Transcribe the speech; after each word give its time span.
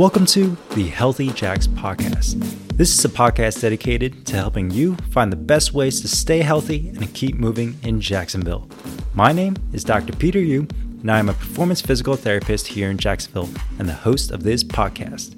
Welcome 0.00 0.24
to 0.28 0.56
the 0.70 0.86
Healthy 0.86 1.28
Jax 1.32 1.66
podcast. 1.66 2.40
This 2.74 2.98
is 2.98 3.04
a 3.04 3.08
podcast 3.10 3.60
dedicated 3.60 4.24
to 4.28 4.36
helping 4.36 4.70
you 4.70 4.96
find 5.10 5.30
the 5.30 5.36
best 5.36 5.74
ways 5.74 6.00
to 6.00 6.08
stay 6.08 6.38
healthy 6.38 6.88
and 6.88 7.12
keep 7.12 7.34
moving 7.34 7.78
in 7.82 8.00
Jacksonville. 8.00 8.66
My 9.12 9.30
name 9.30 9.58
is 9.74 9.84
Dr. 9.84 10.16
Peter 10.16 10.38
Yu, 10.40 10.66
and 11.02 11.12
I 11.12 11.18
am 11.18 11.28
a 11.28 11.34
performance 11.34 11.82
physical 11.82 12.16
therapist 12.16 12.68
here 12.68 12.90
in 12.90 12.96
Jacksonville 12.96 13.50
and 13.78 13.86
the 13.86 13.92
host 13.92 14.30
of 14.30 14.42
this 14.42 14.64
podcast. 14.64 15.36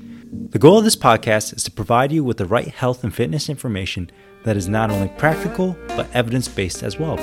The 0.52 0.60
goal 0.60 0.78
of 0.78 0.84
this 0.84 0.94
podcast 0.94 1.56
is 1.56 1.64
to 1.64 1.72
provide 1.72 2.12
you 2.12 2.22
with 2.22 2.36
the 2.36 2.46
right 2.46 2.68
health 2.68 3.02
and 3.02 3.12
fitness 3.12 3.48
information 3.48 4.12
that 4.44 4.56
is 4.56 4.68
not 4.68 4.92
only 4.92 5.08
practical 5.18 5.76
but 5.88 6.08
evidence 6.14 6.46
based 6.46 6.84
as 6.84 7.00
well. 7.00 7.16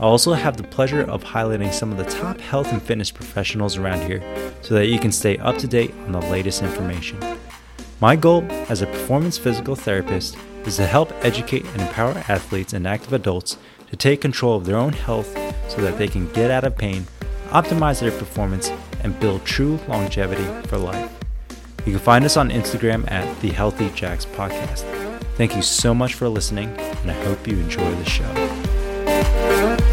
I 0.00 0.04
also 0.04 0.32
have 0.32 0.56
the 0.56 0.62
pleasure 0.62 1.02
of 1.02 1.22
highlighting 1.22 1.74
some 1.74 1.92
of 1.92 1.98
the 1.98 2.04
top 2.04 2.40
health 2.40 2.72
and 2.72 2.80
fitness 2.80 3.10
professionals 3.10 3.76
around 3.76 4.00
here 4.06 4.22
so 4.62 4.72
that 4.72 4.86
you 4.86 4.98
can 4.98 5.12
stay 5.12 5.36
up 5.36 5.58
to 5.58 5.66
date 5.66 5.92
on 6.06 6.12
the 6.12 6.20
latest 6.20 6.62
information. 6.62 7.18
My 8.00 8.16
goal 8.16 8.42
as 8.70 8.80
a 8.80 8.86
performance 8.86 9.36
physical 9.36 9.76
therapist 9.76 10.38
is 10.64 10.76
to 10.76 10.86
help 10.86 11.12
educate 11.22 11.66
and 11.66 11.82
empower 11.82 12.12
athletes 12.28 12.72
and 12.72 12.86
active 12.86 13.12
adults 13.12 13.58
to 13.90 13.96
take 13.96 14.22
control 14.22 14.56
of 14.56 14.64
their 14.64 14.78
own 14.78 14.94
health 14.94 15.36
so 15.68 15.82
that 15.82 15.98
they 15.98 16.08
can 16.08 16.32
get 16.32 16.50
out 16.50 16.64
of 16.64 16.78
pain, 16.78 17.04
optimize 17.50 18.00
their 18.00 18.10
performance, 18.10 18.72
and 19.02 19.20
build 19.20 19.44
true 19.44 19.78
longevity 19.86 20.46
for 20.66 20.78
life. 20.78 21.12
You 21.84 21.92
can 21.92 21.98
find 21.98 22.24
us 22.24 22.38
on 22.38 22.48
Instagram 22.48 23.10
at 23.10 23.38
the 23.42 23.50
Healthy 23.50 23.90
Jax 23.90 24.24
Podcast. 24.24 24.80
Thank 25.36 25.54
you 25.56 25.62
so 25.62 25.94
much 25.94 26.14
for 26.14 26.26
listening, 26.26 26.70
and 26.78 27.10
I 27.10 27.24
hope 27.24 27.46
you 27.46 27.58
enjoy 27.58 27.94
the 27.96 28.04
show. 28.06 29.89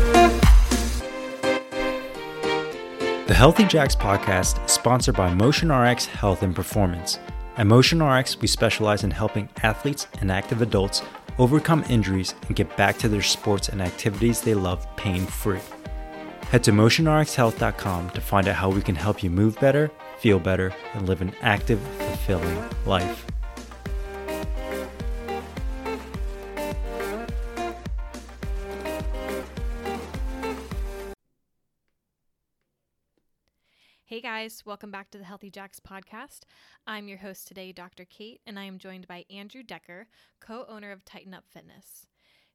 The 3.28 3.34
Healthy 3.34 3.66
Jax 3.66 3.94
podcast 3.94 4.66
is 4.66 4.72
sponsored 4.72 5.18
by 5.18 5.30
MotionRx 5.30 6.06
Health 6.06 6.44
and 6.44 6.56
Performance. 6.56 7.20
At 7.58 7.66
MotionRx, 7.68 8.40
we 8.40 8.48
specialize 8.48 9.04
in 9.04 9.12
helping 9.12 9.50
athletes 9.64 10.08
and 10.22 10.32
active 10.32 10.62
adults 10.62 11.02
overcome 11.38 11.84
injuries 11.90 12.36
and 12.48 12.56
get 12.56 12.78
back 12.78 12.98
to 13.00 13.10
their 13.10 13.22
sports 13.22 13.68
and 13.68 13.82
activities 13.82 14.40
they 14.40 14.54
love 14.54 14.88
pain 14.96 15.26
free. 15.26 15.60
Head 16.52 16.64
to 16.64 16.72
motionrxhealth.com 16.72 18.12
to 18.12 18.22
find 18.22 18.48
out 18.48 18.56
how 18.56 18.70
we 18.70 18.82
can 18.82 18.96
help 18.96 19.22
you 19.22 19.30
move 19.30 19.60
better, 19.60 19.92
feel 20.20 20.40
better, 20.40 20.74
and 20.94 21.06
live 21.06 21.20
an 21.20 21.34
active, 21.42 21.82
fulfilling 21.98 22.64
life. 22.86 23.26
Hey 34.10 34.22
guys, 34.22 34.64
welcome 34.66 34.90
back 34.90 35.12
to 35.12 35.18
the 35.18 35.26
Healthy 35.26 35.50
Jax 35.50 35.82
podcast. 35.82 36.44
I'm 36.88 37.10
your 37.10 37.18
host 37.18 37.46
today, 37.46 37.74
Dr. 37.74 38.06
Kate, 38.06 38.40
and 38.48 38.58
I 38.58 38.64
am 38.64 38.78
joined 38.78 39.06
by 39.06 39.26
Andrew 39.30 39.64
Decker, 39.64 40.08
co 40.40 40.66
owner 40.70 40.94
of 40.94 41.04
TitanUp 41.04 41.42
Fitness. 41.50 42.08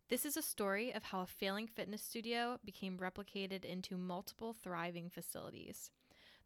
This 0.08 0.24
is 0.24 0.38
a 0.38 0.40
story 0.40 0.94
of 0.94 1.02
how 1.02 1.20
a 1.20 1.26
failing 1.26 1.66
fitness 1.66 2.02
studio 2.02 2.58
became 2.64 2.96
replicated 2.96 3.66
into 3.66 3.98
multiple 3.98 4.54
thriving 4.54 5.10
facilities. 5.10 5.90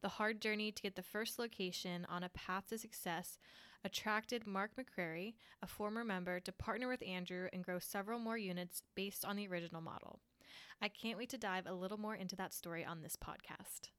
The 0.02 0.08
hard 0.08 0.40
journey 0.42 0.72
to 0.72 0.82
get 0.82 0.96
the 0.96 1.04
first 1.04 1.38
location 1.38 2.04
on 2.10 2.24
a 2.24 2.28
path 2.30 2.66
to 2.70 2.76
success 2.76 3.38
attracted 3.84 4.44
Mark 4.44 4.72
McCrary, 4.76 5.34
a 5.62 5.68
former 5.68 6.02
member, 6.02 6.41
to 6.41 6.50
partner 6.50 6.88
with 6.88 7.06
Andrew 7.06 7.46
and 7.52 7.62
grow 7.62 7.78
several 7.78 8.18
more 8.18 8.38
units 8.38 8.82
based 8.96 9.24
on 9.24 9.36
the 9.36 9.46
original 9.46 9.80
model. 9.80 10.18
I 10.82 10.88
can't 10.88 11.16
wait 11.16 11.30
to 11.30 11.38
dive 11.38 11.68
a 11.68 11.74
little 11.74 11.96
more 11.96 12.16
into 12.16 12.34
that 12.34 12.52
story 12.52 12.84
on 12.84 13.02
this 13.02 13.14
podcast. 13.14 13.91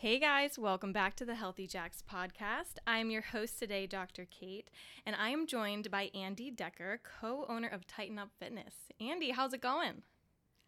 Hey 0.00 0.20
guys, 0.20 0.56
welcome 0.56 0.92
back 0.92 1.16
to 1.16 1.24
the 1.24 1.34
Healthy 1.34 1.66
Jax 1.66 2.04
podcast. 2.08 2.76
I'm 2.86 3.10
your 3.10 3.20
host 3.20 3.58
today, 3.58 3.84
Dr. 3.88 4.28
Kate, 4.30 4.70
and 5.04 5.16
I 5.16 5.30
am 5.30 5.44
joined 5.44 5.90
by 5.90 6.12
Andy 6.14 6.52
Decker, 6.52 7.00
co 7.20 7.44
owner 7.48 7.66
of 7.66 7.84
TitanUp 7.88 8.28
Fitness. 8.38 8.74
Andy, 9.00 9.32
how's 9.32 9.54
it 9.54 9.60
going? 9.60 10.02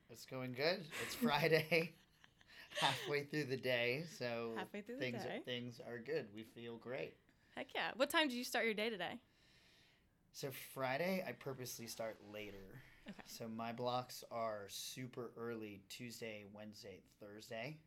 It's 0.09 0.27
going 0.27 0.51
good. 0.53 0.85
It's 1.07 1.15
Friday, 1.15 1.93
halfway 2.81 3.23
through 3.23 3.45
the 3.45 3.57
day, 3.57 4.03
so 4.19 4.55
Halfway 4.57 4.81
through 4.81 4.97
the 4.97 5.01
things 5.01 5.23
day. 5.23 5.43
things 5.45 5.81
are 5.87 5.99
good. 5.99 6.27
We 6.35 6.43
feel 6.43 6.77
great. 6.79 7.15
Heck 7.55 7.69
yeah. 7.73 7.93
What 7.95 8.11
time 8.11 8.27
did 8.27 8.35
you 8.35 8.43
start 8.45 8.65
your 8.65 8.75
day 8.75 8.91
today? 8.91 9.21
So 10.33 10.49
Friday, 10.75 11.25
I 11.25 11.31
purposely 11.31 11.87
start 11.87 12.19
later. 12.35 12.83
Okay. 13.09 13.23
So 13.27 13.47
my 13.47 13.71
blocks 13.73 14.25
are 14.33 14.65
super 14.69 15.31
early 15.37 15.83
Tuesday, 15.89 16.47
Wednesday, 16.53 16.99
Thursday. 17.21 17.79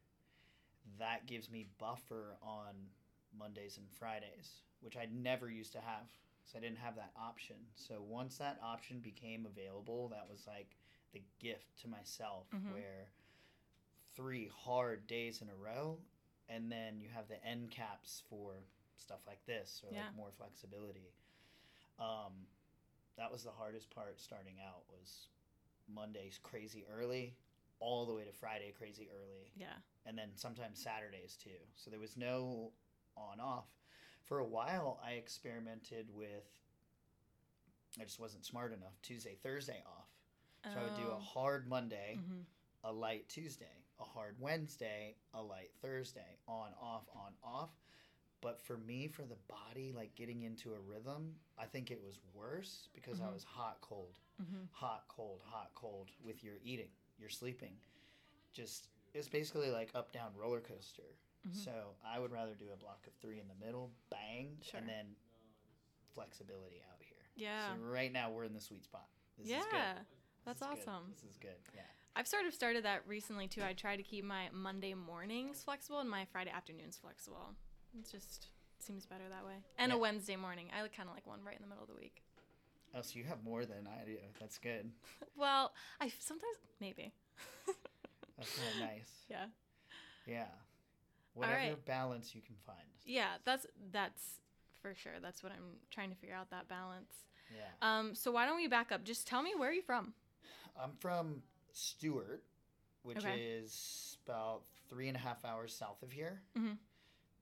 That 1.00 1.26
gives 1.26 1.50
me 1.50 1.68
buffer 1.78 2.38
on 2.42 2.76
Mondays 3.38 3.78
and 3.78 3.90
Fridays, 3.90 4.62
which 4.82 4.98
I 4.98 5.08
never 5.12 5.50
used 5.50 5.72
to 5.74 5.80
have. 5.82 6.10
So 6.46 6.58
I 6.58 6.62
didn't 6.62 6.80
have 6.80 6.96
that 6.98 7.12
option. 7.16 7.56
So 7.76 8.02
once 8.02 8.38
that 8.38 8.60
option 8.62 9.00
became 9.00 9.46
available, 9.46 10.10
that 10.10 10.28
was 10.30 10.46
like 10.46 10.76
the 11.14 11.22
gift 11.40 11.78
to 11.82 11.88
myself 11.88 12.48
Mhm. 12.52 12.72
where 12.72 13.08
three 14.16 14.48
hard 14.48 15.08
days 15.08 15.42
in 15.42 15.50
a 15.50 15.56
row 15.56 16.00
and 16.50 16.72
then 16.72 17.00
you 17.00 17.10
have 17.10 17.28
the 17.28 17.44
end 17.46 17.72
caps 17.72 18.22
for 18.30 18.66
stuff 18.98 19.26
like 19.26 19.44
this 19.46 19.82
or 19.84 19.92
Yeah. 19.94 20.06
like 20.08 20.16
more 20.16 20.32
flexibility. 20.32 21.14
Um, 21.98 22.48
that 23.16 23.32
was 23.32 23.44
the 23.44 23.52
hardest 23.52 23.90
part 23.90 24.20
starting 24.20 24.60
out 24.60 24.88
was 24.90 25.30
Mondays 25.88 26.38
crazy 26.40 26.86
early, 26.88 27.38
all 27.80 28.06
the 28.06 28.14
way 28.14 28.26
to 28.26 28.32
Friday 28.34 28.72
crazy 28.72 29.10
early, 29.10 29.52
Yeah. 29.56 29.82
And 30.06 30.18
then 30.18 30.30
sometimes 30.36 30.80
Saturdays 30.82 31.36
too. 31.42 31.60
So 31.76 31.90
there 31.90 32.00
was 32.00 32.18
no 32.18 32.72
on 33.16 33.40
off. 33.40 33.66
For 34.26 34.40
a 34.40 34.46
while, 34.46 35.00
I 35.06 35.12
experimented 35.14 36.08
with. 36.14 36.46
I 38.00 38.04
just 38.04 38.20
wasn't 38.20 38.46
smart 38.46 38.74
enough. 38.74 39.00
Tuesday, 39.02 39.36
Thursday 39.44 39.84
off. 39.86 40.08
So 40.74 40.80
I 40.80 40.84
would 40.84 40.96
do 40.96 41.12
a 41.12 41.18
hard 41.20 41.68
Monday, 41.68 42.20
hmm 42.28 42.42
a 42.84 42.92
light 42.92 43.28
Tuesday, 43.30 43.84
a 44.00 44.04
hard 44.04 44.36
Wednesday, 44.40 45.16
a 45.34 45.42
light 45.42 45.72
Thursday, 45.82 46.38
on, 46.48 46.70
off, 46.82 47.04
on, 47.14 47.34
off. 47.44 47.70
But 48.42 48.60
for 48.62 48.78
me, 48.78 49.08
for 49.08 49.24
the 49.24 49.38
body, 49.48 49.94
like 49.96 50.16
getting 50.16 50.44
into 50.44 50.74
a 50.74 50.80
rhythm, 50.80 51.36
I 51.58 51.66
think 51.66 51.92
it 51.92 52.02
was 52.04 52.20
worse 52.34 52.90
because 52.94 53.22
I 53.22 53.28
Mhm. 53.28 53.34
was 53.34 53.44
hot, 53.44 53.80
cold, 53.82 54.18
hmm 54.38 54.66
hot, 54.72 55.06
cold, 55.08 55.42
hot, 55.46 55.72
cold 55.76 56.10
with 56.24 56.44
your 56.44 56.56
eating, 56.64 56.92
your 57.18 57.30
sleeping. 57.30 57.78
Just, 58.54 58.90
it's 59.14 59.30
basically 59.30 59.70
like 59.70 59.90
up, 59.96 60.12
down 60.12 60.32
roller 60.36 60.60
coaster. 60.62 61.04
Mhm. 61.48 61.56
So 61.56 61.72
I 62.06 62.20
would 62.20 62.32
rather 62.32 62.56
do 62.56 62.66
a 62.74 62.78
block 62.78 63.06
of 63.08 63.14
three 63.22 63.40
in 63.40 63.48
the 63.48 63.66
middle, 63.66 63.92
bang, 64.10 64.58
Sure. 64.62 64.80
and 64.80 64.88
then 64.90 65.16
flexibility 66.14 66.82
out 66.92 67.02
here. 67.02 67.18
Yeah. 67.36 67.76
So 67.76 67.82
right 67.82 68.12
now 68.12 68.30
we're 68.32 68.44
in 68.46 68.54
the 68.54 68.62
sweet 68.62 68.84
spot. 68.84 69.08
This 69.38 69.48
is 69.48 69.52
yeah. 69.52 70.00
That's 70.46 70.62
is 70.62 70.68
good. 70.68 70.80
awesome. 70.80 71.12
This 71.14 71.24
is 71.32 71.38
good. 71.38 71.56
Yeah. 71.74 71.82
I've 72.16 72.28
sort 72.28 72.46
of 72.46 72.54
started 72.54 72.86
that 72.86 73.08
recently 73.08 73.48
too. 73.48 73.64
I 73.64 73.74
try 73.74 73.96
to 73.96 74.04
keep 74.04 74.24
my 74.24 74.50
Monday 74.52 74.94
mornings 74.94 75.64
flexible 75.64 76.00
and 76.00 76.10
my 76.10 76.26
Friday 76.26 76.52
afternoons 76.52 76.98
flexible. 76.98 77.56
It 77.98 78.10
just 78.12 78.50
seems 78.80 79.06
better 79.06 79.28
that 79.30 79.46
way. 79.46 79.64
And 79.78 79.92
a 79.92 79.98
Wednesday 79.98 80.36
morning. 80.36 80.70
I 80.78 80.82
like 80.82 80.96
kind 80.96 81.10
of 81.10 81.16
like 81.16 81.26
one 81.26 81.44
right 81.44 81.56
in 81.56 81.62
the 81.62 81.68
middle 81.68 81.84
of 81.84 81.90
the 81.90 81.96
week. 81.96 82.22
Oh, 82.94 83.02
so 83.02 83.18
you 83.18 83.24
have 83.26 83.44
more 83.44 83.66
than 83.66 83.88
I 83.88 84.06
do. 84.06 84.18
That's 84.40 84.58
good. 84.60 84.92
Well, 85.36 85.74
I 86.00 86.10
sometimes 86.20 86.58
maybe. 86.80 87.12
That's 88.38 88.58
of 88.58 88.80
nice. 88.80 89.10
Yeah. 89.30 89.46
Yeah. 90.28 90.46
Whatever 91.34 91.58
right. 91.58 91.86
balance 91.86 92.36
you 92.36 92.42
can 92.42 92.56
find. 92.66 92.78
Yeah, 93.06 93.30
that's 93.46 93.66
that's 93.92 94.22
for 94.82 94.94
sure. 94.94 95.14
That's 95.22 95.42
what 95.42 95.52
I'm 95.52 95.78
trying 95.90 96.10
to 96.10 96.16
figure 96.16 96.36
out 96.36 96.52
that 96.52 96.68
balance. 96.68 97.14
Yeah. 97.50 97.64
Um, 97.82 98.14
so 98.16 98.32
why 98.32 98.46
don't 98.46 98.58
we 98.58 98.68
back 98.68 98.92
up? 98.92 99.04
Just 99.04 99.28
tell 99.28 99.42
me 99.42 99.54
where 99.58 99.70
are 99.70 99.74
you 99.74 99.82
from? 99.82 100.14
I'm 100.82 100.92
from 101.00 101.42
Stuart, 101.72 102.44
which 103.04 103.18
Okay. 103.18 103.40
is 103.42 104.18
about 104.28 104.62
three 104.90 105.08
and 105.08 105.18
a 105.18 105.20
half 105.20 105.44
hours 105.46 105.74
south 105.74 106.02
of 106.04 106.12
here. 106.12 106.42
Mhm. 106.56 106.78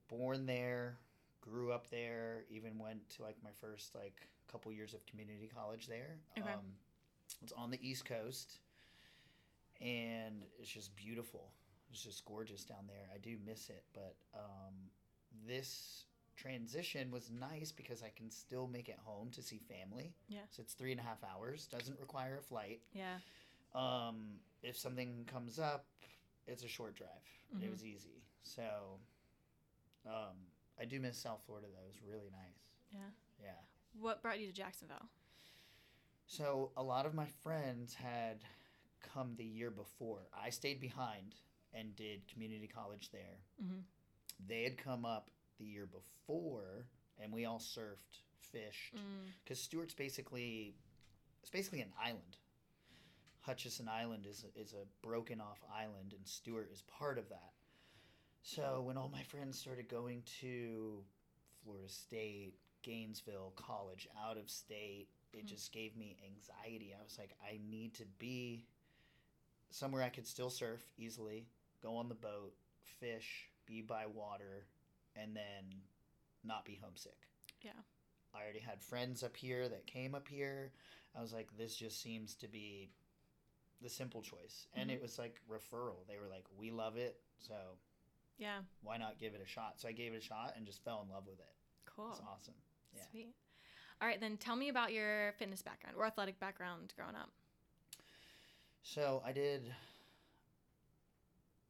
Born 0.08 0.46
there, 0.46 0.98
grew 1.40 1.72
up 1.72 1.88
there, 1.90 2.44
even 2.48 2.78
went 2.78 3.08
to 3.10 3.22
like 3.22 3.36
my 3.42 3.52
first 3.60 3.94
like 3.94 4.28
couple 4.48 4.70
years 4.72 4.94
of 4.94 5.04
community 5.06 5.48
college 5.48 5.86
there. 5.86 6.18
Okay. 6.38 6.52
Um, 6.52 6.76
it's 7.42 7.52
on 7.52 7.70
the 7.70 7.78
East 7.86 8.04
Coast, 8.04 8.60
and 9.82 10.44
it's 10.58 10.70
just 10.70 10.94
beautiful. 10.96 11.50
It's 11.90 12.02
just 12.02 12.24
gorgeous 12.24 12.64
down 12.64 12.86
there. 12.86 13.06
I 13.14 13.18
do 13.18 13.36
miss 13.44 13.68
it, 13.68 13.84
but 13.92 14.14
um, 14.34 14.74
this 15.46 16.04
transition 16.36 17.10
was 17.10 17.30
nice 17.30 17.70
because 17.72 18.02
I 18.02 18.10
can 18.16 18.30
still 18.30 18.66
make 18.66 18.88
it 18.88 18.98
home 19.04 19.30
to 19.32 19.42
see 19.42 19.58
family. 19.68 20.14
Yeah. 20.28 20.40
So 20.50 20.62
it's 20.62 20.72
three 20.74 20.92
and 20.92 21.00
a 21.00 21.04
half 21.04 21.18
hours. 21.24 21.66
Doesn't 21.66 21.98
require 22.00 22.38
a 22.38 22.42
flight. 22.42 22.80
Yeah. 22.94 23.16
Um, 23.74 24.36
if 24.62 24.78
something 24.78 25.26
comes 25.30 25.58
up, 25.58 25.84
it's 26.46 26.64
a 26.64 26.68
short 26.68 26.94
drive. 26.94 27.08
Mhm. 27.54 27.64
It 27.64 27.70
was 27.70 27.84
easy. 27.84 28.22
So, 28.42 28.98
um, 30.06 30.36
I 30.80 30.84
do 30.86 30.98
miss 31.00 31.18
South 31.18 31.42
Florida 31.46 31.68
though. 31.70 31.84
It 31.84 31.88
was 31.88 32.02
really 32.02 32.30
nice. 32.30 32.58
Yeah. 32.90 33.10
Yeah. 33.42 33.60
What 34.00 34.22
brought 34.22 34.40
you 34.40 34.46
to 34.46 34.52
Jacksonville? 34.52 35.08
So 36.26 36.70
a 36.76 36.82
lot 36.82 37.04
of 37.06 37.14
my 37.14 37.26
friends 37.42 37.94
had 37.94 38.42
come 39.02 39.34
the 39.36 39.44
year 39.44 39.70
before. 39.70 40.28
I 40.32 40.50
stayed 40.50 40.80
behind 40.80 41.34
and 41.74 41.94
did 41.96 42.26
community 42.28 42.66
college 42.68 43.10
there. 43.12 43.38
Mm-hmm. 43.62 43.80
They 44.46 44.62
had 44.64 44.76
come 44.78 45.04
up 45.04 45.30
the 45.58 45.64
year 45.64 45.86
before, 45.86 46.86
and 47.22 47.32
we 47.32 47.44
all 47.44 47.58
surfed, 47.60 48.20
fished, 48.40 48.94
Mm. 48.94 49.30
because 49.44 49.58
Stuart's 49.60 49.94
basically 49.94 50.74
it's 51.40 51.50
basically 51.50 51.80
an 51.80 51.92
island. 52.00 52.36
Hutchinson 53.40 53.88
Island 53.88 54.26
is 54.28 54.44
a, 54.44 54.60
is 54.60 54.72
a 54.74 54.86
broken 55.04 55.40
off 55.40 55.58
island, 55.74 56.12
and 56.16 56.26
Stewart 56.26 56.70
is 56.72 56.82
part 56.82 57.18
of 57.18 57.28
that. 57.30 57.52
So 58.42 58.82
when 58.82 58.96
all 58.96 59.08
my 59.08 59.22
friends 59.24 59.58
started 59.58 59.88
going 59.88 60.22
to 60.40 61.02
Florida 61.64 61.88
State, 61.88 62.54
Gainesville, 62.82 63.52
college, 63.56 64.06
out 64.24 64.36
of 64.36 64.48
state, 64.50 65.08
it 65.32 65.44
Mhm. 65.44 65.48
just 65.48 65.72
gave 65.72 65.96
me 65.96 66.16
anxiety. 66.24 66.94
I 66.94 67.02
was 67.02 67.18
like, 67.18 67.34
I 67.42 67.58
need 67.68 67.94
to 67.94 68.04
be 68.18 68.64
somewhere 69.72 70.02
I 70.02 70.08
could 70.08 70.26
still 70.26 70.50
surf 70.50 70.80
easily, 70.96 71.46
go 71.82 71.96
on 71.96 72.08
the 72.08 72.14
boat, 72.14 72.54
fish, 73.00 73.48
be 73.66 73.82
by 73.82 74.06
water, 74.06 74.66
and 75.16 75.34
then 75.34 75.80
not 76.44 76.64
be 76.64 76.78
homesick. 76.82 77.28
Yeah. 77.62 77.70
I 78.34 78.42
already 78.42 78.60
had 78.60 78.80
friends 78.82 79.22
up 79.22 79.36
here 79.36 79.68
that 79.68 79.86
came 79.86 80.14
up 80.14 80.28
here. 80.28 80.72
I 81.16 81.20
was 81.20 81.32
like, 81.32 81.48
this 81.56 81.76
just 81.76 82.00
seems 82.00 82.34
to 82.36 82.48
be 82.48 82.90
the 83.82 83.88
simple 83.90 84.22
choice. 84.22 84.66
And 84.74 84.90
Mhm. 84.90 84.94
it 84.94 85.02
was 85.02 85.18
like 85.18 85.40
referral. 85.48 86.06
They 86.06 86.18
were 86.18 86.28
like, 86.28 86.46
we 86.56 86.70
love 86.70 86.96
it. 86.96 87.20
So 87.38 87.78
Yeah. 88.38 88.62
why 88.82 88.96
not 88.96 89.18
give 89.18 89.34
it 89.34 89.40
a 89.40 89.46
shot? 89.46 89.80
So 89.80 89.88
I 89.88 89.92
gave 89.92 90.12
it 90.14 90.18
a 90.18 90.20
shot 90.20 90.54
and 90.56 90.64
just 90.66 90.82
fell 90.84 91.02
in 91.02 91.08
love 91.08 91.26
with 91.26 91.40
it. 91.40 91.54
Cool. 91.84 92.10
It's 92.12 92.20
awesome. 92.20 92.54
Yeah. 92.94 93.02
Sweet. 93.10 93.34
All 94.00 94.08
right, 94.08 94.18
then 94.20 94.36
tell 94.36 94.56
me 94.56 94.68
about 94.68 94.92
your 94.92 95.32
fitness 95.34 95.62
background 95.62 95.96
or 95.96 96.06
athletic 96.06 96.38
background 96.40 96.92
growing 96.96 97.14
up. 97.14 97.30
So 98.82 99.22
I 99.24 99.32
did 99.32 99.72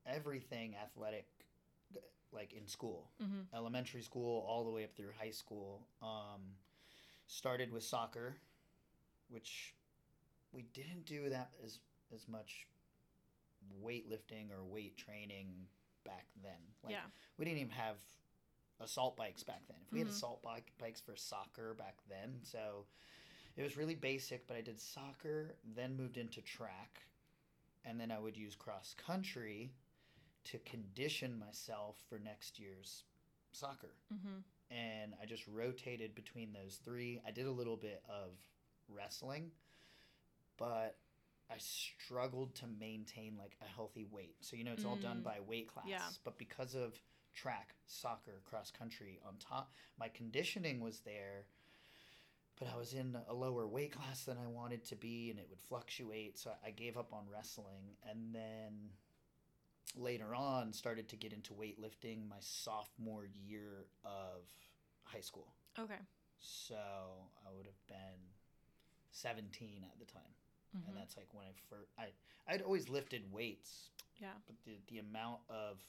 everything 0.06 0.74
athletic, 0.82 1.26
like 2.32 2.52
in 2.52 2.66
school, 2.66 3.10
Mm-hmm. 3.22 3.54
elementary 3.54 4.02
school, 4.02 4.44
all 4.48 4.64
the 4.64 4.70
way 4.70 4.84
up 4.84 4.94
through 4.96 5.12
high 5.18 5.30
school. 5.30 5.86
Um, 6.02 6.40
started 7.26 7.70
with 7.72 7.82
soccer, 7.84 8.36
which 9.28 9.74
we 10.52 10.62
didn't 10.74 11.06
do 11.06 11.28
that 11.30 11.50
as 11.64 11.78
as 12.14 12.26
much 12.28 12.66
weightlifting 13.82 14.50
or 14.50 14.64
weight 14.64 14.96
training 14.96 15.48
back 16.04 16.26
then. 16.42 16.58
Like, 16.82 16.92
yeah. 16.92 17.04
we 17.38 17.44
didn't 17.44 17.58
even 17.58 17.70
have 17.72 17.96
assault 18.80 19.16
bikes 19.16 19.42
back 19.44 19.62
then. 19.68 19.76
If 19.86 19.92
we 19.92 20.00
Mhm. 20.00 20.04
had 20.04 20.12
assault 20.12 20.42
bike 20.42 20.72
bikes 20.78 21.00
for 21.00 21.14
soccer 21.16 21.74
back 21.74 21.96
then, 22.08 22.40
so 22.42 22.86
it 23.56 23.62
was 23.62 23.76
really 23.76 23.94
basic. 23.94 24.46
But 24.46 24.56
I 24.56 24.60
did 24.60 24.80
soccer, 24.80 25.54
then 25.76 25.96
moved 25.96 26.16
into 26.16 26.40
track, 26.40 27.02
and 27.84 28.00
then 28.00 28.10
I 28.10 28.18
would 28.18 28.36
use 28.36 28.54
cross 28.54 28.94
country 29.06 29.72
to 30.44 30.58
condition 30.60 31.38
myself 31.38 31.96
for 32.08 32.18
next 32.18 32.58
year's 32.58 33.04
soccer. 33.52 33.94
Mm-hmm. 34.12 34.38
And 34.74 35.12
I 35.22 35.26
just 35.26 35.46
rotated 35.46 36.14
between 36.14 36.52
those 36.52 36.80
three. 36.84 37.20
I 37.26 37.30
did 37.30 37.46
a 37.46 37.50
little 37.52 37.76
bit 37.76 38.02
of 38.08 38.30
wrestling, 38.88 39.50
but 40.56 40.96
I 41.50 41.56
struggled 41.58 42.54
to 42.56 42.64
maintain 42.80 43.36
like 43.38 43.56
a 43.60 43.66
healthy 43.66 44.06
weight. 44.10 44.36
So 44.40 44.56
you 44.56 44.64
know 44.64 44.72
it's 44.72 44.84
all 44.84 44.96
done 44.96 45.18
Mm. 45.20 45.24
by 45.24 45.40
weight 45.46 45.68
class. 45.68 45.84
Yeah. 45.86 46.08
But 46.24 46.38
because 46.38 46.74
of 46.74 46.94
track, 47.34 47.74
soccer, 47.86 48.40
cross 48.44 48.70
country 48.70 49.20
on 49.26 49.34
top, 49.38 49.72
my 49.98 50.08
conditioning 50.08 50.80
was 50.80 51.00
there, 51.00 51.44
but 52.62 52.72
I 52.72 52.76
was 52.78 52.92
in 52.92 53.16
a 53.28 53.34
lower 53.34 53.66
weight 53.66 53.92
class 53.92 54.22
than 54.24 54.36
I 54.38 54.46
wanted 54.46 54.84
to 54.86 54.96
be 54.96 55.30
and 55.30 55.38
it 55.38 55.46
would 55.50 55.60
fluctuate. 55.60 56.38
So 56.38 56.50
I 56.64 56.70
gave 56.70 56.96
up 56.96 57.12
on 57.12 57.24
wrestling 57.32 57.96
and 58.08 58.34
then 58.34 58.90
later 59.96 60.34
on 60.34 60.72
started 60.72 61.08
to 61.08 61.16
get 61.16 61.32
into 61.32 61.52
weightlifting 61.54 62.28
my 62.28 62.36
sophomore 62.40 63.26
year 63.44 63.86
of 64.04 64.42
high 65.04 65.20
school. 65.20 65.48
Okay. 65.78 65.98
So 66.38 66.76
I 66.76 67.52
would 67.56 67.66
have 67.66 67.86
been 67.88 68.20
17 69.10 69.84
at 69.84 69.98
the 69.98 70.06
time 70.06 70.22
Mhm. 70.74 70.88
and 70.88 70.96
that's 70.96 71.16
like 71.16 71.32
when 71.34 71.44
I 71.46 71.52
first 71.68 71.90
I 71.98 72.12
I'd 72.46 72.62
always 72.62 72.88
lifted 72.88 73.30
weights, 73.32 73.90
Yeah. 74.20 74.34
but 74.46 74.56
the 74.64 74.78
the 74.86 74.98
amount 74.98 75.40
of 75.48 75.84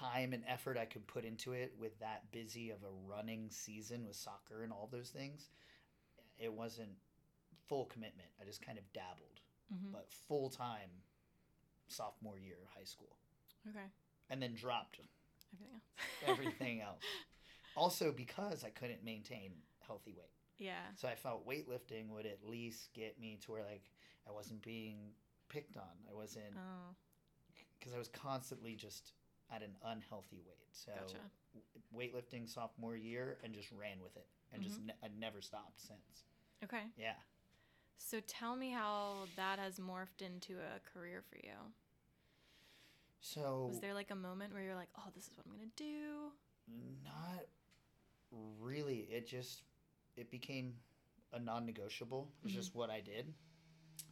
time 0.00 0.32
and 0.32 0.42
effort 0.48 0.76
I 0.78 0.84
could 0.84 1.06
put 1.06 1.24
into 1.24 1.52
it 1.52 1.74
with 1.78 1.98
that 2.00 2.30
busy 2.32 2.70
of 2.70 2.78
a 2.82 2.90
running 3.14 3.48
season 3.50 4.06
with 4.06 4.16
soccer 4.16 4.62
and 4.62 4.72
all 4.72 4.88
those 4.90 5.10
things, 5.10 5.50
it 6.38 6.52
wasn't 6.52 6.90
full 7.68 7.86
commitment. 7.86 8.28
I 8.40 8.44
just 8.44 8.62
kind 8.64 8.78
of 8.78 8.84
dabbled, 8.92 9.40
Mm-hmm. 9.74 9.92
but 9.92 10.08
full 10.26 10.48
time 10.48 10.88
sophomore 11.88 12.38
year 12.38 12.56
of 12.62 12.68
high 12.74 12.84
school, 12.84 13.16
Okay. 13.68 13.84
and 14.30 14.40
then 14.42 14.54
dropped 14.54 14.98
Everything 15.52 15.68
else. 15.74 16.38
everything 16.38 16.80
else. 16.86 17.02
Also 17.76 18.10
because 18.12 18.64
I 18.64 18.70
couldn't 18.70 19.04
maintain 19.04 19.52
healthy 19.86 20.12
weight. 20.16 20.32
Yeah. 20.58 20.80
So 20.96 21.06
I 21.08 21.14
felt 21.14 21.46
weightlifting 21.46 22.08
would 22.10 22.26
at 22.26 22.38
least 22.46 22.92
get 22.94 23.20
me 23.20 23.38
to 23.44 23.52
where 23.52 23.62
like 23.62 23.84
I 24.28 24.32
wasn't 24.32 24.62
being 24.62 24.96
picked 25.48 25.76
on. 25.76 25.84
I 26.10 26.14
wasn't 26.14 26.54
Oh. 26.56 26.94
because 27.78 27.94
I 27.94 27.98
was 27.98 28.08
constantly 28.08 28.74
just 28.74 29.12
at 29.54 29.62
an 29.62 29.76
unhealthy 29.84 30.40
weight. 30.46 30.68
So 30.72 30.92
Gotcha. 30.94 31.18
weightlifting 31.94 32.48
sophomore 32.48 32.96
year 32.96 33.38
and 33.42 33.54
just 33.54 33.70
ran 33.72 34.00
with 34.02 34.16
it 34.16 34.26
and 34.52 34.62
just 34.62 34.80
ne- 34.80 34.94
I 35.02 35.08
never 35.18 35.40
stopped 35.40 35.80
since. 35.80 36.24
Okay. 36.64 36.82
Yeah. 36.96 37.14
So 37.98 38.20
tell 38.26 38.56
me 38.56 38.70
how 38.70 39.26
that 39.36 39.58
has 39.58 39.78
morphed 39.78 40.22
into 40.22 40.54
a 40.58 40.80
career 40.92 41.22
for 41.28 41.36
you. 41.36 41.52
So 43.20 43.66
Was 43.68 43.80
there 43.80 43.94
like 43.94 44.10
a 44.10 44.14
moment 44.14 44.52
where 44.52 44.62
you're 44.62 44.74
like, 44.74 44.88
"Oh, 44.96 45.10
this 45.14 45.26
is 45.28 45.36
what 45.36 45.46
I'm 45.46 45.52
gonna 45.52 45.70
do"? 45.76 46.32
not 47.02 47.46
really. 48.60 49.08
It 49.10 49.26
just 49.26 49.62
it 50.16 50.30
became 50.30 50.74
a 51.32 51.38
non-negotiable. 51.38 52.32
It's 52.42 52.52
Mhm. 52.52 52.56
just 52.56 52.74
what 52.74 52.90
I 52.90 53.00
did. 53.00 53.34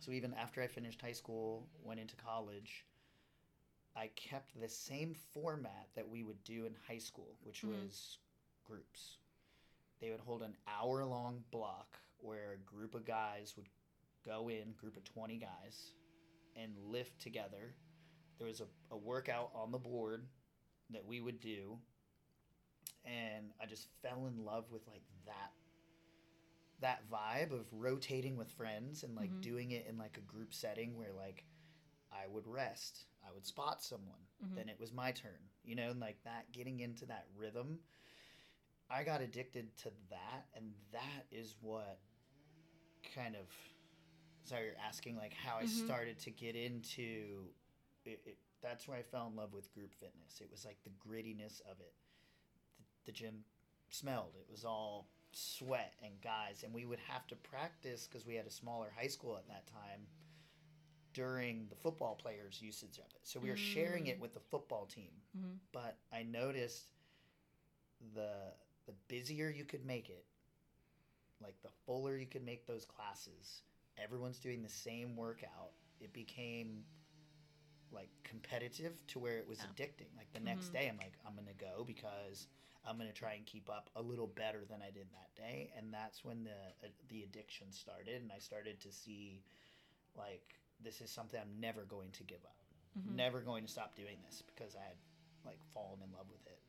So 0.01 0.13
even 0.13 0.35
after 0.35 0.63
I 0.63 0.67
finished 0.67 1.01
high 1.01 1.13
school, 1.13 1.69
went 1.83 2.01
into 2.01 2.17
college, 2.17 2.85
I 3.97 4.09
kept 4.09 4.61
the 4.61 4.69
same 4.69 5.15
format 5.15 5.89
that 5.95 6.07
we 6.09 6.23
would 6.23 6.43
do 6.45 6.67
in 6.67 6.75
high 6.87 6.99
school, 6.99 7.37
which 7.43 7.63
Mhm. 7.63 7.71
was 7.71 8.19
groups. 8.65 9.19
They 10.01 10.11
would 10.11 10.21
hold 10.21 10.43
an 10.43 10.57
hour-long 10.67 11.41
block 11.51 11.99
where 12.19 12.53
a 12.53 12.59
group 12.59 12.95
of 12.95 13.05
guys 13.07 13.57
would 13.57 13.69
go 14.23 14.49
in, 14.51 14.73
group 14.75 14.97
of 14.97 15.05
20 15.05 15.39
guys, 15.39 15.95
and 16.55 16.77
lift 16.79 17.19
together. 17.21 17.75
There 18.39 18.47
was 18.47 18.61
a, 18.61 18.69
a 18.91 18.97
workout 18.97 19.51
on 19.55 19.71
the 19.73 19.79
board 19.79 20.29
that 20.91 21.05
we 21.05 21.21
would 21.21 21.41
do 21.41 21.81
and 23.05 23.53
I 23.61 23.67
just 23.67 23.89
fell 24.03 24.27
in 24.27 24.45
love 24.45 24.71
with 24.71 24.87
like 24.89 25.05
that 25.27 25.53
that 26.81 27.09
vibe 27.09 27.53
of 27.53 27.73
rotating 27.73 28.37
with 28.37 28.51
friends 28.51 29.03
and 29.03 29.15
like 29.15 29.31
Mhm. 29.31 29.41
doing 29.41 29.71
it 29.71 29.87
in 29.87 29.97
like 29.97 30.19
a 30.19 30.21
group 30.23 30.53
setting 30.53 30.97
where 30.97 31.13
like 31.13 31.45
I 32.13 32.27
would 32.27 32.47
rest, 32.47 33.07
I 33.29 33.33
would 33.33 33.47
spot 33.47 33.83
someone, 33.83 34.27
Mhm. 34.43 34.55
then 34.55 34.69
it 34.69 34.79
was 34.79 34.93
my 34.93 35.13
turn, 35.13 35.51
you 35.65 35.75
know, 35.75 35.91
and 35.91 36.01
like 36.01 36.23
that 36.25 36.53
getting 36.53 36.81
into 36.81 37.07
that 37.07 37.27
rhythm. 37.37 37.81
I 38.89 39.03
got 39.03 39.21
addicted 39.21 39.77
to 39.79 39.91
that 40.11 40.49
and 40.55 40.73
that 40.93 41.27
is 41.31 41.57
what 41.61 41.99
kind 43.15 43.35
of 43.37 43.49
sorry 44.45 44.67
you're 44.67 44.77
asking 44.87 45.17
like 45.17 45.33
how 45.33 45.57
I 45.57 45.65
Mhm. 45.65 45.69
started 45.69 46.19
to 46.21 46.31
get 46.31 46.55
into 46.55 47.53
it, 48.05 48.23
it 48.25 48.39
that's 48.61 48.87
where 48.89 48.97
I 48.97 49.03
fell 49.03 49.27
in 49.27 49.37
love 49.37 49.53
with 49.53 49.73
group 49.73 49.93
fitness. 49.95 50.41
It 50.41 50.51
was 50.51 50.65
like 50.65 50.83
the 50.85 50.91
grittiness 50.91 51.61
of 51.63 51.81
it. 51.81 51.95
The, 52.79 52.85
the 53.07 53.13
gym 53.13 53.45
smelled. 53.91 54.35
It 54.37 54.49
was 54.49 54.65
all 54.65 55.09
sweat 55.33 55.95
and 56.03 56.21
guys, 56.21 56.63
and 56.63 56.73
we 56.73 56.85
would 56.87 56.99
have 57.01 57.27
to 57.29 57.37
practice 57.37 58.07
because 58.07 58.25
we 58.27 58.35
had 58.35 58.47
a 58.47 58.51
smaller 58.51 58.91
high 58.97 59.09
school 59.09 59.37
at 59.37 59.47
that 59.49 59.67
time 59.67 60.07
during 61.17 61.67
the 61.71 61.77
football 61.77 62.15
players' 62.15 62.61
usage 62.63 62.99
of 62.99 63.07
it. 63.15 63.21
So 63.25 63.41
we 63.41 63.49
were 63.51 63.57
sharing 63.57 64.07
it 64.09 64.19
Mm. 64.19 64.21
with 64.21 64.35
the 64.35 64.41
football 64.41 64.87
team. 64.87 65.23
Mm-hmm. 65.37 65.57
But 65.73 65.97
I 66.13 66.23
noticed 66.23 66.89
the 68.15 68.53
the 68.87 68.93
busier 69.09 69.49
you 69.51 69.65
could 69.65 69.85
make 69.85 70.09
it, 70.11 70.25
like 71.43 71.61
the 71.63 71.71
fuller 71.87 72.17
you 72.17 72.27
could 72.27 72.45
make 72.45 72.67
those 72.67 72.85
classes, 72.85 73.63
everyone's 73.99 74.39
doing 74.39 74.63
the 74.63 74.69
same 74.69 75.17
workout. 75.17 75.73
It 76.01 76.13
became 76.13 76.85
like 77.91 78.11
competitive 78.25 79.05
to 79.09 79.19
where 79.19 79.39
it 79.39 79.47
was 79.49 79.59
addicting. 79.61 80.15
Like 80.17 80.33
the 80.33 80.41
next 80.41 80.69
Mhm. 80.69 80.73
day, 80.73 80.89
I'm 80.89 80.99
like, 80.99 81.19
I'm 81.27 81.35
gonna 81.35 81.55
go 81.55 81.85
because 81.85 82.47
I'm 82.85 82.99
gonna 82.99 83.13
try 83.13 83.35
and 83.35 83.47
keep 83.47 83.69
up 83.69 83.91
a 83.97 84.03
little 84.03 84.29
better 84.29 84.65
than 84.65 84.83
I 84.83 84.91
did 84.91 85.11
that 85.11 85.35
day, 85.35 85.73
and 85.77 85.93
that's 85.93 86.25
when 86.25 86.45
the 86.45 86.75
uh, 86.85 86.89
the 87.09 87.25
addiction 87.25 87.73
started, 87.73 88.23
and 88.23 88.33
I 88.33 88.39
started 88.39 88.81
to 88.83 88.93
see 88.93 89.43
like 90.17 90.59
this 90.83 91.01
is 91.01 91.11
something 91.11 91.41
I'm 91.41 91.61
never 91.61 91.83
going 91.85 92.11
to 92.13 92.25
give 92.25 92.45
up, 92.45 92.57
Mm-hmm. 92.99 93.17
never 93.17 93.41
going 93.41 93.65
to 93.65 93.71
stop 93.71 93.95
doing 93.95 94.17
this 94.27 94.43
because 94.47 94.75
I 94.75 94.83
had 94.85 94.97
like 95.45 95.59
fallen 95.75 96.01
in 96.03 96.13
love 96.13 96.27
with 96.31 96.47
it. 96.47 96.61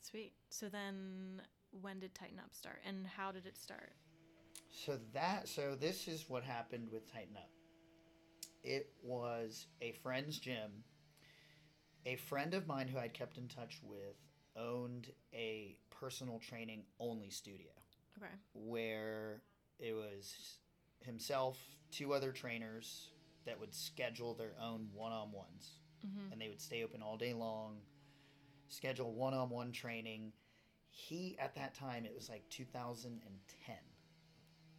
Sweet. 0.00 0.32
So 0.50 0.68
then, 0.68 1.42
when 1.80 1.98
did 1.98 2.14
TitanUp 2.14 2.52
start, 2.54 2.80
and 2.86 3.06
how 3.06 3.32
did 3.32 3.46
it 3.46 3.56
start? 3.58 3.92
So 4.70 4.98
that 5.12 5.48
so 5.48 5.74
this 5.74 6.08
is 6.08 6.26
what 6.28 6.42
happened 6.44 6.88
with 6.92 7.06
TitanUp. 7.12 7.50
It 8.62 8.92
was 9.02 9.66
a 9.80 9.92
friend's 10.02 10.38
gym. 10.38 10.84
A 12.06 12.16
friend 12.16 12.54
of 12.54 12.66
mine 12.66 12.88
who 12.88 12.98
I'd 12.98 13.14
kept 13.14 13.38
in 13.38 13.48
touch 13.48 13.80
with 13.82 14.16
owned 14.56 15.10
a 15.32 15.76
personal 15.90 16.38
training 16.38 16.84
only 17.00 17.30
studio 17.30 17.70
Okay. 18.18 18.32
where 18.52 19.42
it 19.78 19.94
was 19.94 20.58
himself, 21.04 21.58
two 21.90 22.12
other 22.12 22.32
trainers 22.32 23.10
that 23.46 23.58
would 23.60 23.74
schedule 23.74 24.34
their 24.34 24.54
own 24.60 24.88
one 24.92 25.12
on 25.12 25.30
ones. 25.32 25.78
Mm-hmm. 26.06 26.32
And 26.32 26.40
they 26.40 26.48
would 26.48 26.60
stay 26.60 26.82
open 26.84 27.02
all 27.02 27.16
day 27.16 27.32
long, 27.32 27.76
schedule 28.68 29.12
one 29.14 29.34
on 29.34 29.48
one 29.50 29.72
training. 29.72 30.32
He, 30.90 31.36
at 31.38 31.54
that 31.56 31.74
time, 31.74 32.04
it 32.04 32.14
was 32.14 32.28
like 32.28 32.48
2010, 32.50 33.76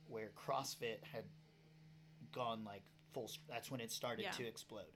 where 0.08 0.30
CrossFit 0.36 1.04
had 1.04 1.26
gone 2.32 2.64
like 2.64 2.84
full, 3.14 3.30
that's 3.50 3.72
when 3.72 3.80
it 3.82 3.92
started 3.92 4.24
Yeah. 4.24 4.32
to 4.32 4.46
explode. 4.48 4.94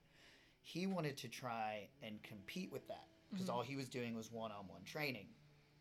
He 0.62 0.86
wanted 0.86 1.16
to 1.18 1.28
try 1.28 1.88
and 2.02 2.22
compete 2.22 2.70
with 2.70 2.86
that 2.88 3.06
because 3.30 3.46
Mhm. 3.48 3.52
all 3.54 3.62
he 3.62 3.76
was 3.76 3.88
doing 3.88 4.14
was 4.14 4.30
one 4.30 4.52
on 4.52 4.66
one 4.68 4.84
training. 4.84 5.28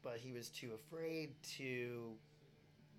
But 0.01 0.19
he 0.19 0.31
was 0.31 0.49
too 0.49 0.73
afraid 0.73 1.41
to 1.57 2.17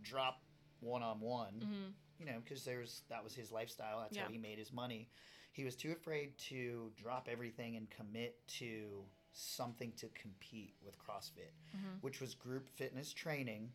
drop 0.02 0.42
one 0.80 1.02
on 1.02 1.20
one 1.20 1.60
Mm-hmm. 1.60 1.90
You 2.20 2.26
know, 2.26 2.38
because 2.44 2.64
there's 2.64 3.02
that 3.08 3.24
was 3.24 3.34
his 3.34 3.50
lifestyle. 3.50 4.00
That's 4.00 4.16
Yeah. 4.16 4.24
how 4.24 4.28
he 4.30 4.38
made 4.38 4.58
his 4.58 4.72
money. 4.72 5.08
He 5.52 5.64
was 5.64 5.74
too 5.74 5.90
afraid 5.92 6.36
to 6.50 6.92
drop 6.94 7.28
everything 7.28 7.76
and 7.76 7.88
commit 7.90 8.46
to 8.58 9.04
something 9.32 9.92
to 9.92 10.08
compete 10.10 10.76
with 10.84 10.98
CrossFit, 10.98 11.52
Mm-hmm. 11.74 11.96
which 12.02 12.20
was 12.20 12.34
group 12.34 12.68
fitness 12.68 13.12
training, 13.12 13.72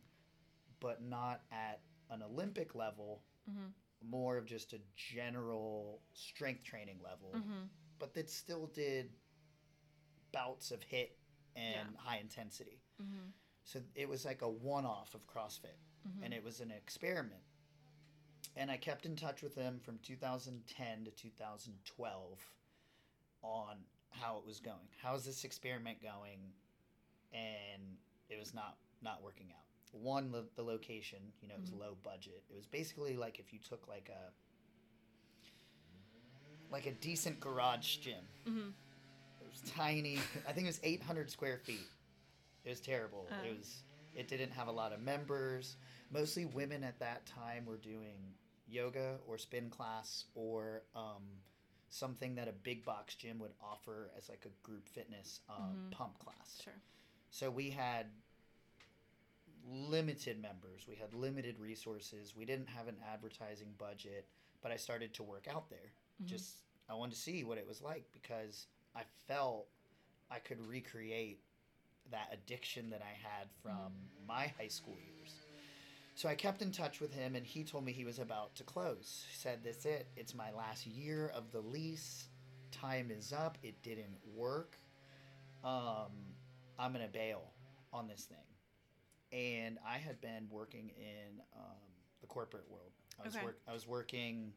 but 0.80 1.02
not 1.02 1.42
at 1.50 1.80
an 2.10 2.22
Olympic 2.22 2.74
level. 2.74 3.22
Mm-hmm. 3.50 3.66
More 4.08 4.36
of 4.38 4.46
just 4.46 4.72
a 4.74 4.80
general 4.94 6.02
strength 6.14 6.62
training 6.62 7.00
level, 7.02 7.32
Mm-hmm. 7.34 7.64
but 7.98 8.14
that 8.14 8.30
still 8.30 8.68
did 8.68 9.10
bouts 10.32 10.70
of 10.70 10.80
HIIT 10.80 11.10
and 11.56 11.90
Yeah. 11.92 11.98
high 12.00 12.18
intensity. 12.18 12.80
Mm-hmm. 13.02 13.30
So 13.64 13.80
it 13.94 14.08
was 14.08 14.24
like 14.24 14.42
a 14.42 14.48
one-off 14.48 15.14
of 15.14 15.26
CrossFit 15.26 15.78
Mm-hmm. 16.06 16.22
and 16.22 16.32
it 16.34 16.44
was 16.44 16.60
an 16.60 16.70
experiment. 16.70 17.42
And 18.56 18.70
I 18.70 18.76
kept 18.78 19.04
in 19.04 19.16
touch 19.16 19.42
with 19.42 19.54
him 19.54 19.78
from 19.84 19.98
2010 20.02 21.04
to 21.04 21.10
2012 21.10 22.22
on 23.42 23.76
how 24.10 24.38
it 24.38 24.46
was 24.46 24.60
going. 24.60 24.88
How's 25.02 25.24
this 25.26 25.44
experiment 25.44 26.02
going? 26.02 26.38
And 27.34 27.82
it 28.30 28.38
was 28.38 28.54
not 28.54 28.76
not 29.02 29.22
working 29.22 29.46
out. 29.50 29.62
One, 29.92 30.32
the, 30.32 30.44
the 30.56 30.62
location, 30.62 31.18
you 31.42 31.48
know, 31.48 31.54
it 31.54 31.60
was 31.60 31.70
Mhm. 31.70 31.80
low 31.80 31.96
budget. 32.02 32.42
It 32.50 32.56
was 32.56 32.66
basically 32.66 33.14
like 33.16 33.38
if 33.38 33.52
you 33.52 33.58
took 33.58 33.86
like 33.88 34.08
a 34.08 34.32
like 36.72 36.86
a 36.86 36.92
decent 36.92 37.38
garage 37.40 37.98
gym. 37.98 38.24
Mm-hmm. 38.46 38.68
It 39.40 39.50
was 39.50 39.70
tiny. 39.70 40.18
I 40.48 40.52
think 40.52 40.64
it 40.66 40.70
was 40.70 40.80
800 40.82 41.30
square 41.30 41.58
feet. 41.58 41.86
It 42.64 42.70
was 42.70 42.80
terrible. 42.80 43.28
Oh. 43.30 43.46
It 43.46 43.56
was. 43.58 43.82
It 44.14 44.28
didn't 44.28 44.50
have 44.52 44.68
a 44.68 44.72
lot 44.72 44.92
of 44.92 45.00
members. 45.00 45.76
Mostly 46.10 46.46
women 46.46 46.82
at 46.82 46.98
that 47.00 47.26
time 47.26 47.66
were 47.66 47.76
doing 47.76 48.16
yoga 48.68 49.18
or 49.26 49.38
spin 49.38 49.70
class 49.70 50.24
or 50.34 50.82
um, 50.94 51.22
something 51.88 52.34
that 52.34 52.48
a 52.48 52.52
big 52.52 52.84
box 52.84 53.14
gym 53.14 53.38
would 53.38 53.52
offer 53.62 54.10
as 54.16 54.28
like 54.28 54.44
a 54.46 54.66
group 54.66 54.88
fitness 54.88 55.40
um, 55.48 55.76
Mhm. 55.88 55.90
pump 55.92 56.18
class. 56.18 56.60
Sure. 56.62 56.80
So 57.30 57.50
we 57.50 57.70
had 57.70 58.06
limited 59.68 60.40
members. 60.40 60.86
We 60.88 60.94
had 60.96 61.12
limited 61.14 61.58
resources. 61.58 62.34
We 62.36 62.44
didn't 62.44 62.68
have 62.68 62.88
an 62.88 62.96
advertising 63.12 63.74
budget, 63.78 64.26
but 64.62 64.70
I 64.72 64.76
started 64.76 65.12
to 65.14 65.22
work 65.22 65.48
out 65.48 65.68
there. 65.70 65.92
Mhm. 66.22 66.26
Just 66.26 66.58
I 66.88 66.94
wanted 66.94 67.14
to 67.14 67.20
see 67.20 67.42
what 67.44 67.58
it 67.58 67.66
was 67.66 67.82
like 67.82 68.10
because 68.12 68.66
I 68.94 69.04
felt 69.26 69.68
I 70.30 70.38
could 70.38 70.60
recreate 70.60 71.42
that 72.10 72.32
addiction 72.32 72.90
that 72.90 73.02
I 73.02 73.12
had 73.12 73.50
from 73.62 73.92
my 74.26 74.46
high 74.48 74.68
school 74.68 74.98
years. 75.00 75.45
So 76.16 76.30
I 76.30 76.34
kept 76.34 76.62
in 76.62 76.72
touch 76.72 76.98
with 76.98 77.12
him 77.12 77.34
and 77.36 77.46
he 77.46 77.62
told 77.62 77.84
me 77.84 77.92
he 77.92 78.06
was 78.06 78.18
about 78.18 78.54
to 78.56 78.64
close. 78.64 79.26
He 79.30 79.36
said, 79.36 79.60
That's 79.62 79.84
it. 79.84 80.08
It's 80.16 80.34
my 80.34 80.50
last 80.50 80.86
year 80.86 81.30
of 81.34 81.52
the 81.52 81.60
lease. 81.60 82.28
Time 82.72 83.10
is 83.10 83.34
up. 83.34 83.58
It 83.62 83.82
didn't 83.82 84.16
work. 84.34 84.78
Um, 85.62 86.10
I'm 86.78 86.92
going 86.94 87.04
to 87.04 87.12
bail 87.12 87.42
on 87.92 88.08
this 88.08 88.24
thing. 88.24 88.38
And 89.30 89.78
I 89.86 89.98
had 89.98 90.18
been 90.22 90.46
working 90.50 90.90
in 90.96 91.40
um, 91.54 91.76
the 92.22 92.26
corporate 92.26 92.64
world. 92.70 92.92
I 93.20 93.26
was, 93.26 93.36
Okay. 93.36 93.44
work, 93.44 93.58
I 93.68 93.74
was 93.74 93.86
working 93.86 94.52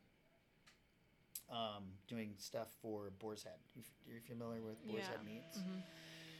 um, 1.51 1.83
doing 2.07 2.35
stuff 2.37 2.69
for 2.81 3.11
Boar's 3.19 3.43
Head. 3.43 3.53
You're 4.07 4.21
familiar 4.21 4.61
with 4.61 4.81
Boar's 4.87 5.01
Yeah. 5.01 5.09
Head 5.17 5.25
Meats? 5.25 5.57
Mm-hmm. 5.57 5.79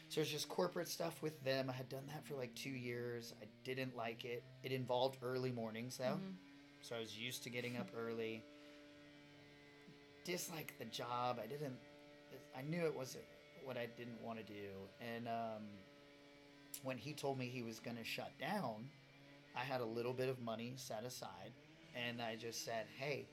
So 0.09 0.21
it's 0.21 0.29
just 0.31 0.49
corporate 0.49 0.87
stuff 0.87 1.21
with 1.21 1.41
them. 1.43 1.69
I 1.69 1.73
had 1.73 1.87
done 1.87 2.05
that 2.07 2.25
for 2.25 2.33
like 2.35 2.53
two 2.55 2.71
years. 2.71 3.33
I 3.41 3.45
didn't 3.63 3.95
like 3.95 4.25
it. 4.25 4.43
It 4.63 4.71
involved 4.71 5.19
early 5.21 5.51
mornings 5.51 5.97
though, 5.97 6.19
Mhm. 6.19 6.35
so 6.81 6.95
I 6.95 6.99
was 6.99 7.15
used 7.17 7.43
to 7.43 7.49
getting 7.51 7.77
up 7.77 7.91
early. 7.95 8.43
Disliked 10.25 10.77
the 10.79 10.85
job. 10.85 11.39
I 11.41 11.47
didn't. 11.47 11.79
I 12.55 12.61
knew 12.63 12.85
it 12.85 12.93
wasn't 12.95 13.23
what 13.63 13.77
I 13.77 13.85
didn't 13.85 14.21
want 14.21 14.39
to 14.39 14.43
do. 14.43 14.89
And 14.99 15.27
um, 15.27 15.67
when 16.83 16.97
he 16.97 17.13
told 17.13 17.37
me 17.37 17.47
he 17.47 17.61
was 17.61 17.79
going 17.79 17.97
to 17.97 18.03
shut 18.03 18.31
down, 18.39 18.89
I 19.55 19.59
had 19.63 19.81
a 19.81 19.85
little 19.85 20.13
bit 20.13 20.29
of 20.29 20.39
money 20.39 20.73
set 20.75 21.03
aside, 21.03 21.53
and 21.95 22.21
I 22.21 22.35
just 22.35 22.65
said, 22.65 22.87
"Hey, 22.97 23.27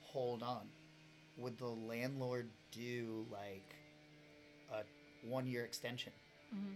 hold 0.00 0.42
on. 0.42 0.68
Would 1.36 1.58
the 1.58 1.68
landlord 1.68 2.50
do 2.70 3.26
like 3.30 3.74
one 5.22 5.46
year 5.46 5.64
extension?" 5.64 6.12
Mm-hmm. 6.54 6.74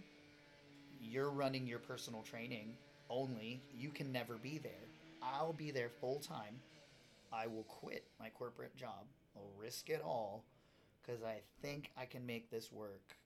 you're 1.00 1.30
running 1.30 1.66
your 1.66 1.78
personal 1.78 2.22
training 2.22 2.74
only. 3.10 3.60
You 3.78 3.90
can 3.90 4.10
never 4.10 4.34
be 4.36 4.58
there. 4.58 4.72
I'll 5.22 5.52
be 5.52 5.70
there 5.70 5.90
full 6.00 6.18
time. 6.20 6.56
I 7.32 7.46
will 7.46 7.64
quit 7.64 8.04
my 8.18 8.30
corporate 8.30 8.74
job. 8.76 9.06
I'll 9.36 9.50
risk 9.58 9.90
it 9.90 10.00
all 10.02 10.44
because 11.02 11.22
I 11.22 11.40
think 11.62 11.90
I 11.96 12.06
can 12.06 12.24
make 12.26 12.50
this 12.50 12.72
work. 12.72 13.16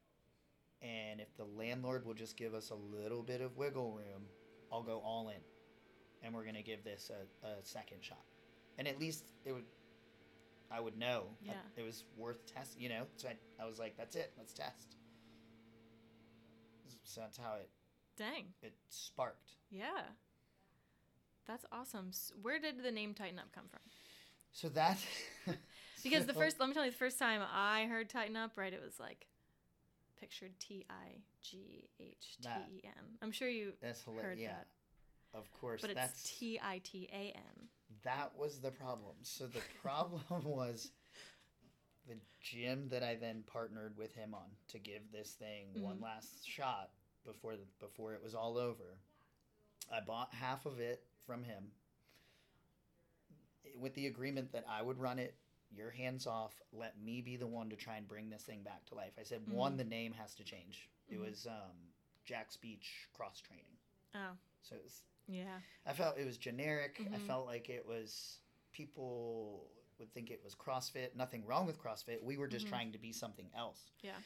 And 0.83 1.21
if 1.21 1.35
the 1.37 1.45
landlord 1.45 2.05
will 2.05 2.15
just 2.15 2.37
give 2.37 2.55
us 2.55 2.71
a 2.71 2.75
little 2.75 3.23
bit 3.23 3.41
of 3.41 3.57
wiggle 3.57 3.93
room, 3.93 4.25
I'll 4.73 4.83
go 4.83 4.99
all 5.05 5.29
in. 5.29 5.41
And 6.23 6.35
we're 6.35 6.43
going 6.45 6.57
to 6.57 6.63
give 6.63 6.83
this 6.85 7.11
a, 7.11 7.47
a 7.47 7.53
second 7.63 7.99
shot. 8.03 8.25
And 8.79 8.89
at 8.89 8.99
least 8.99 9.25
it 9.45 9.53
would, 9.53 9.65
I 10.71 10.81
would 10.81 10.99
know 10.99 11.25
Yeah. 11.43 11.53
it 11.77 11.83
was 11.85 12.05
worth 12.17 12.45
testing, 12.53 12.83
you 12.83 12.89
know? 12.89 13.03
So 13.17 13.29
I, 13.29 13.63
I 13.63 13.67
was 13.67 13.79
like, 13.79 13.97
that's 13.97 14.17
it, 14.17 14.33
let's 14.39 14.53
test. 14.53 14.97
So 17.11 17.21
that's 17.23 17.37
how 17.37 17.55
it 17.61 17.69
Dang. 18.17 18.47
it 18.63 18.75
sparked. 18.89 19.51
Yeah. 19.71 20.03
That's 21.47 21.65
awesome. 21.73 22.13
Where 22.43 22.61
did 22.61 22.83
the 22.83 22.93
name 22.93 23.15
TitanUp 23.15 23.53
come 23.55 23.65
from? 23.71 23.81
So 24.53 24.69
that 24.71 24.99
Because 26.05 26.27
the 26.27 26.35
first, 26.43 26.61
let 26.61 26.69
me 26.69 26.75
tell 26.75 26.85
you, 26.85 26.91
the 26.93 26.97
first 26.97 27.19
time 27.19 27.41
I 27.53 27.87
heard 27.87 28.09
TitanUp, 28.09 28.51
right, 28.57 28.73
it 28.73 28.81
was 28.85 29.01
like 29.01 29.27
pictured 30.19 30.53
T 30.61 30.85
I 30.89 31.17
G 31.43 31.89
H 31.99 32.37
T 32.43 32.49
E 32.49 32.81
N. 32.85 33.05
I'm 33.23 33.33
sure 33.33 33.49
you, 33.49 33.73
that's 33.83 34.03
hilarious. 34.03 34.29
heard 34.29 34.39
Yeah, 34.39 34.49
that. 34.53 35.39
of 35.39 35.51
course. 35.53 35.81
but 35.81 35.95
that's 35.95 36.13
it's 36.21 36.39
T 36.39 36.61
I 36.63 36.81
T 36.85 37.09
A 37.13 37.33
N. 37.37 37.69
that 38.05 38.31
was 38.39 38.61
the 38.61 38.71
problem. 38.71 39.17
So 39.23 39.47
the 39.47 39.63
problem 39.83 40.23
was 40.45 40.91
the 42.07 42.17
gym 42.41 42.89
that 42.91 43.03
I 43.03 43.17
then 43.17 43.43
partnered 43.47 43.97
with 43.97 44.15
him 44.15 44.35
on 44.35 44.47
to 44.69 44.79
give 44.79 45.03
this 45.13 45.33
thing 45.33 45.67
one 45.75 45.99
Mhm. 45.99 46.03
last 46.03 46.47
shot 46.47 46.91
before 47.25 47.57
the, 47.57 47.65
before 47.79 48.15
it 48.15 48.23
was 48.23 48.35
all 48.35 48.57
over. 48.59 48.99
I 49.93 50.01
bought 50.01 50.33
half 50.35 50.67
of 50.67 50.79
it 50.81 51.03
from 51.27 51.43
him 51.45 51.65
with 53.79 53.95
the 53.95 54.07
agreement 54.07 54.53
that 54.53 54.65
I 54.69 54.83
would 54.83 54.99
run 54.99 55.19
it. 55.19 55.35
Your 55.73 55.91
hands 55.91 56.27
off. 56.27 56.55
Let 56.73 57.01
me 57.01 57.21
be 57.21 57.37
the 57.37 57.47
one 57.47 57.71
to 57.71 57.77
try 57.77 57.97
and 57.97 58.09
bring 58.09 58.29
this 58.29 58.43
thing 58.43 58.63
back 58.63 58.85
to 58.87 58.95
life. 58.95 59.13
I 59.19 59.23
said, 59.23 59.41
one, 59.49 59.75
Mhm. 59.75 59.79
the 59.79 59.85
name 59.85 60.13
has 60.15 60.35
to 60.37 60.45
change. 60.45 60.89
It 61.09 61.17
Mhm. 61.17 61.21
was 61.21 61.47
um, 61.47 61.93
Jax 62.25 62.57
Beach 62.57 63.09
Cross 63.13 63.41
Training. 63.41 63.77
Oh, 64.15 64.37
So 64.63 64.75
it 64.77 64.83
was 64.83 65.03
yeah. 65.29 65.61
I 65.87 65.93
felt 65.93 66.19
it 66.19 66.25
was 66.27 66.37
generic. 66.39 67.01
I 67.01 67.17
Mhm. 67.19 67.27
felt 67.27 67.47
like 67.47 67.69
it 67.71 67.87
was 67.87 68.41
people 68.73 69.71
would 69.99 70.13
think 70.13 70.31
it 70.31 70.43
was 70.43 70.55
CrossFit. 70.55 71.15
Nothing 71.15 71.45
wrong 71.47 71.67
with 71.67 71.79
CrossFit. 71.79 72.23
We 72.23 72.37
were 72.37 72.49
just 72.49 72.67
Mhm. 72.67 72.71
trying 72.71 72.93
to 72.93 72.99
be 72.99 73.13
something 73.13 73.51
else. 73.55 73.91
Yeah. 74.01 74.21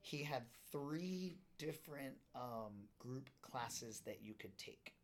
He 0.00 0.22
had 0.22 0.42
three 0.72 1.36
different 1.58 2.14
um, 2.34 2.88
group 2.98 3.28
classes 3.42 4.00
that 4.06 4.18
you 4.22 4.34
could 4.34 4.56
take 4.58 4.94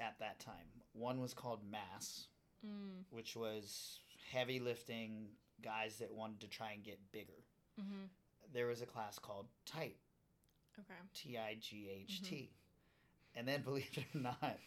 at 0.00 0.18
that 0.18 0.38
time. 0.40 0.66
One 0.92 1.20
was 1.20 1.34
called 1.34 1.60
Mass, 1.70 2.26
Mm. 2.66 3.04
which 3.10 3.36
was 3.36 4.00
heavy 4.32 4.58
lifting 4.58 5.26
guys 5.62 5.96
that 5.98 6.10
wanted 6.12 6.40
to 6.40 6.48
try 6.48 6.72
and 6.72 6.82
get 6.82 6.98
bigger. 7.12 7.44
Mm-hmm. 7.80 8.06
There 8.54 8.66
was 8.66 8.80
a 8.80 8.86
class 8.86 9.18
called 9.18 9.46
Tight, 9.66 9.96
Okay. 10.78 10.94
T 11.14 11.36
I 11.38 11.56
G 11.60 11.88
H 11.94 12.22
T. 12.22 12.34
Mm-hmm. 12.36 13.38
And 13.38 13.46
then, 13.46 13.62
believe 13.64 13.90
it 13.94 14.04
or 14.14 14.20
not, 14.20 14.58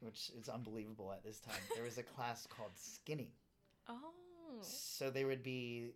which 0.00 0.30
is 0.38 0.48
unbelievable 0.48 1.12
at 1.12 1.22
this 1.22 1.38
time, 1.38 1.60
there 1.74 1.84
was 1.84 1.96
a 1.96 2.02
class 2.02 2.46
called 2.46 2.72
Skinny. 2.74 3.30
Oh. 3.88 4.12
So 4.62 5.10
they 5.10 5.24
would 5.24 5.44
be 5.44 5.92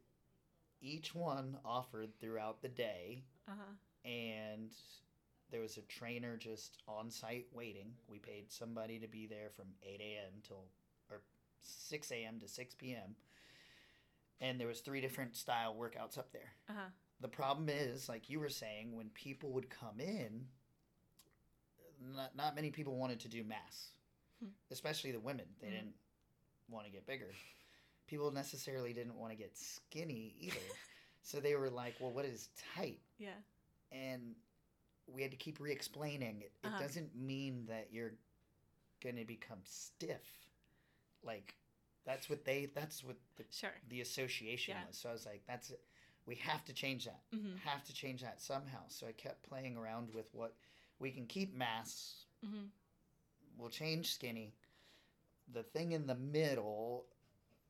each 0.81 1.15
one 1.15 1.59
offered 1.65 2.19
throughout 2.21 2.63
the 2.63 2.69
day, 2.69 3.25
Uh 3.49 3.53
huh. 3.59 4.09
and 4.09 4.71
there 5.51 5.61
was 5.61 5.77
a 5.77 5.83
trainer 5.83 6.37
just 6.37 6.79
on 6.87 7.11
site 7.11 7.47
waiting. 7.53 7.93
We 8.09 8.19
paid 8.19 8.51
somebody 8.53 8.99
to 9.01 9.09
be 9.09 9.27
there 9.27 9.51
from 9.51 9.67
8 9.83 10.01
a.m. 10.01 10.33
till 10.47 10.65
or 11.11 11.23
6 11.63 12.11
a.m. 12.13 12.39
to 12.41 12.49
6 12.49 12.75
p.m. 12.75 13.17
And 14.41 14.59
there 14.59 14.69
was 14.69 14.81
three 14.81 15.01
different 15.01 15.37
style 15.37 15.75
workouts 15.75 16.17
up 16.17 16.33
there. 16.33 16.53
Uh 16.69 16.73
huh. 16.75 16.89
The 17.21 17.29
problem 17.29 17.69
is, 17.69 18.09
like 18.09 18.31
you 18.31 18.41
were 18.41 18.49
saying, 18.49 18.97
when 18.97 19.11
people 19.11 19.51
would 19.53 19.69
come 19.69 20.01
in, 20.01 20.47
not, 22.15 22.35
not 22.35 22.55
many 22.55 22.71
people 22.71 22.97
wanted 22.97 23.21
to 23.21 23.29
do 23.29 23.45
mass, 23.45 23.89
Hmm. 24.43 24.49
especially 24.71 25.13
the 25.13 25.21
women. 25.21 25.47
They 25.61 25.67
Mhm. 25.67 25.73
didn't 25.73 25.95
want 26.69 26.87
to 26.87 26.93
get 26.93 27.07
bigger. 27.07 27.35
People 28.11 28.33
necessarily 28.33 28.93
didn't 28.95 29.17
want 29.17 29.33
to 29.33 29.39
get 29.39 29.57
skinny 29.57 30.35
either. 30.41 30.59
so 31.23 31.41
they 31.41 31.55
were 31.57 31.71
like, 31.71 31.97
well, 32.01 32.13
what 32.13 32.27
is 32.27 32.51
tight? 32.77 33.01
Yeah. 33.19 33.31
And 33.93 34.35
we 35.07 35.23
had 35.23 35.31
to 35.33 35.37
keep 35.37 35.61
re 35.61 35.73
explaining 35.73 36.43
it. 36.43 36.53
It 36.63 36.69
Uh-huh. 36.69 36.83
doesn't 36.83 37.15
mean 37.17 37.67
that 37.69 37.89
you're 37.93 38.15
going 39.03 39.17
to 39.17 39.25
become 39.25 39.59
stiff. 39.65 40.51
Like, 41.23 41.55
that's 42.05 42.29
what 42.31 42.45
they, 42.45 42.67
that's 42.75 43.05
what 43.05 43.17
the, 43.37 43.45
Sure. 43.51 43.73
the 43.89 44.01
association 44.01 44.75
Yeah. 44.75 44.87
was. 44.87 44.97
So 44.99 45.11
I 45.11 45.13
was 45.13 45.27
like, 45.27 45.43
that's 45.47 45.71
it. 45.71 45.83
We 46.27 46.37
have 46.37 46.65
to 46.67 46.73
change 46.75 47.05
that 47.07 47.23
Mm-hmm. 47.35 47.57
have 47.65 47.85
to 47.85 47.93
change 47.95 48.23
that 48.23 48.41
somehow. 48.41 48.81
So 48.89 49.07
I 49.07 49.13
kept 49.13 49.43
playing 49.49 49.77
around 49.77 50.15
with 50.15 50.29
what 50.33 50.57
we 50.99 51.11
can 51.11 51.27
keep 51.27 51.55
mass, 51.55 52.27
Mm-hmm. 52.45 52.67
we'll 53.59 53.71
change 53.71 54.13
skinny. 54.13 54.55
The 55.53 55.63
thing 55.63 55.93
in 55.93 56.07
the 56.07 56.15
middle, 56.17 57.07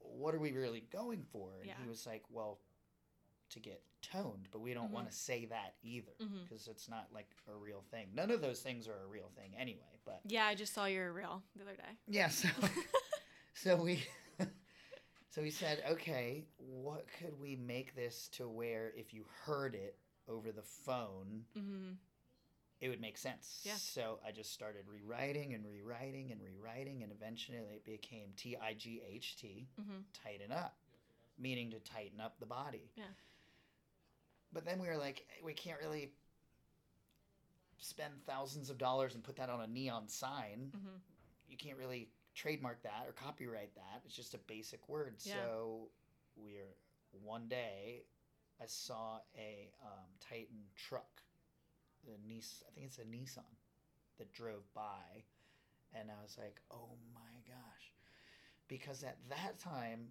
what 0.01 0.35
are 0.35 0.39
we 0.41 0.53
really 0.53 0.81
going 0.93 1.25
for? 1.33 1.59
And 1.61 1.67
Yeah. 1.69 1.75
he 1.83 1.89
was 1.89 2.07
like, 2.07 2.25
well, 2.31 2.59
to 3.51 3.61
get 3.61 3.83
toned, 4.03 4.49
but 4.53 4.61
we 4.61 4.73
don't 4.75 4.89
Mhm. 4.89 4.93
want 4.93 5.11
to 5.11 5.17
say 5.17 5.45
that 5.47 5.75
either 5.83 6.13
because 6.43 6.69
it's 6.69 6.89
not 6.89 7.13
like 7.13 7.29
a 7.49 7.55
real 7.57 7.83
thing. 7.91 8.09
None 8.15 8.31
of 8.31 8.41
those 8.41 8.63
things 8.63 8.87
are 8.89 9.03
a 9.03 9.07
real 9.07 9.29
thing 9.31 9.55
anyway, 9.57 9.99
but 10.05 10.21
Yeah, 10.25 10.47
I 10.47 10.55
just 10.55 10.73
saw 10.73 10.85
your 10.87 11.13
reel 11.13 11.43
the 11.57 11.63
other 11.63 11.77
day. 11.77 11.99
yeah, 12.07 12.29
so 12.29 12.49
so 13.55 13.77
we 13.77 14.05
so 15.31 15.43
we 15.43 15.51
said, 15.51 15.83
okay, 15.89 16.47
what 16.59 17.07
could 17.19 17.39
we 17.41 17.57
make 17.57 17.95
this 17.95 18.29
to 18.29 18.49
where 18.49 18.93
if 18.97 19.13
you 19.13 19.25
heard 19.45 19.75
it 19.75 19.99
over 20.29 20.53
the 20.53 20.63
phone, 20.63 21.45
mm-hmm. 21.57 21.93
It 22.81 22.89
would 22.89 23.01
make 23.01 23.19
sense. 23.19 23.61
Yeah. 23.65 23.75
So 23.77 24.19
I 24.27 24.33
just 24.33 24.53
started 24.53 24.85
rewriting 24.89 25.55
and 25.55 25.65
rewriting 25.67 26.33
and 26.33 26.41
rewriting, 26.43 27.03
and 27.03 27.13
eventually 27.13 27.59
it 27.59 27.85
became 27.85 28.29
T 28.37 28.57
I 28.57 28.75
G 28.75 29.03
H 29.09 29.37
T, 29.37 29.69
Mm-hmm. 29.81 29.99
tighten 30.25 30.53
up, 30.53 30.77
meaning 31.39 31.71
to 31.71 31.79
tighten 31.81 32.21
up 32.21 32.39
the 32.41 32.47
body. 32.47 32.91
Yeah. 32.97 33.05
But 34.53 34.65
then 34.65 34.81
we 34.81 34.89
were 34.89 34.97
like, 34.97 35.27
we 35.45 35.53
can't 35.53 35.79
really 35.81 36.13
spend 37.79 38.13
thousands 38.27 38.69
of 38.71 38.79
dollars 38.79 39.15
and 39.15 39.23
put 39.23 39.37
that 39.37 39.49
on 39.49 39.61
a 39.61 39.67
neon 39.67 40.09
sign. 40.09 40.73
Mm-hmm. 40.77 40.97
You 41.49 41.57
can't 41.57 41.79
really 41.79 42.09
trademark 42.35 42.83
that 42.83 43.05
or 43.07 43.13
copyright 43.13 43.75
that. 43.75 44.03
It's 44.05 44.15
just 44.15 44.35
a 44.35 44.39
basic 44.47 44.89
word. 44.89 45.17
Yeah. 45.23 45.35
So 45.35 45.89
we're 46.37 46.75
one 47.25 47.49
day 47.49 48.03
I 48.61 48.67
saw 48.67 49.19
a 49.37 49.71
um, 49.85 50.07
Titan 50.21 50.65
truck, 50.77 51.23
the 52.05 52.17
Nis- 52.27 52.63
I 52.69 52.71
think 52.73 52.87
it's 52.87 52.99
a 52.99 53.05
Nissan, 53.05 53.45
that 54.19 54.33
drove 54.33 54.73
by, 54.75 55.25
and 55.95 56.11
I 56.11 56.23
was 56.23 56.37
like, 56.39 56.61
oh 56.71 56.91
my 57.15 57.41
gosh, 57.49 57.93
because 58.69 59.03
at 59.03 59.17
that 59.29 59.59
time, 59.59 60.09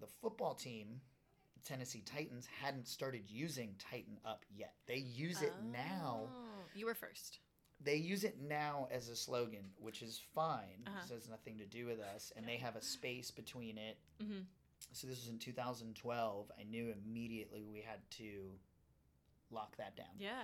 the 0.00 0.06
football 0.06 0.54
team, 0.54 1.00
Tennessee 1.64 2.02
Titans, 2.04 2.46
hadn't 2.62 2.86
started 2.88 3.22
using 3.28 3.74
Titan 3.78 4.18
Up 4.24 4.44
yet. 4.54 4.74
They 4.86 4.96
use 4.98 5.42
it 5.42 5.52
now 5.72 6.28
Oh, 6.28 6.64
You 6.74 6.86
were 6.86 6.94
first. 6.94 7.38
they 7.82 7.96
use 7.96 8.24
it 8.24 8.38
now 8.40 8.88
as 8.90 9.08
a 9.08 9.16
slogan, 9.16 9.64
which 9.78 10.02
is 10.02 10.20
fine. 10.34 10.82
Uh-huh. 10.86 11.00
This 11.02 11.10
has 11.10 11.28
nothing 11.28 11.56
to 11.58 11.66
do 11.66 11.86
with 11.86 12.00
us, 12.00 12.32
and 12.36 12.46
they 12.46 12.56
have 12.56 12.76
a 12.76 12.82
space 12.82 13.30
between 13.30 13.78
it. 13.78 13.96
Mm-hmm. 14.22 14.40
So 14.92 15.06
this 15.06 15.20
was 15.20 15.28
in 15.28 15.38
2012. 15.38 16.52
I 16.58 16.62
knew 16.64 16.92
immediately 17.06 17.64
we 17.64 17.80
had 17.80 17.98
to 18.18 18.50
lock 19.50 19.76
that 19.78 19.96
down. 19.96 20.06
Yeah. 20.18 20.42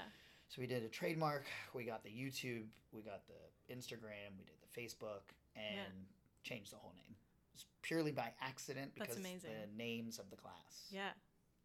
So 0.53 0.61
we 0.61 0.67
did 0.67 0.83
a 0.83 0.88
trademark. 0.88 1.47
We 1.73 1.85
got 1.85 2.05
the 2.05 2.11
YouTube. 2.11 2.67
We 2.93 3.01
got 3.01 3.23
the 3.27 3.75
Instagram. 3.75 4.37
We 4.37 4.45
did 4.45 4.57
the 4.61 4.81
Facebook, 4.81 5.33
and 5.57 5.77
Yeah. 5.77 5.85
changed 6.43 6.73
the 6.73 6.77
whole 6.77 6.93
name. 6.93 7.17
It 7.53 7.55
was 7.55 7.65
purely 7.81 8.12
by 8.12 8.35
accident 8.38 8.95
because 8.95 9.17
the 9.17 9.67
names 9.75 10.19
of 10.19 10.29
the 10.29 10.37
class. 10.37 10.88
Yeah. 10.91 11.12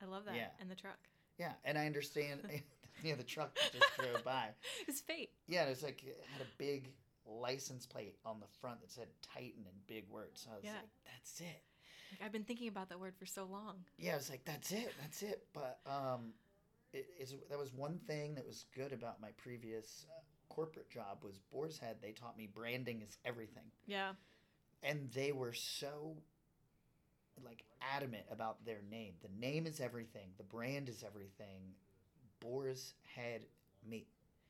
I 0.01 0.05
love 0.05 0.23
that. 0.23 0.35
Yeah. 0.35 0.51
And 0.61 0.71
the 0.71 0.75
truck. 0.75 0.99
Yeah, 1.37 1.53
and 1.65 1.77
I 1.77 1.85
understand. 1.85 2.41
yeah, 3.03 3.15
the 3.15 3.25
truck 3.25 3.53
that 3.55 3.73
just 3.73 3.97
drove 3.97 4.23
by. 4.23 4.53
It's 4.87 5.01
fate. 5.01 5.31
Yeah, 5.47 5.65
it 5.65 5.69
was 5.69 5.83
like 5.83 6.01
it 6.05 6.23
had 6.31 6.41
a 6.41 6.49
big 6.57 6.93
license 7.25 7.85
plate 7.85 8.17
on 8.23 8.39
the 8.39 8.47
front 8.61 8.79
that 8.79 8.89
said 8.89 9.09
Titan 9.21 9.65
in 9.65 9.73
big 9.85 10.07
words. 10.09 10.41
So 10.45 10.51
I 10.51 10.55
was 10.55 10.63
Yeah. 10.63 10.75
like, 10.75 10.89
that's 11.03 11.41
it. 11.41 11.61
Like, 12.11 12.21
I've 12.21 12.31
been 12.31 12.45
thinking 12.45 12.69
about 12.69 12.87
that 12.87 13.01
word 13.01 13.17
for 13.17 13.25
so 13.25 13.43
long. 13.43 13.83
Yeah, 13.97 14.13
I 14.13 14.15
was 14.15 14.29
like, 14.29 14.45
that's 14.45 14.71
it, 14.71 14.93
that's 15.01 15.21
it. 15.23 15.45
But 15.51 15.81
um, 15.85 16.33
it 16.97 17.07
is 17.19 17.35
that 17.49 17.57
was 17.59 17.73
one 17.73 17.99
thing 18.07 18.35
that 18.35 18.45
was 18.45 18.65
good 18.75 18.91
about 18.91 19.21
my 19.21 19.29
previous 19.37 20.05
uh, 20.09 20.19
corporate 20.53 20.89
job 20.89 21.19
was 21.23 21.39
Boar's 21.51 21.77
Head. 21.79 21.97
They 22.01 22.11
taught 22.11 22.37
me 22.37 22.47
branding 22.53 23.01
is 23.07 23.17
everything, 23.25 23.63
Yeah. 23.85 24.11
and 24.83 25.09
they 25.13 25.31
were 25.31 25.53
so 25.53 26.15
like 27.45 27.63
adamant 27.95 28.23
about 28.31 28.65
their 28.65 28.81
name. 28.89 29.13
The 29.21 29.29
name 29.39 29.67
is 29.67 29.79
everything. 29.79 30.29
The 30.37 30.43
brand 30.43 30.89
is 30.89 31.03
everything. 31.05 31.61
Boar's 32.39 32.93
Head 33.15 33.41
meat. 33.87 34.07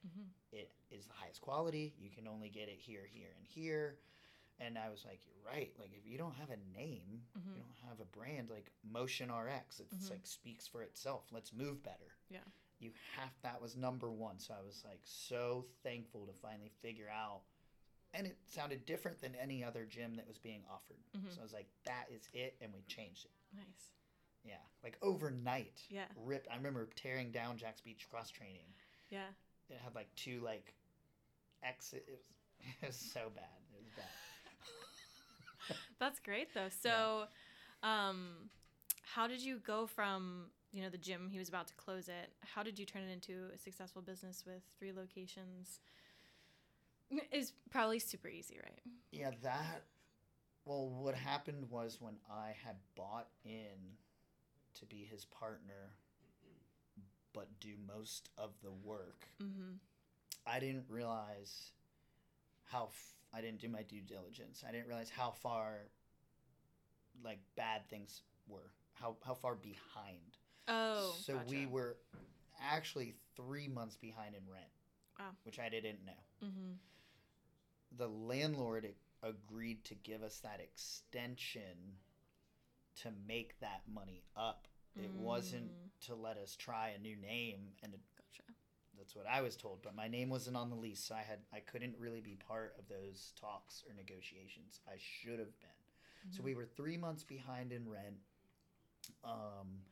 Mm-hmm. 0.07 0.27
it 0.51 0.71
is 0.91 1.05
the 1.05 1.13
highest 1.13 1.41
quality. 1.41 1.93
You 1.99 2.09
can 2.11 2.27
only 2.27 2.49
get 2.49 2.69
it 2.69 2.77
here, 2.79 3.01
here, 3.11 3.29
and 3.37 3.45
here. 3.47 3.97
And 4.59 4.77
I 4.77 4.89
was 4.89 5.05
like, 5.05 5.19
you're 5.25 5.53
right. 5.53 5.71
Like, 5.79 5.91
if 5.93 6.05
you 6.09 6.17
don't 6.17 6.33
have 6.35 6.49
a 6.49 6.57
name, 6.77 7.23
Mhm. 7.37 7.55
you 7.55 7.61
don't 7.61 7.89
have 7.89 7.99
a 7.99 8.05
brand 8.05 8.49
like 8.49 8.71
Motion 8.83 9.31
RX, 9.31 9.79
it's 9.79 10.07
Mhm. 10.07 10.09
like 10.11 10.25
speaks 10.25 10.65
for 10.67 10.81
itself. 10.81 11.31
Let's 11.31 11.53
move 11.53 11.83
better. 11.83 12.17
Yeah. 12.29 12.43
You 12.79 12.91
have 13.15 13.39
that 13.41 13.61
was 13.61 13.75
number 13.75 14.11
one. 14.11 14.39
So 14.39 14.53
I 14.55 14.61
was 14.61 14.83
like 14.83 15.01
so 15.05 15.67
thankful 15.83 16.25
to 16.27 16.33
finally 16.33 16.69
figure 16.69 17.09
out. 17.09 17.43
And 18.13 18.25
it 18.25 18.37
sounded 18.47 18.85
different 18.85 19.19
than 19.19 19.35
any 19.35 19.63
other 19.63 19.85
gym 19.85 20.15
that 20.15 20.27
was 20.27 20.39
being 20.39 20.65
offered. 20.65 21.03
Mhm. 21.13 21.31
So 21.33 21.39
I 21.39 21.43
was 21.43 21.53
like, 21.53 21.69
that 21.83 22.09
is 22.09 22.27
it. 22.33 22.57
And 22.61 22.73
we 22.73 22.81
changed 22.83 23.25
it. 23.25 23.31
Nice. 23.51 23.91
Yeah. 24.43 24.65
Like 24.81 24.97
overnight. 25.03 25.85
Yeah. 25.89 26.07
Ripped. 26.15 26.47
I 26.49 26.55
remember 26.55 26.87
tearing 26.95 27.31
down 27.31 27.57
Jax 27.57 27.81
Beach 27.81 28.07
cross 28.09 28.31
training 28.31 28.73
Yeah. 29.09 29.33
it 29.69 29.77
had 29.79 29.93
like 29.93 30.13
two 30.15 30.39
like 30.41 30.73
exit. 31.61 32.05
It 32.07 32.11
was, 32.15 32.33
it 32.81 32.87
was 32.87 32.95
so 32.97 33.29
bad. 33.29 33.61
It 33.71 33.77
was 33.77 33.89
bad. 33.89 34.09
That's 35.99 36.19
great 36.19 36.53
though. 36.53 36.69
So, 36.69 37.25
um, 37.83 38.49
how 39.03 39.27
did 39.27 39.41
you 39.41 39.59
go 39.59 39.87
from 39.87 40.47
you 40.71 40.83
know 40.83 40.89
the 40.89 40.97
gym 40.97 41.29
he 41.29 41.39
was 41.39 41.49
about 41.49 41.67
to 41.67 41.73
close 41.75 42.07
it? 42.07 42.33
How 42.41 42.63
did 42.63 42.77
you 42.77 42.85
turn 42.85 43.03
it 43.03 43.11
into 43.11 43.47
a 43.53 43.57
successful 43.57 44.01
business 44.01 44.43
with 44.45 44.61
three 44.77 44.91
locations? 44.93 45.79
Is 47.31 47.53
probably 47.69 47.99
super 47.99 48.27
easy, 48.27 48.59
right? 48.61 48.81
Yeah, 49.11 49.31
that. 49.43 49.83
Well, 50.65 50.89
what 50.89 51.15
happened 51.15 51.69
was 51.69 52.01
when 52.01 52.15
I 52.29 52.53
had 52.65 52.75
bought 52.95 53.27
in 53.45 53.95
to 54.75 54.85
be 54.85 55.07
his 55.09 55.25
partner, 55.25 55.93
but 57.33 57.59
do 57.59 57.75
most 57.87 58.29
of 58.37 58.51
the 58.63 58.71
work, 58.71 59.27
Mm-hmm. 59.41 59.77
I 60.45 60.59
didn't 60.59 60.85
realize 60.89 61.71
how 62.65 62.89
I 63.33 63.41
didn't 63.41 63.59
do 63.59 63.69
my 63.69 63.83
due 63.83 64.01
diligence. 64.01 64.63
I 64.67 64.71
didn't 64.71 64.87
realize 64.87 65.09
how 65.09 65.31
far, 65.31 65.89
like 67.23 67.39
bad 67.55 67.87
things 67.89 68.21
were. 68.47 68.71
How 68.93 69.15
how 69.25 69.33
far 69.35 69.55
behind. 69.55 70.37
Oh, 70.67 71.13
so 71.21 71.39
we 71.47 71.65
were 71.65 71.97
actually 72.61 73.15
three 73.35 73.67
months 73.67 73.95
behind 73.97 74.35
in 74.35 74.41
rent. 74.51 74.65
Wow. 75.19 75.25
Which 75.43 75.59
I 75.59 75.69
didn't 75.69 75.99
know. 76.05 76.47
Mm-hmm. 76.47 76.73
The 77.97 78.07
landlord 78.07 78.87
agreed 79.23 79.83
to 79.85 79.95
give 79.95 80.23
us 80.23 80.39
that 80.39 80.59
extension 80.59 81.95
to 83.01 83.09
make 83.27 83.59
that 83.59 83.81
money 83.91 84.23
up. 84.35 84.67
It 84.95 85.11
wasn't 85.11 85.69
Mm. 85.71 86.05
to 86.07 86.15
let 86.15 86.37
us 86.37 86.55
try 86.55 86.89
a 86.89 86.97
new 86.99 87.15
name, 87.15 87.59
and 87.83 87.93
it, 87.93 87.99
Gotcha. 88.17 88.43
That's 88.97 89.15
what 89.15 89.25
I 89.27 89.41
was 89.41 89.55
told. 89.55 89.81
But 89.81 89.95
my 89.95 90.07
name 90.07 90.29
wasn't 90.29 90.57
on 90.57 90.69
the 90.69 90.75
lease, 90.75 91.01
so 91.03 91.15
I 91.15 91.21
had 91.21 91.39
I 91.53 91.59
couldn't 91.59 91.95
really 91.99 92.21
be 92.21 92.35
part 92.35 92.75
of 92.79 92.87
those 92.87 93.33
talks 93.39 93.83
or 93.87 93.93
negotiations. 93.93 94.79
I 94.87 94.95
should 94.97 95.39
have 95.39 95.57
been. 95.59 96.31
So 96.31 96.41
Mhm. 96.41 96.45
we 96.45 96.55
were 96.55 96.65
three 96.65 96.97
months 96.97 97.23
behind 97.23 97.71
in 97.71 97.87
rent. 97.87 98.19
Um, 99.23 99.85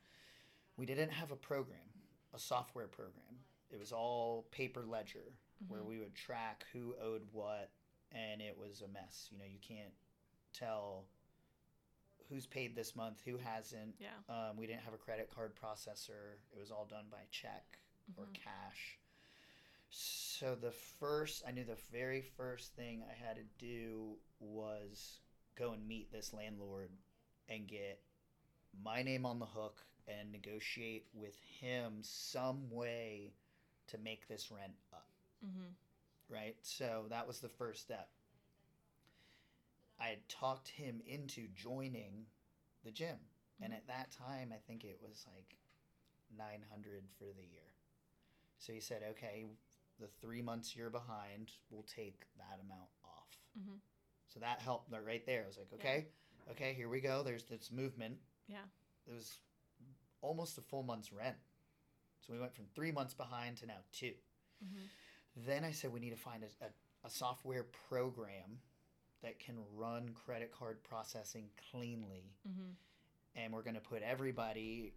we 0.78 0.86
didn't 0.86 1.12
have 1.12 1.32
a 1.32 1.36
program, 1.38 2.04
a 2.34 2.39
software 2.39 2.88
program. 2.88 3.44
It 3.72 3.78
was 3.78 3.91
all 3.91 4.44
paper 4.52 4.86
ledger 4.86 5.34
where 5.68 5.82
Mhm. 5.82 5.86
we 5.88 6.00
would 6.00 6.15
track 6.15 6.65
who 6.74 6.96
owed 6.98 7.32
what, 7.32 7.72
and 8.12 8.41
it 8.41 8.58
was 8.58 8.82
a 8.82 8.88
mess. 8.88 9.30
You 9.32 9.38
know, 9.38 9.46
you 9.46 9.60
can't 9.60 9.94
tell 10.52 11.08
who's 12.28 12.48
paid 12.48 12.76
this 12.76 12.96
month, 12.96 13.22
who 13.22 13.38
hasn't. 13.38 13.96
Yeah. 14.00 14.18
Um, 14.28 14.58
we 14.58 14.65
didn't 14.68 14.82
have 14.82 14.94
a 14.94 14.98
credit 14.98 15.30
card 15.30 15.56
processor. 15.56 16.39
It 16.52 16.58
was 16.58 16.72
all 16.72 16.86
done 16.86 17.08
by 17.10 17.26
check 17.30 17.80
or 18.18 18.28
Mhm. 18.28 18.34
cash. 18.34 19.00
So 19.89 20.56
the 20.56 20.72
first, 20.72 21.44
I 21.48 21.52
knew 21.52 21.63
the 21.63 21.78
very 21.91 22.22
first 22.22 22.76
thing 22.76 23.04
I 23.10 23.13
had 23.13 23.38
to 23.38 23.44
do 23.60 24.18
was 24.39 25.20
go 25.56 25.72
and 25.74 25.88
meet 25.88 26.12
this 26.12 26.34
landlord 26.34 26.91
and 27.50 27.68
get 27.68 28.02
my 28.84 29.04
name 29.04 29.26
on 29.26 29.39
the 29.39 29.46
hook 29.46 29.82
and 30.08 30.32
negotiate 30.32 31.08
with 31.13 31.38
him 31.60 32.00
some 32.02 32.70
way 32.72 33.34
to 33.88 33.98
make 33.98 34.28
this 34.28 34.52
rent 34.52 34.74
up 34.94 35.08
Mm-hmm. 35.46 35.72
right? 36.30 36.56
So 36.62 37.06
that 37.10 37.28
was 37.28 37.39
the 37.39 37.50
first 37.50 37.82
step. 37.82 38.10
I 40.00 40.08
had 40.08 40.28
talked 40.30 40.70
him 40.70 41.02
into 41.06 41.48
joining 41.50 42.28
the 42.84 42.91
gym, 42.91 43.20
and 43.62 43.74
Mhm. 43.74 43.74
at 43.74 43.88
that 43.88 44.12
time, 44.12 44.52
I 44.54 44.58
think 44.68 44.84
it 44.86 45.02
was 45.02 45.26
like 45.36 45.58
900 46.38 47.10
for 47.18 47.34
the 47.34 47.44
year. 47.44 47.64
So 48.58 48.74
he 48.74 48.80
said, 48.80 49.04
"Okay, 49.04 49.46
the 50.00 50.08
three 50.22 50.41
months 50.41 50.76
you're 50.76 50.89
behind, 50.89 51.52
we'll 51.70 51.84
take 51.84 52.26
that 52.38 52.60
amount 52.60 52.89
off." 53.04 53.38
Mhm. 53.58 53.80
So 54.28 54.39
that 54.39 54.60
helped 54.60 54.91
right- 54.91 55.04
right 55.04 55.26
there. 55.26 55.44
I 55.44 55.48
was 55.48 55.58
like, 55.58 55.72
"Okay, 55.74 56.12
okay, 56.50 56.74
here 56.74 56.89
we 56.89 57.00
go. 57.02 57.24
There's 57.24 57.46
this 57.46 57.72
movement." 57.72 58.20
Yeah. 58.48 58.65
It 59.06 59.12
was 59.12 59.41
almost 60.22 60.58
a 60.58 60.62
full 60.62 60.84
month's 60.84 61.12
rent. 61.12 61.38
So 62.22 62.34
we 62.34 62.39
went 62.39 62.54
from 62.56 62.68
three 62.70 62.91
months 62.91 63.13
behind 63.13 63.58
to 63.58 63.65
now 63.68 63.84
2 63.91 64.15
Mm-hmm. 64.63 64.86
then 65.46 65.63
I 65.65 65.72
said 65.72 65.91
we 65.91 66.00
need 66.00 66.12
to 66.12 66.15
find 66.15 66.44
a, 66.44 66.48
a, 66.65 66.74
a 67.04 67.10
software 67.10 67.63
program 67.65 68.62
that 69.22 69.38
can 69.38 69.63
run 69.74 70.13
credit 70.13 70.52
card 70.52 70.82
processing 70.84 71.52
cleanly. 71.72 72.34
Mm-hmm. 72.48 72.72
And 73.36 73.54
we're 73.54 73.63
going 73.63 73.76
to 73.76 73.82
put 73.82 74.02
everybody 74.02 74.94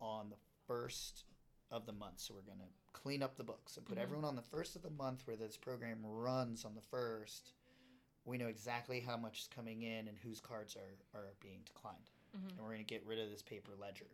on 0.00 0.28
the 0.28 0.36
first 0.66 1.24
of 1.70 1.86
the 1.86 1.92
month. 1.92 2.18
So 2.20 2.34
we're 2.34 2.42
going 2.42 2.58
to 2.58 2.72
clean 2.92 3.22
up 3.22 3.36
the 3.36 3.44
books 3.44 3.76
and 3.76 3.86
put 3.86 3.96
Mhm. 3.98 4.02
everyone 4.02 4.24
on 4.24 4.36
the 4.36 4.42
first 4.42 4.76
of 4.76 4.82
the 4.82 4.90
month 4.90 5.26
where 5.26 5.36
this 5.36 5.56
program 5.56 6.04
runs 6.04 6.64
on 6.64 6.74
the 6.74 6.80
first. 6.82 7.52
We 8.24 8.36
know 8.38 8.48
exactly 8.48 9.00
how 9.00 9.16
much 9.16 9.40
is 9.40 9.46
coming 9.48 9.82
in 9.82 10.08
and 10.08 10.18
whose 10.18 10.40
cards 10.40 10.76
are, 10.76 10.98
are 11.18 11.32
being 11.40 11.62
declined. 11.64 12.10
Mm-hmm. 12.36 12.48
And 12.50 12.58
we're 12.58 12.74
going 12.74 12.78
to 12.86 12.94
get 12.94 13.04
rid 13.06 13.18
of 13.18 13.30
this 13.30 13.42
paper 13.42 13.72
ledger. 13.76 14.10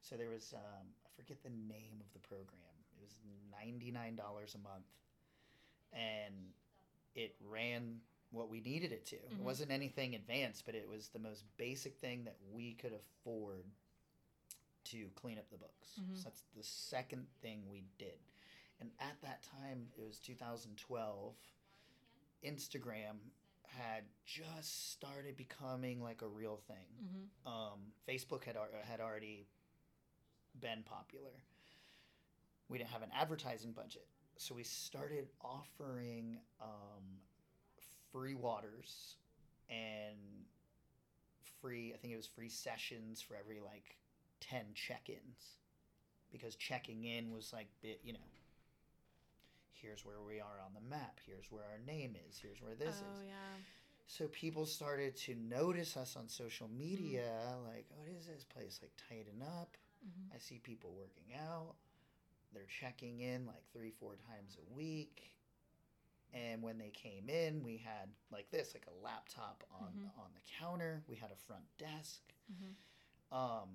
So 0.00 0.16
there 0.16 0.28
was, 0.30 0.52
um, 0.54 0.94
I 1.06 1.08
forget 1.16 1.42
the 1.42 1.50
name 1.50 2.00
of 2.00 2.12
the 2.12 2.18
program. 2.20 2.60
It 2.96 3.02
was 3.02 3.18
$99 3.50 4.54
a 4.54 4.58
month. 4.58 4.86
And 5.92 6.52
it 7.14 7.36
ran 7.40 8.00
what 8.30 8.48
we 8.48 8.60
needed 8.60 8.92
it 8.92 9.04
to. 9.06 9.16
It 9.16 9.30
Mhm. 9.30 9.38
wasn't 9.40 9.70
anything 9.70 10.14
advanced, 10.14 10.64
but 10.64 10.74
it 10.74 10.88
was 10.88 11.08
the 11.08 11.18
most 11.18 11.44
basic 11.58 11.96
thing 11.98 12.24
that 12.24 12.36
we 12.50 12.74
could 12.74 12.92
afford 12.94 13.70
to 14.92 15.08
clean 15.14 15.38
up 15.38 15.48
the 15.50 15.58
books. 15.58 15.98
Mhm. 16.00 16.16
So 16.16 16.24
that's 16.24 16.42
the 16.56 16.62
second 16.64 17.26
thing 17.40 17.68
we 17.68 17.84
did. 17.98 18.18
And 18.80 18.90
at 19.00 19.20
that 19.22 19.42
time, 19.42 19.92
it 19.96 20.02
was 20.02 20.18
2012. 20.20 21.36
Instagram 22.44 23.16
had 23.64 24.04
just 24.26 24.90
started 24.92 25.36
becoming 25.36 26.00
like 26.02 26.22
a 26.22 26.28
real 26.28 26.56
thing 26.56 26.86
Mm-hmm. 27.02 27.48
um, 27.48 27.92
Facebook 28.06 28.44
had 28.44 28.56
had 28.84 29.00
already 29.00 29.46
been 30.60 30.82
popular. 30.82 31.42
We 32.68 32.78
didn't 32.78 32.90
have 32.90 33.02
an 33.02 33.10
advertising 33.14 33.72
budget, 33.72 34.06
so 34.36 34.54
we 34.54 34.62
started 34.64 35.28
offering 35.40 36.40
um, 36.60 37.20
free 38.12 38.34
waters 38.34 39.16
and 39.70 40.18
free. 41.60 41.92
I 41.94 41.96
think 41.98 42.12
it 42.12 42.16
was 42.16 42.26
free 42.26 42.48
sessions 42.48 43.20
for 43.22 43.36
every 43.36 43.60
like 43.60 43.96
ten 44.50 44.66
check-ins, 44.74 45.56
because 46.30 46.54
checking 46.56 47.04
in 47.04 47.30
was 47.32 47.52
like 47.52 47.68
bit, 47.80 48.00
you 48.04 48.12
know. 48.12 48.18
Here's 49.72 50.04
where 50.04 50.20
we 50.24 50.38
are 50.38 50.60
on 50.64 50.74
the 50.74 50.88
map. 50.88 51.18
Here's 51.26 51.50
where 51.50 51.64
our 51.64 51.80
name 51.84 52.14
is. 52.28 52.38
Here's 52.38 52.60
where 52.62 52.74
this 52.76 53.02
oh 53.02 53.20
is. 53.20 53.24
yeah. 53.26 53.34
So 54.06 54.28
people 54.28 54.64
started 54.66 55.16
to 55.26 55.34
notice 55.34 55.96
us 55.96 56.16
on 56.16 56.28
social 56.28 56.68
media, 56.68 57.32
like, 57.66 57.86
what 57.96 58.06
is 58.08 58.26
this 58.26 58.44
place? 58.44 58.78
Like, 58.82 58.92
tighten 59.08 59.42
up. 59.42 59.76
Mm-hmm. 60.06 60.36
I 60.36 60.38
see 60.38 60.60
people 60.62 60.92
working 60.96 61.34
out. 61.40 61.74
They're 62.54 62.66
checking 62.80 63.20
in 63.20 63.46
like 63.46 63.62
three, 63.72 63.90
four 63.98 64.12
times 64.28 64.56
a 64.58 64.74
week. 64.76 65.32
And 66.34 66.62
when 66.62 66.78
they 66.78 66.90
came 66.90 67.28
in, 67.28 67.62
we 67.64 67.76
had 67.78 68.08
like 68.30 68.50
this, 68.50 68.74
like 68.74 68.86
a 68.86 69.04
laptop 69.04 69.64
on 69.80 69.88
Mhm. 69.88 70.18
on 70.18 70.30
the 70.34 70.40
counter. 70.60 71.02
We 71.08 71.16
had 71.16 71.30
a 71.30 71.36
front 71.36 71.64
desk. 71.78 72.20
Mm-hmm. 72.52 73.36
Um, 73.36 73.68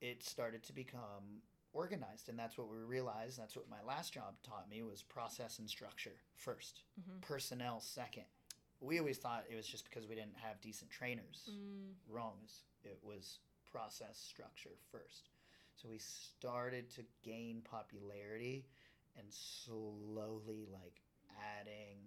it 0.00 0.22
started 0.22 0.62
to 0.64 0.72
become 0.72 1.42
organized, 1.72 2.28
and 2.28 2.38
that's 2.38 2.58
what 2.58 2.68
we 2.68 2.78
realized. 2.78 3.38
That's 3.38 3.56
what 3.56 3.68
my 3.70 3.82
last 3.86 4.12
job 4.12 4.34
taught 4.42 4.68
me 4.70 4.82
was 4.82 5.02
process 5.02 5.58
and 5.58 5.68
structure 5.68 6.16
first 6.34 6.82
Mm-hmm. 7.00 7.20
personnel 7.20 7.80
second. 7.80 8.24
We 8.80 8.98
always 8.98 9.18
thought 9.18 9.44
it 9.50 9.54
was 9.56 9.66
just 9.66 9.84
because 9.88 10.06
we 10.08 10.14
didn't 10.14 10.36
have 10.42 10.60
decent 10.60 10.90
trainers. 10.90 11.48
Mm. 11.50 11.92
Wrong. 12.08 12.36
It 12.84 12.98
was 13.02 13.38
process 13.70 14.18
structure 14.18 14.76
first. 14.90 15.28
So 15.76 15.88
we 15.88 15.98
started 15.98 16.90
to 16.96 17.02
gain 17.22 17.62
popularity 17.62 18.64
and 19.18 19.26
slowly 19.30 20.66
like 20.72 21.00
adding 21.60 21.98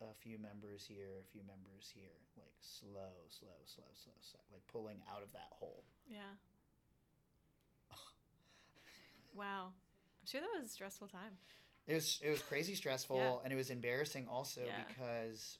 a 0.00 0.14
few 0.20 0.38
members 0.38 0.84
here, 0.86 1.20
a 1.20 1.26
few 1.32 1.42
members 1.46 1.90
here, 1.94 2.12
like 2.36 2.52
slow, 2.60 3.12
slow, 3.30 3.56
slow, 3.64 3.84
slow, 3.94 4.12
slow 4.20 4.40
like 4.52 4.66
pulling 4.68 5.00
out 5.12 5.22
of 5.22 5.32
that 5.32 5.48
hole. 5.50 5.84
Yeah. 6.08 6.34
Wow. 9.34 9.66
I'm 9.66 10.26
sure 10.26 10.40
that 10.40 10.48
was 10.60 10.70
a 10.70 10.72
stressful 10.72 11.08
time. 11.08 11.36
It 11.86 11.94
was 11.94 12.20
it 12.22 12.30
was 12.30 12.40
crazy 12.42 12.74
stressful 12.74 13.16
Yeah. 13.16 13.36
and 13.44 13.52
it 13.52 13.56
was 13.56 13.70
embarrassing 13.70 14.26
also 14.28 14.62
Yeah. 14.64 14.72
because 14.88 15.58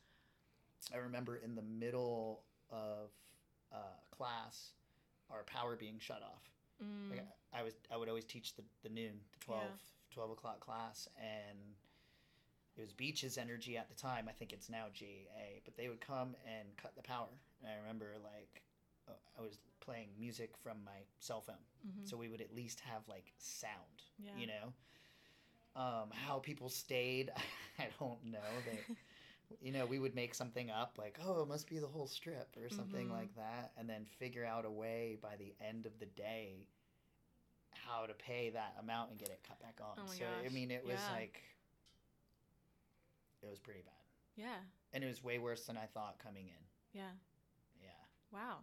I 0.93 0.99
remember 0.99 1.37
in 1.37 1.55
the 1.55 1.63
middle 1.63 2.43
of 2.71 3.11
uh, 3.73 3.77
class 4.11 4.71
our 5.31 5.43
power 5.45 5.77
being 5.77 5.99
shut 5.99 6.23
off. 6.23 6.43
Mm. 6.83 7.11
Like, 7.11 7.27
I 7.53 7.63
was 7.63 7.75
I 7.93 7.97
would 7.97 8.09
always 8.09 8.25
teach 8.25 8.55
the, 8.57 8.63
the 8.83 8.89
noon, 8.89 9.21
the 9.39 9.45
12, 9.45 9.63
Yeah. 9.63 9.69
12 10.15 10.31
o'clock 10.31 10.61
class 10.61 11.09
and 11.19 11.59
it 12.77 12.81
was 12.81 12.93
Beaches 12.93 13.39
Energy 13.39 13.77
at 13.77 13.89
the 13.89 13.95
time. 13.95 14.27
I 14.29 14.33
think 14.33 14.53
it's 14.53 14.69
now 14.69 14.87
GA, 14.93 15.61
but 15.65 15.77
they 15.77 15.89
would 15.89 16.01
come 16.01 16.35
and 16.45 16.69
cut 16.77 16.97
the 16.97 17.03
power. 17.03 17.29
And 17.63 17.71
I 17.71 17.77
remember 17.81 18.15
like 18.23 18.63
uh, 19.09 19.13
I 19.39 19.43
was 19.43 19.59
playing 19.85 20.09
music 20.19 20.57
from 20.57 20.79
my 20.85 21.05
cell 21.19 21.41
phone 21.41 21.65
Mhm. 21.87 22.09
so 22.09 22.17
we 22.17 22.29
would 22.29 22.41
at 22.41 22.55
least 22.55 22.81
have 22.81 23.03
like 23.09 23.33
sound 23.39 24.03
Yeah. 24.19 24.37
you 24.37 24.47
know 24.47 24.73
um, 25.77 26.11
how 26.13 26.39
people 26.39 26.69
stayed 26.69 27.31
i 27.79 27.89
don't 27.99 28.25
know 28.25 28.39
they 28.65 28.79
you 29.61 29.73
know 29.73 29.87
we 29.87 29.99
would 29.99 30.15
make 30.15 30.35
something 30.35 30.71
up 30.71 30.97
like 30.99 31.19
oh 31.27 31.43
it 31.43 31.49
must 31.49 31.69
be 31.69 31.79
the 31.79 31.87
whole 31.87 32.07
strip 32.07 32.57
or 32.57 32.69
something 32.71 33.09
Mhm. 33.09 33.13
like 33.13 33.35
that 33.37 33.73
and 33.77 33.89
then 33.89 34.05
figure 34.07 34.45
out 34.45 34.65
a 34.65 34.71
way 34.71 35.17
by 35.21 35.37
the 35.37 35.55
end 35.61 35.87
of 35.87 35.99
the 35.99 36.07
day 36.07 36.69
how 37.73 38.07
to 38.07 38.15
pay 38.15 38.51
that 38.51 38.75
amount 38.81 39.11
and 39.11 39.19
get 39.19 39.29
it 39.29 39.41
cut 39.47 39.61
back 39.61 39.79
on 39.81 39.97
Oh 39.99 40.07
so 40.07 40.25
i 40.45 40.49
mean 40.49 40.71
it 40.71 40.85
was 40.85 40.95
Yeah. 40.95 41.13
like 41.13 41.43
it 43.43 43.51
was 43.51 43.59
pretty 43.59 43.83
bad 43.83 43.93
yeah. 44.37 44.61
and 44.93 45.05
it 45.05 45.07
was 45.07 45.23
way 45.23 45.39
worse 45.39 45.67
than 45.67 45.77
i 45.77 45.87
thought 45.87 46.19
coming 46.19 46.47
in 46.49 46.65
Yeah. 46.93 47.11
yeah 47.81 47.91
Wow. 48.33 48.59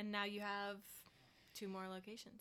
And 0.00 0.10
now 0.10 0.24
you 0.24 0.40
have 0.40 0.78
two 1.54 1.68
more 1.68 1.86
locations. 1.86 2.40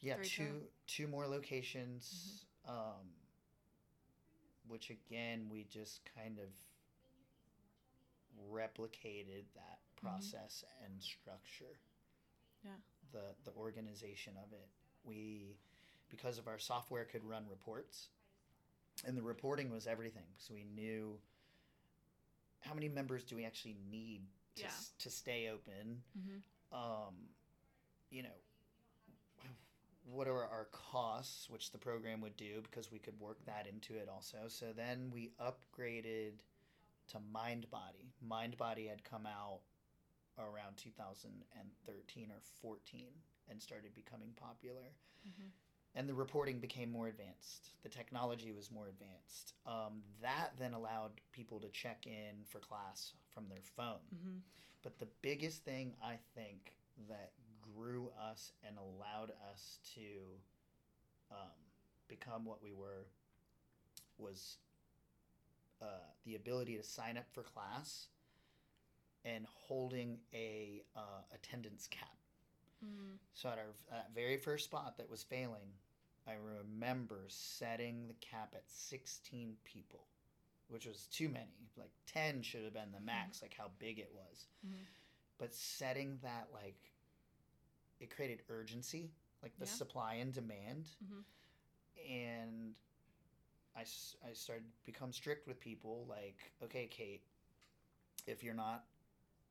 Yeah, 0.00 0.14
Three 0.14 0.24
two 0.24 0.44
total. 0.44 0.60
two 0.86 1.06
more 1.08 1.26
locations, 1.26 2.46
um, 2.66 3.04
which 4.66 4.88
again 4.88 5.48
we 5.52 5.64
just 5.70 6.00
kind 6.16 6.38
of 6.38 6.48
replicated 8.50 9.44
that 9.54 9.80
process 10.00 10.64
and 10.82 11.02
structure. 11.02 11.76
Yeah. 12.64 12.70
The 13.12 13.34
the 13.44 13.54
organization 13.58 14.32
of 14.42 14.50
it. 14.54 14.68
We 15.04 15.58
because 16.08 16.38
of 16.38 16.48
our 16.48 16.58
software 16.58 17.04
could 17.04 17.22
run 17.24 17.44
reports, 17.50 18.08
and 19.06 19.18
the 19.18 19.22
reporting 19.22 19.70
was 19.70 19.86
everything. 19.86 20.24
So 20.38 20.54
we 20.54 20.64
knew 20.64 21.18
how 22.60 22.72
many 22.72 22.88
members 22.88 23.22
do 23.24 23.36
we 23.36 23.44
actually 23.44 23.76
need 23.90 24.22
to 24.56 24.62
Yeah. 24.62 24.68
s- 24.68 24.92
to 25.00 25.10
stay 25.10 25.48
open 25.50 26.02
Mm-hmm. 26.18 26.38
Um, 26.72 27.14
you 28.10 28.22
know, 28.22 28.28
what 30.04 30.26
are 30.26 30.44
our 30.44 30.68
costs, 30.72 31.48
which 31.48 31.70
the 31.70 31.78
program 31.78 32.20
would 32.20 32.36
do 32.36 32.62
because 32.62 32.90
we 32.90 32.98
could 32.98 33.18
work 33.20 33.38
that 33.46 33.66
into 33.66 33.94
it 33.94 34.08
also. 34.12 34.38
So 34.48 34.66
then 34.74 35.10
we 35.12 35.30
upgraded 35.40 36.40
to 37.08 37.18
MindBody. 37.18 38.10
MindBody 38.26 38.88
had 38.88 39.04
come 39.04 39.26
out 39.26 39.60
around 40.38 40.76
2013 40.76 42.30
or 42.30 42.40
14 42.62 43.06
and 43.48 43.62
started 43.62 43.94
becoming 43.94 44.30
popular. 44.36 44.94
Mm-hmm. 45.26 45.48
And 45.94 46.08
the 46.08 46.14
reporting 46.14 46.58
became 46.58 46.90
more 46.90 47.08
advanced. 47.08 47.70
The 47.82 47.88
technology 47.88 48.52
was 48.52 48.70
more 48.70 48.88
advanced. 48.88 49.54
Um, 49.66 50.02
that 50.22 50.50
then 50.58 50.72
allowed 50.72 51.12
people 51.32 51.58
to 51.60 51.68
check 51.68 52.06
in 52.06 52.44
for 52.48 52.58
class 52.58 53.12
from 53.34 53.48
their 53.48 53.62
phone. 53.76 54.00
Mm-hmm. 54.14 54.38
But 54.82 54.98
the 54.98 55.08
biggest 55.20 55.64
thing 55.64 55.94
I 56.02 56.16
think 56.34 56.74
that 57.08 57.32
grew 57.60 58.10
us 58.20 58.52
and 58.66 58.76
allowed 58.78 59.32
us 59.52 59.78
to 59.94 60.00
um, 61.30 61.50
become 62.08 62.44
what 62.44 62.62
we 62.62 62.72
were 62.72 63.06
was 64.18 64.56
uh, 65.82 65.86
the 66.24 66.34
ability 66.34 66.76
to 66.76 66.82
sign 66.82 67.16
up 67.16 67.26
for 67.32 67.42
class 67.42 68.08
and 69.24 69.46
holding 69.52 70.18
a 70.32 70.82
uh, 70.96 71.22
attendance 71.34 71.86
cap. 71.90 72.19
Mm. 72.84 73.16
So 73.34 73.48
at 73.48 73.58
our 73.58 73.74
uh, 73.92 74.02
very 74.14 74.36
first 74.36 74.64
spot 74.64 74.96
that 74.96 75.08
was 75.10 75.22
failing, 75.22 75.72
I 76.26 76.32
remember 76.34 77.24
setting 77.28 78.06
the 78.08 78.14
cap 78.14 78.54
at 78.54 78.64
16 78.70 79.56
people, 79.64 80.06
which 80.68 80.86
was 80.86 81.06
too 81.06 81.28
many. 81.28 81.70
Like 81.76 81.92
10 82.06 82.42
should 82.42 82.64
have 82.64 82.74
been 82.74 82.92
the 82.92 83.00
max, 83.00 83.42
like 83.42 83.54
how 83.56 83.70
big 83.78 83.98
it 83.98 84.12
was. 84.14 84.46
Mhm. 84.66 84.86
But 85.38 85.54
setting 85.54 86.18
that 86.22 86.48
like 86.52 86.92
it 88.00 88.10
created 88.10 88.42
urgency, 88.48 89.10
like 89.42 89.56
the 89.58 89.66
Yeah. 89.66 89.70
supply 89.72 90.14
and 90.14 90.32
demand. 90.32 90.88
Mhm. 91.04 91.24
And 92.08 92.76
I 93.76 93.84
started 94.34 94.64
to 94.64 94.84
become 94.84 95.12
strict 95.12 95.46
with 95.46 95.60
people 95.60 96.04
like, 96.06 96.52
okay, 96.62 96.86
Kate, 96.88 97.22
if 98.26 98.42
you're 98.42 98.54
not 98.54 98.84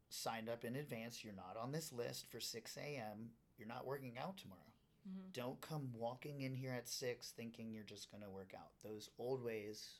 signed 0.09 0.49
up 0.49 0.65
in 0.65 0.75
advance, 0.75 1.23
you're 1.23 1.33
not 1.33 1.55
on 1.61 1.71
this 1.71 1.91
list 1.93 2.27
for 2.29 2.39
6 2.39 2.77
a.m., 2.77 3.31
you're 3.57 3.67
not 3.67 3.85
working 3.85 4.17
out 4.17 4.37
tomorrow. 4.37 4.59
Mhm. 5.07 5.33
Don't 5.33 5.61
come 5.61 5.91
walking 5.93 6.41
in 6.41 6.53
here 6.55 6.71
at 6.71 6.87
6 6.87 7.31
thinking 7.31 7.71
you're 7.71 7.83
just 7.83 8.09
going 8.11 8.23
to 8.23 8.29
work 8.29 8.53
out. 8.53 8.71
Those 8.83 9.09
old 9.17 9.43
ways 9.43 9.99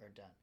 are 0.00 0.08
done. 0.10 0.34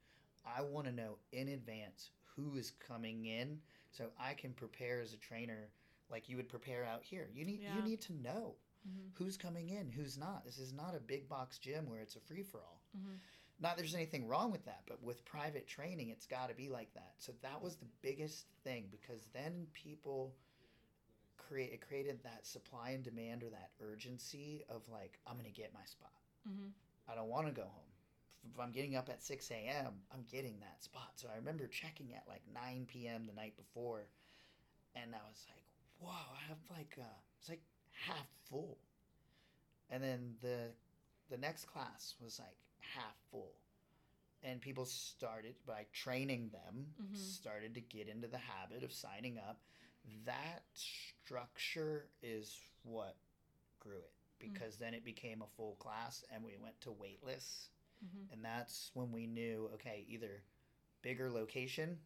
I 0.46 0.62
want 0.62 0.86
to 0.88 0.94
know 0.94 1.18
in 1.32 1.48
advance 1.50 2.12
who 2.36 2.56
is 2.56 2.72
coming 2.72 3.26
in 3.26 3.62
so 3.92 4.12
I 4.18 4.34
can 4.34 4.54
prepare 4.54 5.02
as 5.02 5.14
a 5.14 5.18
trainer 5.18 5.70
like 6.10 6.30
you 6.30 6.38
would 6.38 6.50
prepare 6.50 6.84
out 6.86 7.04
here. 7.04 7.30
You 7.34 7.46
need 7.46 7.62
Yeah. 7.62 7.76
you 7.78 7.82
need 7.82 8.02
to 8.02 8.14
know 8.14 8.56
Mhm. 8.88 9.12
who's 9.16 9.38
coming 9.38 9.70
in, 9.70 9.90
who's 9.90 10.18
not. 10.18 10.44
This 10.46 10.60
is 10.60 10.72
not 10.72 10.94
a 10.94 11.00
big 11.00 11.28
box 11.28 11.58
gym 11.58 11.90
where 11.90 12.02
it's 12.02 12.16
a 12.16 12.20
free 12.20 12.44
for 12.44 12.62
all. 12.64 12.82
Mhm. 12.96 13.20
Not 13.60 13.78
there's 13.78 13.96
anything 13.96 14.28
wrong 14.28 14.52
with 14.52 14.66
that, 14.66 14.82
but 14.88 15.02
with 15.02 15.24
private 15.26 15.68
training, 15.68 16.10
it's 16.10 16.26
got 16.26 16.50
to 16.50 16.56
be 16.56 16.70
like 16.70 16.94
that. 16.94 17.14
So 17.20 17.32
that 17.42 17.62
was 17.62 17.78
the 17.78 17.88
biggest 18.02 18.48
thing 18.64 18.88
because 18.92 19.28
then 19.34 19.68
people 19.74 20.36
create 21.38 21.72
it 21.74 21.82
created 21.82 22.20
that 22.24 22.46
supply 22.46 22.90
and 22.92 23.04
demand 23.04 23.44
or 23.44 23.50
that 23.50 23.72
urgency 23.80 24.64
of 24.70 24.82
like 24.90 25.20
I'm 25.28 25.38
gonna 25.38 25.50
get 25.50 25.74
my 25.74 25.84
spot. 25.86 26.12
Mhm. 26.48 26.74
I 27.08 27.16
don't 27.16 27.30
want 27.30 27.48
to 27.48 27.54
go 27.54 27.64
home. 27.68 27.92
If 28.52 28.60
I'm 28.60 28.72
getting 28.72 28.96
up 28.96 29.10
at 29.10 29.24
6 29.24 29.56
a.m., 29.56 30.04
I'm 30.12 30.24
getting 30.24 30.60
that 30.60 30.84
spot. 30.84 31.14
So 31.16 31.30
I 31.30 31.36
remember 31.36 31.68
checking 31.68 32.14
at 32.14 32.28
like 32.28 32.44
9 32.54 33.08
p.m. 33.08 33.26
the 33.26 33.34
night 33.34 33.56
before, 33.58 34.08
and 34.96 35.16
I 35.16 35.20
was 35.30 35.46
like, 35.50 35.66
"Whoa, 36.00 36.12
I 36.36 36.40
have 36.50 36.60
like 36.72 36.98
uh, 37.00 37.20
it's 37.40 37.50
like 37.50 37.64
half 37.92 38.28
full." 38.50 38.80
And 39.90 40.04
then 40.04 40.36
the 40.42 40.72
the 41.30 41.38
next 41.38 41.66
class 41.66 42.16
was 42.22 42.40
like 42.40 42.58
half 42.94 43.16
full, 43.32 43.56
and 44.44 44.62
people 44.62 44.86
started 44.86 45.56
by 45.66 45.86
training 45.94 46.50
them 46.50 46.94
Mhm. 47.00 47.16
started 47.18 47.74
to 47.74 47.82
get 47.82 48.08
into 48.08 48.28
the 48.28 48.38
habit 48.38 48.84
of 48.84 48.92
signing 48.94 49.38
up. 49.38 49.62
That 50.26 50.64
structure 50.74 52.10
is 52.22 52.60
what 52.84 53.18
grew 53.80 53.98
it 54.00 54.12
because 54.40 54.78
then 54.78 54.94
it 54.94 55.04
became 55.04 55.42
a 55.42 55.48
full 55.48 55.76
class 55.78 56.24
and 56.30 56.44
we 56.44 56.58
went 56.58 56.80
to 56.82 56.90
waitlist 56.92 57.70
Mhm. 58.04 58.32
and 58.32 58.44
that's 58.46 58.94
when 58.96 59.12
we 59.12 59.26
knew 59.28 59.68
okay 59.74 60.06
either 60.08 60.44
bigger 61.02 61.32
location 61.32 62.00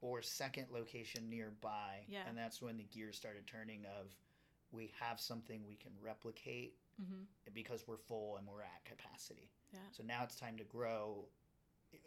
or 0.00 0.22
second 0.22 0.70
location 0.70 1.28
nearby 1.28 2.04
Yeah. 2.08 2.26
and 2.28 2.36
that's 2.36 2.60
when 2.62 2.76
the 2.76 2.84
gears 2.84 3.16
started 3.16 3.46
turning 3.46 3.84
of 3.86 4.14
we 4.70 4.88
have 4.88 5.20
something 5.20 5.66
we 5.66 5.76
can 5.76 5.98
replicate 6.00 6.78
Mhm. 7.00 7.26
because 7.52 7.86
we're 7.86 7.98
full 7.98 8.36
and 8.36 8.46
we're 8.46 8.62
at 8.62 8.84
capacity 8.84 9.50
Yeah. 9.72 9.78
so 9.90 10.02
now 10.02 10.22
it's 10.24 10.36
time 10.36 10.56
to 10.58 10.64
grow 10.64 11.24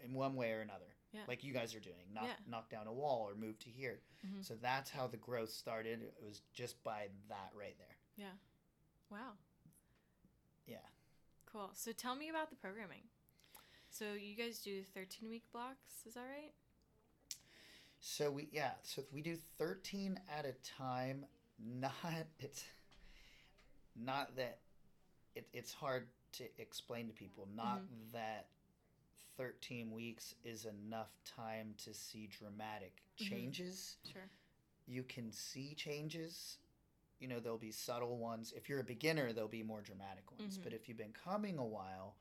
in 0.04 0.14
one 0.14 0.36
way 0.36 0.52
or 0.52 0.62
another 0.62 0.96
Yeah. 1.12 1.22
like 1.28 1.44
you 1.44 1.54
guys 1.54 1.74
are 1.76 1.80
doing 1.80 2.12
knock, 2.14 2.26
Yeah. 2.26 2.36
knock 2.48 2.70
down 2.70 2.88
a 2.88 2.94
wall 2.94 3.22
or 3.28 3.36
move 3.36 3.58
to 3.60 3.70
here 3.70 4.02
Mhm. 4.26 4.44
so 4.44 4.56
that's 4.56 4.90
how 4.90 5.08
the 5.08 5.18
growth 5.18 5.50
started 5.52 6.02
it 6.02 6.16
was 6.22 6.42
just 6.54 6.82
by 6.84 7.10
that 7.30 7.52
right 7.56 7.78
there 7.78 7.98
Yeah. 8.18 8.34
Wow. 9.10 9.38
yeah 10.68 10.78
Cool. 11.46 11.72
So 11.74 11.94
tell 11.94 12.16
me 12.16 12.28
about 12.28 12.50
the 12.50 12.58
programming. 12.58 13.04
So 13.90 14.12
you 14.14 14.36
guys 14.36 14.60
do 14.62 14.84
13 14.84 15.30
week 15.30 15.50
blocks, 15.54 16.06
is 16.06 16.16
that 16.16 16.26
right? 16.26 16.54
So 18.02 18.30
we 18.30 18.50
yeah, 18.52 18.74
so 18.84 19.06
we 19.14 19.22
do 19.22 19.38
13 19.58 20.20
at 20.28 20.46
a 20.46 20.52
time. 20.64 21.26
Not 21.58 21.94
it's 22.40 22.66
not 23.96 24.36
that 24.36 24.60
it, 25.36 25.48
it's 25.54 25.72
hard 25.74 26.10
to 26.38 26.46
explain 26.62 27.08
to 27.08 27.14
people. 27.14 27.48
Not 27.56 27.82
that 28.12 28.48
13 29.38 29.92
weeks 29.92 30.36
is 30.44 30.66
enough 30.66 31.10
time 31.26 31.74
to 31.80 31.94
see 31.94 32.28
dramatic 32.28 33.02
Mhm. 33.18 33.28
changes. 33.30 33.98
Sure. 34.12 34.30
You 34.88 35.04
can 35.04 35.32
see 35.32 35.76
changes. 35.76 36.58
You 37.20 37.28
know, 37.28 37.40
there'll 37.40 37.58
be 37.58 37.72
subtle 37.72 38.18
ones. 38.18 38.52
If 38.54 38.70
you're 38.70 38.80
a 38.80 38.84
beginner, 38.84 39.34
there'll 39.34 39.50
be 39.50 39.64
more 39.64 39.82
dramatic 39.82 40.30
ones. 40.32 40.58
Mhm. 40.58 40.64
But 40.64 40.74
if 40.74 40.88
you've 40.88 40.98
been 40.98 41.14
coming 41.14 41.58
a 41.58 41.66
while, 41.66 42.18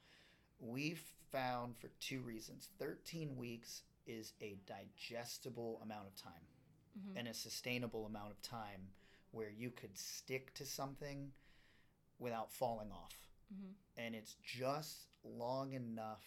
we've 0.61 1.00
found 1.31 1.77
for 1.77 1.88
two 2.00 2.20
reasons 2.22 2.68
13 2.79 3.37
weeks 3.37 3.83
is 4.07 4.35
a 4.40 4.55
digestible 4.66 5.81
amount 5.83 6.07
of 6.07 6.14
time 6.14 6.46
Mhm. 6.96 7.16
and 7.16 7.29
a 7.29 7.35
sustainable 7.35 8.07
amount 8.07 8.31
of 8.31 8.40
time 8.42 8.92
where 9.33 9.50
you 9.50 9.70
could 9.70 9.98
stick 9.98 10.55
to 10.55 10.64
something 10.64 11.33
without 12.18 12.53
falling 12.53 12.92
off. 12.92 13.29
Mhm. 13.52 13.74
And 13.96 14.14
it's 14.14 14.35
just 14.42 15.07
long 15.22 15.72
enough 15.72 16.24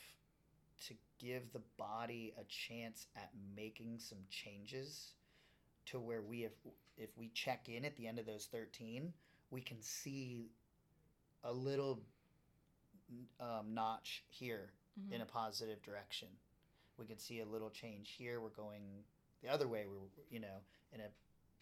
to 0.86 0.97
give 1.17 1.51
the 1.51 1.60
body 1.77 2.34
a 2.38 2.43
chance 2.45 3.08
at 3.15 3.34
making 3.56 3.99
some 3.99 4.27
changes 4.30 5.13
to 5.86 5.99
where 5.99 6.21
we 6.21 6.43
if 6.43 6.53
if 6.97 7.15
we 7.17 7.30
check 7.30 7.69
in 7.69 7.86
at 7.86 7.95
the 7.95 8.08
end 8.08 8.19
of 8.19 8.25
those 8.25 8.47
13 8.47 9.13
we 9.49 9.62
can 9.62 9.82
see 9.82 10.51
a 11.43 11.51
little 11.53 12.03
um, 13.39 13.73
notch 13.73 14.23
here 14.27 14.73
Mhm. 14.99 15.12
in 15.13 15.21
a 15.21 15.25
positive 15.25 15.82
direction. 15.82 16.27
We 16.97 17.06
can 17.06 17.17
see 17.19 17.39
a 17.39 17.45
little 17.45 17.69
change 17.69 18.12
here. 18.12 18.41
We're 18.41 18.49
going 18.49 19.06
the 19.41 19.47
other 19.49 19.67
way. 19.67 19.86
We're 19.86 20.10
you 20.30 20.39
know 20.39 20.63
in 20.91 21.01
a 21.01 21.12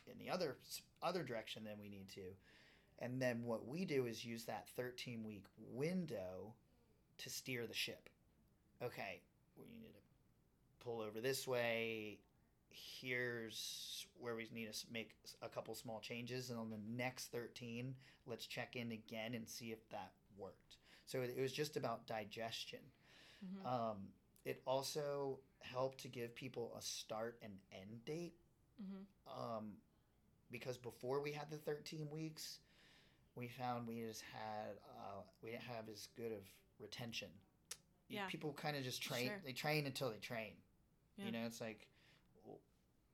in 0.08 0.18
the 0.18 0.30
other 0.30 0.58
other 1.02 1.24
direction 1.24 1.64
than 1.64 1.80
we 1.80 1.90
need 1.90 2.10
to. 2.10 2.36
And 3.00 3.22
then 3.22 3.44
what 3.44 3.68
we 3.68 3.86
do 3.86 4.06
is 4.06 4.24
use 4.24 4.46
that 4.46 4.68
13 4.76 5.24
week 5.26 5.44
window 5.58 6.54
to 7.18 7.30
steer 7.30 7.68
the 7.68 7.74
ship. 7.74 8.10
Okay, 8.82 9.22
we 9.58 9.66
need 9.80 9.94
to 9.94 10.84
pull 10.86 11.02
over 11.02 11.20
this 11.20 11.48
way. 11.48 12.20
Here's 12.70 14.06
where 14.20 14.36
we 14.36 14.48
need 14.54 14.72
to 14.72 14.86
make 14.92 15.12
a 15.42 15.50
couple 15.50 15.76
small 15.76 16.00
changes, 16.00 16.50
and 16.50 16.60
on 16.60 16.70
the 16.70 16.80
next 16.98 17.32
13, 17.32 17.96
let's 18.26 18.46
check 18.46 18.76
in 18.76 18.92
again 18.92 19.34
and 19.34 19.48
see 19.48 19.72
if 19.72 19.88
that 19.90 20.12
worked. 20.38 20.78
So 21.06 21.22
it 21.22 21.40
was 21.40 21.54
just 21.54 21.78
about 21.78 22.08
digestion. 22.08 22.80
Mhm. 23.46 23.66
Um, 23.66 24.14
it 24.44 24.62
also 24.66 25.40
helped 25.60 26.00
to 26.00 26.08
give 26.08 26.36
people 26.36 26.74
a 26.78 26.82
start 26.82 27.38
and 27.42 27.60
end 27.72 28.04
date 28.06 28.36
Mhm. 28.82 29.06
um, 29.28 29.82
because 30.52 30.78
before 30.78 31.20
we 31.22 31.32
had 31.32 31.50
the 31.50 31.58
13 31.58 32.10
weeks, 32.10 32.60
we 33.36 33.48
found 33.48 33.88
we 33.88 34.02
just 34.02 34.22
had 34.34 34.78
uh, 34.98 35.22
we 35.42 35.52
didn't 35.52 35.64
have 35.64 35.90
as 35.92 36.08
good 36.16 36.32
of 36.32 36.44
retention. 36.80 37.28
Yeah. 38.08 38.28
People 38.28 38.54
kind 38.54 38.78
of 38.78 38.84
just 38.84 39.02
train. 39.02 39.28
Sure. 39.28 39.42
They 39.46 39.52
train 39.54 39.86
until 39.86 40.10
they 40.12 40.20
train. 40.20 40.54
Yeah. 41.18 41.26
You 41.26 41.32
know, 41.32 41.46
it's 41.46 41.60
like, 41.60 41.88
well, 42.46 42.60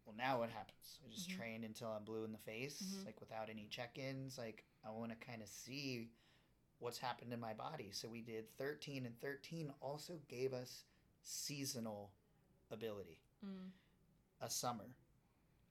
well, 0.05 0.15
now 0.17 0.39
what 0.39 0.49
happens? 0.49 0.99
I 1.05 1.09
just 1.09 1.29
Mhm. 1.29 1.37
train 1.37 1.63
until 1.63 1.89
I'm 1.91 2.03
blue 2.03 2.23
in 2.25 2.31
the 2.31 2.37
face, 2.39 2.81
Mhm. 2.81 3.05
like 3.05 3.19
without 3.19 3.49
any 3.49 3.67
check-ins. 3.67 4.37
Like 4.37 4.65
I 4.83 4.89
want 4.91 5.11
to 5.11 5.25
kind 5.25 5.41
of 5.41 5.47
see 5.47 6.09
what's 6.79 6.97
happened 6.97 7.31
in 7.31 7.39
my 7.39 7.53
body. 7.53 7.91
So 7.91 8.09
we 8.09 8.21
did 8.21 8.49
13, 8.57 9.05
and 9.05 9.19
13 9.21 9.69
also 9.81 10.17
gave 10.27 10.53
us 10.53 10.85
seasonal 11.23 12.11
ability 12.71 13.19
Mm. 13.45 13.71
a 14.39 14.49
summer, 14.49 14.95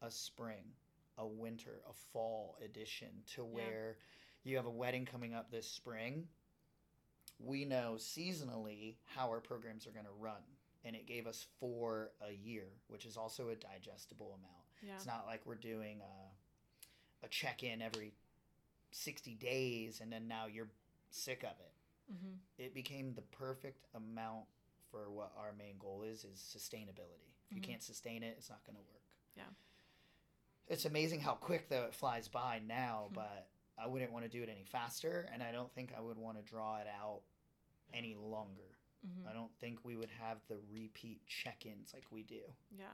a 0.00 0.10
spring, 0.10 0.76
a 1.18 1.26
winter, 1.26 1.82
a 1.86 1.92
fall 1.92 2.56
edition 2.60 3.22
to 3.26 3.44
where 3.44 3.98
you 4.44 4.57
have 4.57 4.66
a 4.66 4.70
wedding 4.70 5.05
coming 5.07 5.35
up 5.35 5.50
this 5.50 5.68
spring. 5.68 6.29
We 7.38 7.64
know 7.64 7.94
seasonally 7.98 8.94
how 9.14 9.29
our 9.29 9.40
programs 9.40 9.87
are 9.87 9.90
going 9.92 10.07
to 10.07 10.12
run. 10.18 10.42
And 10.85 10.96
it 10.96 11.07
gave 11.07 11.26
us 11.26 11.46
four 11.59 12.11
a 12.26 12.33
year, 12.33 12.64
which 12.88 13.05
is 13.05 13.16
also 13.18 13.50
a 13.50 13.55
digestible 13.55 14.29
amount. 14.38 14.64
Yeah. 14.83 14.94
It's 14.96 15.07
not 15.07 15.26
like 15.26 15.42
we're 15.44 15.55
doing 15.57 16.00
a, 16.00 17.26
a 17.26 17.29
check 17.29 17.62
in 17.62 17.83
every 17.83 18.12
60 18.92 19.35
days 19.35 20.00
and 20.00 20.11
then 20.11 20.26
now 20.26 20.46
you're 20.53 20.70
sick 21.11 21.42
of 21.44 21.50
it. 21.61 22.12
Mm-hmm. 22.12 22.35
It 22.59 22.74
became 22.74 23.12
the 23.14 23.22
perfect 23.22 23.87
amount 23.94 24.44
for 24.90 25.11
what 25.11 25.33
our 25.38 25.53
main 25.59 25.74
goal 25.79 26.03
is 26.03 26.24
is 26.24 26.38
sustainability. 26.40 27.29
If 27.50 27.57
you 27.57 27.62
Mhm. 27.62 27.66
can't 27.66 27.83
sustain 27.83 28.22
it, 28.22 28.37
it's 28.38 28.48
not 28.48 28.64
going 28.64 28.76
to 28.76 28.83
work. 28.83 29.03
Yeah. 29.37 29.44
It's 30.66 30.87
amazing 30.87 31.20
how 31.20 31.35
quick 31.35 31.68
though 31.68 31.85
it 31.85 31.94
flies 31.94 32.26
by 32.26 32.61
now, 32.66 33.09
Mhm. 33.11 33.14
but 33.14 33.48
I 33.78 33.87
wouldn't 33.87 34.12
want 34.12 34.24
to 34.24 34.30
do 34.30 34.42
it 34.42 34.48
any 34.50 34.64
faster 34.64 35.28
and 35.33 35.42
I 35.42 35.52
don't 35.52 35.72
think 35.72 35.92
I 35.96 36.00
would 36.00 36.18
want 36.18 36.37
to 36.38 36.42
draw 36.42 36.76
it 36.78 36.87
out 37.02 37.20
any 37.94 38.14
longer. 38.14 38.76
Mm-hmm. 39.06 39.28
I 39.28 39.33
don't 39.33 39.50
think 39.61 39.78
we 39.85 39.96
would 39.96 40.11
have 40.20 40.38
the 40.48 40.59
repeat 40.72 41.20
check-ins 41.26 41.92
like 41.94 42.04
we 42.11 42.22
do. 42.22 42.40
Yeah. 42.76 42.85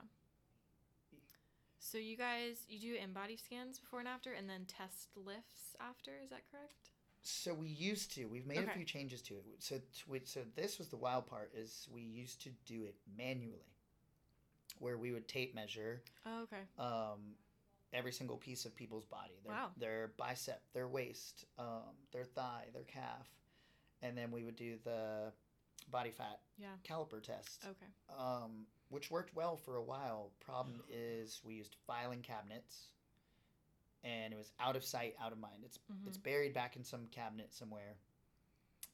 So 1.79 1.99
you 1.99 2.17
guys, 2.17 2.65
you 2.69 2.81
do 2.81 2.95
InBody 2.97 3.43
scans 3.43 3.79
before 3.79 4.01
and 4.01 4.09
after, 4.09 4.33
and 4.33 4.49
then 4.49 4.65
test 4.67 5.09
lifts 5.17 5.77
after. 5.81 6.12
Is 6.23 6.31
that 6.31 6.43
correct? 6.51 6.91
So 7.23 7.55
we 7.55 7.69
used 7.69 8.12
to. 8.15 8.27
We've 8.27 8.47
made 8.47 8.59
Okay. 8.59 8.71
a 8.71 8.75
few 8.75 8.85
changes 8.85 9.21
to 9.23 9.35
it. 9.35 9.45
So 9.59 9.81
so 10.25 10.41
this 10.55 10.79
was 10.79 10.89
the 10.89 10.97
wild 10.97 11.27
part 11.27 11.53
is 11.55 11.89
we 11.93 12.03
used 12.03 12.41
to 12.43 12.51
do 12.65 12.85
it 12.85 12.95
manually, 13.17 13.75
where 14.79 14.97
we 14.99 15.12
would 15.12 15.29
tape 15.29 15.55
measure 15.55 16.03
Oh, 16.25 16.43
okay. 16.43 16.62
um, 16.79 17.35
every 17.97 18.13
single 18.13 18.37
piece 18.37 18.65
of 18.65 18.75
people's 18.77 19.05
body. 19.07 19.35
Their, 19.45 19.53
Wow. 19.53 19.71
Their 19.77 20.13
bicep, 20.17 20.63
their 20.73 20.89
waist, 20.89 21.45
um, 21.59 21.97
their 22.13 22.25
thigh, 22.25 22.67
their 22.73 22.85
calf, 22.85 23.29
and 24.03 24.17
then 24.17 24.31
we 24.31 24.45
would 24.45 24.57
do 24.57 24.77
the 24.85 25.33
body 25.91 26.11
fat 26.11 26.41
Yeah. 26.59 26.75
caliper 26.85 27.23
test, 27.23 27.65
Okay. 27.67 27.87
um, 28.19 28.67
which 28.89 29.11
worked 29.11 29.35
well 29.35 29.57
for 29.57 29.77
a 29.77 29.83
while. 29.83 30.33
Problem 30.41 30.83
is 30.89 31.41
we 31.45 31.55
used 31.55 31.77
filing 31.87 32.23
cabinets, 32.23 32.89
and 34.05 34.33
it 34.33 34.37
was 34.37 34.53
out 34.61 34.77
of 34.77 34.85
sight, 34.85 35.15
out 35.21 35.33
of 35.33 35.39
mind. 35.39 35.65
It's 35.65 35.79
Mhm. 35.91 36.07
it's 36.07 36.19
buried 36.19 36.53
back 36.55 36.77
in 36.77 36.85
some 36.85 37.09
cabinet 37.09 37.53
somewhere, 37.55 37.97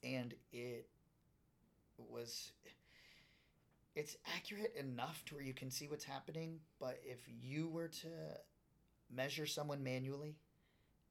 and 0.03 0.33
it 0.51 0.89
was. 1.97 2.51
It's 3.95 4.17
accurate 4.25 4.73
enough 4.75 5.23
to 5.25 5.35
where 5.35 5.43
you 5.43 5.53
can 5.53 5.69
see 5.69 5.87
what's 5.87 6.03
happening, 6.03 6.59
but 6.79 6.99
if 7.03 7.27
you 7.27 7.69
were 7.69 7.89
to 7.89 8.43
measure 9.13 9.45
someone 9.45 9.83
manually, 9.83 10.35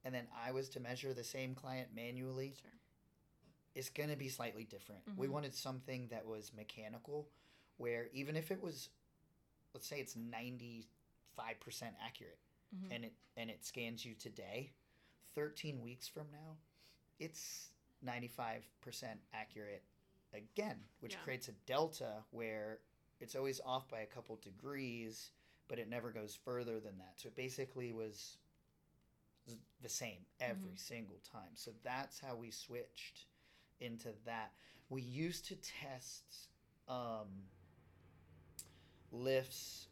and 0.03 0.13
then 0.13 0.27
I 0.35 0.51
was 0.51 0.69
to 0.69 0.79
measure 0.79 1.13
the 1.13 1.23
same 1.23 1.55
client 1.55 1.93
manually, 1.93 2.55
Sure. 2.61 2.71
it's 3.75 3.89
going 3.89 4.09
to 4.09 4.15
be 4.15 4.29
slightly 4.29 4.63
different. 4.65 5.01
We 5.17 5.27
Mhm. 5.27 5.31
wanted 5.31 5.53
something 5.55 6.07
that 6.09 6.25
was 6.25 6.53
mechanical, 6.53 7.29
where 7.77 8.07
even 8.13 8.35
if 8.35 8.51
it 8.51 8.61
was, 8.61 8.89
let's 9.73 9.87
say 9.87 9.99
it's 9.99 10.15
ninety 10.15 10.87
five 11.35 11.59
percent 11.59 11.95
accurate, 11.99 12.39
Mhm. 12.75 12.91
and 12.91 13.05
it 13.05 13.13
and 13.35 13.49
it 13.49 13.65
scans 13.65 14.05
you 14.05 14.13
today, 14.15 14.73
thirteen 15.33 15.81
weeks 15.81 16.07
from 16.07 16.29
now, 16.31 16.57
it's 17.19 17.73
ninety 18.01 18.27
five 18.27 18.63
percent 18.81 19.19
accurate 19.33 19.83
again, 20.33 20.87
which 20.99 21.13
Yeah. 21.13 21.23
creates 21.23 21.47
a 21.47 21.53
delta 21.65 22.25
where 22.31 22.79
it's 23.19 23.35
always 23.35 23.59
off 23.61 23.87
by 23.87 24.01
a 24.01 24.07
couple 24.07 24.35
degrees, 24.37 25.31
but 25.67 25.79
it 25.79 25.89
never 25.89 26.11
goes 26.11 26.35
further 26.35 26.79
than 26.79 26.97
that. 26.99 27.13
So 27.17 27.27
it 27.27 27.35
basically 27.35 27.91
was 27.93 28.37
the 29.81 29.89
same 29.89 30.25
every 30.39 30.71
Mhm. 30.71 30.79
single 30.79 31.19
time. 31.19 31.55
So 31.55 31.71
that's 31.83 32.19
how 32.19 32.35
we 32.35 32.49
switched 32.51 33.25
into 33.79 34.13
that. 34.25 34.53
We 34.89 35.01
used 35.01 35.45
to 35.45 35.55
test 35.57 36.49
um, 36.87 37.47
lifts. 39.11 39.87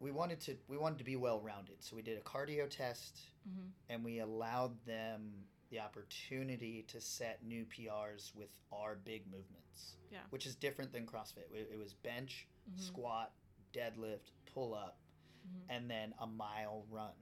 We 0.00 0.10
wanted 0.10 0.40
to 0.42 0.56
we 0.68 0.76
wanted 0.76 0.98
to 0.98 1.04
be 1.04 1.16
well 1.16 1.40
rounded, 1.40 1.82
so 1.82 1.96
we 1.96 2.02
did 2.02 2.18
a 2.18 2.22
cardio 2.22 2.68
test, 2.68 3.20
Mhm. 3.48 3.70
and 3.88 4.04
we 4.04 4.18
allowed 4.18 4.84
them 4.84 5.46
the 5.70 5.80
opportunity 5.80 6.82
to 6.84 7.00
set 7.00 7.42
new 7.44 7.64
PRs 7.66 8.34
with 8.34 8.50
our 8.72 8.96
big 8.96 9.26
movements. 9.26 9.96
Yeah. 10.10 10.22
which 10.30 10.46
is 10.46 10.54
different 10.54 10.92
than 10.92 11.06
CrossFit. 11.08 11.50
It, 11.52 11.70
it 11.72 11.76
was 11.76 11.92
bench, 11.94 12.46
Mhm. 12.70 12.78
squat, 12.78 13.34
deadlift, 13.72 14.30
pull 14.46 14.72
up, 14.72 15.00
Mhm. 15.46 15.64
and 15.68 15.90
then 15.90 16.14
a 16.18 16.26
mile 16.26 16.84
run 16.90 17.14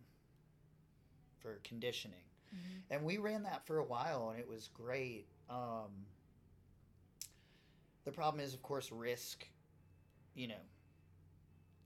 for 1.39 1.57
conditioning. 1.65 2.25
Mhm. 2.55 2.83
And 2.91 3.05
we 3.05 3.19
ran 3.19 3.43
that 3.45 3.65
for 3.67 3.79
a 3.79 3.85
while 3.85 4.31
and 4.31 4.39
it 4.39 4.47
was 4.47 4.69
great. 4.69 5.27
Um, 5.49 6.07
the 8.05 8.13
problem 8.13 8.41
is, 8.41 8.55
of 8.55 8.63
course, 8.63 8.91
risk. 8.91 9.47
You 10.35 10.49
know, 10.49 10.61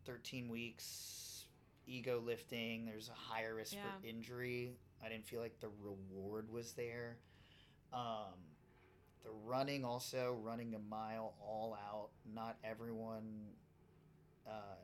13 0.05 0.49
weeks, 0.49 1.46
ego 1.87 2.20
lifting, 2.20 2.85
there's 2.85 3.09
a 3.09 3.14
higher 3.14 3.55
risk 3.55 3.75
Yeah. 3.75 3.99
for 3.99 4.07
injury. 4.07 4.79
I 5.03 5.09
didn't 5.09 5.27
feel 5.27 5.40
like 5.40 5.59
the 5.61 5.68
reward 5.68 6.49
was 6.51 6.75
there. 6.75 7.18
Um, 7.92 8.35
the 9.25 9.31
running 9.33 9.85
also, 9.85 10.35
running 10.35 10.75
a 10.75 10.79
mile 10.79 11.35
all 11.40 11.75
out, 11.75 12.11
not 12.25 12.57
everyone 12.62 13.57
uh, 14.46 14.77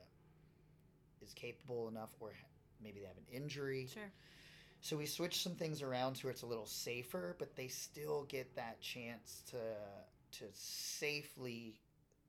is 1.22 1.32
capable 1.34 1.88
enough 1.88 2.10
or 2.20 2.32
maybe 2.82 3.00
they 3.00 3.06
have 3.06 3.16
an 3.16 3.26
injury. 3.32 3.88
Sure. 3.92 4.10
So 4.80 4.96
we 4.96 5.06
switch 5.06 5.42
some 5.42 5.54
things 5.54 5.80
around 5.82 6.14
to 6.16 6.26
where 6.26 6.32
it's 6.32 6.42
a 6.42 6.46
little 6.46 6.66
safer, 6.66 7.36
but 7.38 7.54
they 7.54 7.68
still 7.68 8.24
get 8.24 8.54
that 8.56 8.80
chance 8.80 9.42
to 9.50 9.58
to 10.38 10.44
safely 10.52 11.78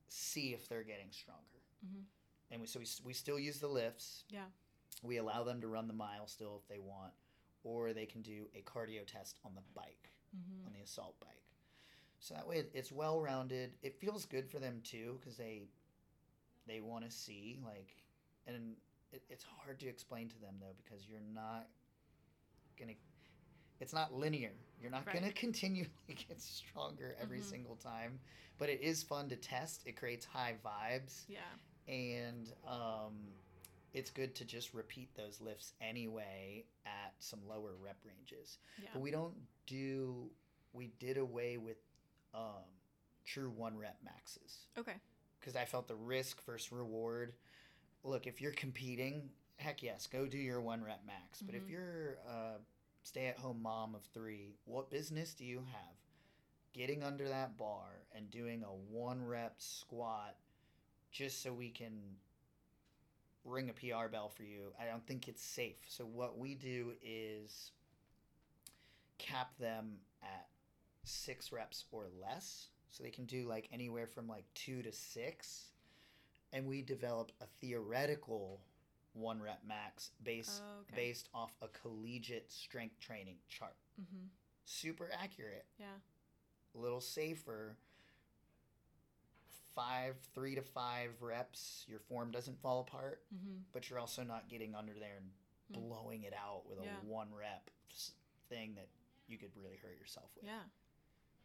see 0.08 0.52
if 0.52 0.68
they're 0.68 0.82
getting 0.84 1.10
stronger. 1.10 1.40
Mhm. 1.84 2.04
And 2.50 2.60
we, 2.60 2.66
so 2.66 2.78
we, 2.78 2.86
we 3.04 3.12
still 3.14 3.38
use 3.38 3.58
the 3.58 3.66
lifts. 3.68 4.24
Yeah. 4.30 4.44
We 5.02 5.16
allow 5.16 5.42
them 5.42 5.60
to 5.62 5.66
run 5.68 5.88
the 5.88 5.94
mile 5.94 6.26
still 6.26 6.60
if 6.62 6.68
they 6.68 6.78
want, 6.78 7.12
or 7.64 7.92
they 7.94 8.06
can 8.06 8.20
do 8.22 8.46
a 8.54 8.60
cardio 8.62 9.06
test 9.06 9.38
on 9.44 9.54
the 9.54 9.62
bike, 9.74 10.10
Mhm. 10.36 10.66
on 10.66 10.72
the 10.74 10.80
assault 10.82 11.18
bike. 11.18 11.42
So 12.20 12.34
that 12.34 12.46
way 12.46 12.64
it's 12.74 12.92
well 12.92 13.20
rounded. 13.20 13.72
It 13.82 13.96
feels 13.98 14.26
good 14.26 14.48
for 14.48 14.58
them 14.58 14.80
too 14.82 15.18
because 15.20 15.36
they 15.36 15.62
they 16.66 16.80
want 16.80 17.04
to 17.04 17.10
see 17.10 17.58
like, 17.64 17.94
and 18.46 18.76
it, 19.12 19.22
it's 19.28 19.44
hard 19.44 19.78
to 19.80 19.86
explain 19.88 20.28
to 20.28 20.38
them 20.40 20.54
though 20.60 20.74
because 20.76 21.06
you're 21.08 21.20
not 21.34 21.68
gonna. 22.78 22.92
It's 23.80 23.92
not 23.92 24.12
linear. 24.14 24.52
You're 24.80 24.90
not 24.90 25.06
Right. 25.06 25.14
gonna 25.14 25.32
continually 25.32 25.90
get 26.28 26.40
stronger 26.40 27.16
every 27.20 27.40
Mhm. 27.40 27.44
single 27.50 27.76
time, 27.76 28.20
but 28.58 28.68
it 28.68 28.80
is 28.80 29.02
fun 29.02 29.28
to 29.30 29.36
test. 29.36 29.82
It 29.86 29.96
creates 29.96 30.24
high 30.24 30.56
vibes 30.64 31.24
Yeah. 31.28 31.40
and 31.86 32.52
um, 32.66 33.32
it's 33.92 34.10
good 34.10 34.34
to 34.36 34.44
just 34.44 34.74
repeat 34.74 35.14
those 35.14 35.40
lifts 35.40 35.72
anyway 35.80 36.64
at 36.86 37.14
some 37.18 37.46
lower 37.46 37.74
rep 37.74 37.98
ranges. 38.04 38.58
Yeah. 38.82 38.90
But 38.92 39.02
we 39.02 39.10
don't 39.10 39.34
do. 39.66 40.30
We 40.72 40.88
did 40.98 41.16
away 41.18 41.56
with 41.56 41.76
um, 42.32 42.64
true 43.24 43.50
one 43.50 43.76
rep 43.76 43.96
maxes 44.02 44.66
Okay. 44.76 44.96
because 45.38 45.54
I 45.56 45.64
felt 45.64 45.86
the 45.88 45.94
risk 45.96 46.42
versus 46.44 46.72
reward. 46.72 47.34
Look, 48.04 48.26
if 48.26 48.40
you're 48.40 48.52
competing, 48.52 49.30
heck 49.56 49.82
yes, 49.82 50.06
go 50.06 50.26
do 50.26 50.38
your 50.38 50.60
one 50.60 50.84
rep 50.84 51.04
max. 51.06 51.40
But 51.42 51.54
if 51.54 51.64
Mhm. 51.64 51.70
you're 51.70 52.14
a 52.26 52.60
stay 53.02 53.26
at 53.26 53.38
home 53.38 53.60
mom 53.60 53.94
of 53.94 54.04
three, 54.06 54.56
what 54.64 54.90
business 54.90 55.34
do 55.34 55.44
you 55.44 55.60
have 55.64 55.96
getting 56.72 57.02
under 57.02 57.28
that 57.28 57.56
bar 57.56 58.06
and 58.12 58.30
doing 58.30 58.62
a 58.62 58.72
one 58.74 59.22
rep 59.24 59.60
squat 59.60 60.36
just 61.10 61.40
so 61.40 61.52
we 61.52 61.70
can 61.70 62.18
ring 63.44 63.70
a 63.70 63.74
PR 63.74 64.08
bell 64.08 64.28
for 64.28 64.42
you? 64.42 64.74
I 64.78 64.84
don't 64.86 65.06
think 65.06 65.26
it's 65.28 65.42
safe. 65.42 65.78
So 65.88 66.04
what 66.06 66.38
we 66.38 66.54
do 66.54 66.96
is 67.02 67.72
cap 69.18 69.56
them 69.56 70.04
at 70.22 70.50
six 71.04 71.52
reps 71.52 71.86
or 71.90 72.08
less. 72.08 72.68
So 72.90 73.02
they 73.02 73.10
can 73.10 73.26
do 73.26 73.46
like 73.46 73.68
anywhere 73.72 74.06
from 74.06 74.28
like 74.28 74.52
two 74.54 74.82
to 74.82 74.92
six. 74.92 75.73
And 76.54 76.68
we 76.68 76.82
develop 76.82 77.32
a 77.40 77.46
theoretical 77.60 78.60
one 79.12 79.42
rep 79.42 79.60
max 79.66 80.12
based 80.22 80.62
Oh, 80.64 80.80
okay. 80.82 80.94
based 80.96 81.28
off 81.34 81.52
a 81.60 81.66
collegiate 81.68 82.50
strength 82.50 82.98
training 83.00 83.38
chart. 83.48 83.76
Mhm. 84.00 84.28
Super 84.64 85.10
accurate, 85.12 85.66
Yeah. 85.78 85.98
a 86.74 86.78
little 86.78 87.00
safer. 87.00 87.76
Five, 89.74 90.16
three 90.32 90.54
to 90.54 90.62
five 90.62 91.20
reps, 91.20 91.84
your 91.88 91.98
form 91.98 92.30
doesn't 92.30 92.60
fall 92.60 92.80
apart, 92.80 93.24
Mhm. 93.34 93.64
but 93.72 93.90
you're 93.90 93.98
also 93.98 94.22
not 94.22 94.48
getting 94.48 94.76
under 94.76 94.94
there 94.94 95.16
and 95.16 95.32
Hmm. 95.68 95.72
blowing 95.88 96.22
it 96.22 96.32
out 96.32 96.66
with 96.66 96.78
a 96.78 96.84
Yeah. 96.84 97.00
one 97.00 97.34
rep 97.34 97.68
thing 98.48 98.74
that 98.76 98.88
you 99.26 99.38
could 99.38 99.54
really 99.56 99.76
hurt 99.78 99.96
yourself 99.98 100.32
with. 100.36 100.44
Yeah. 100.44 100.68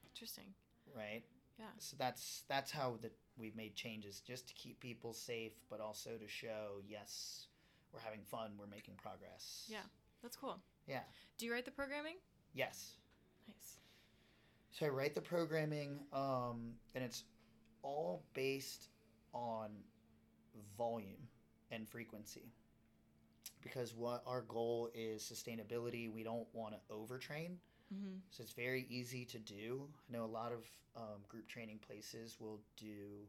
Interesting. 0.06 0.54
right? 0.96 1.24
Yeah. 1.60 1.66
So 1.78 1.96
that's 2.00 2.44
that's 2.48 2.72
how 2.72 2.98
that 3.02 3.12
we've 3.38 3.56
made 3.56 3.76
changes 3.76 4.22
just 4.26 4.48
to 4.48 4.54
keep 4.54 4.80
people 4.80 5.14
safe, 5.14 5.52
but 5.70 5.80
also 5.82 6.12
to 6.12 6.28
show 6.28 6.82
yes, 6.88 7.48
we're 7.94 8.00
having 8.00 8.22
fun, 8.24 8.52
we're 8.58 8.68
making 8.68 8.96
progress. 8.96 9.66
Yeah. 9.68 9.80
That's 10.22 10.36
cool. 10.36 10.60
Yeah. 10.88 11.02
Do 11.38 11.46
you 11.46 11.54
write 11.54 11.66
the 11.66 11.72
programming? 11.72 12.16
Yes. 12.54 12.94
Nice. 13.48 13.78
So 14.72 14.86
I 14.86 14.90
write 14.90 15.16
the 15.16 15.22
programming, 15.22 16.00
um, 16.14 16.74
and 16.96 17.04
it's 17.04 17.24
all 17.82 18.24
based 18.34 18.90
on 19.34 19.70
volume 20.78 21.28
and 21.72 21.88
frequency. 21.88 22.52
Because 23.62 23.94
what 23.94 24.24
our 24.26 24.42
goal 24.42 24.90
is 24.94 25.22
sustainability, 25.22 26.12
we 26.12 26.24
don't 26.24 26.48
want 26.54 26.76
to 26.76 26.94
overtrain. 26.94 27.56
Mm-hmm. 27.94 28.18
So 28.32 28.44
it's 28.44 28.52
very 28.54 28.86
easy 28.90 29.26
to 29.26 29.40
do. 29.40 29.82
I 30.10 30.14
know 30.18 30.26
a 30.26 30.28
lot 30.28 30.52
of 30.52 30.66
um, 30.96 31.22
group 31.28 31.48
training 31.48 31.80
places 31.86 32.38
will 32.40 32.60
do 32.78 33.26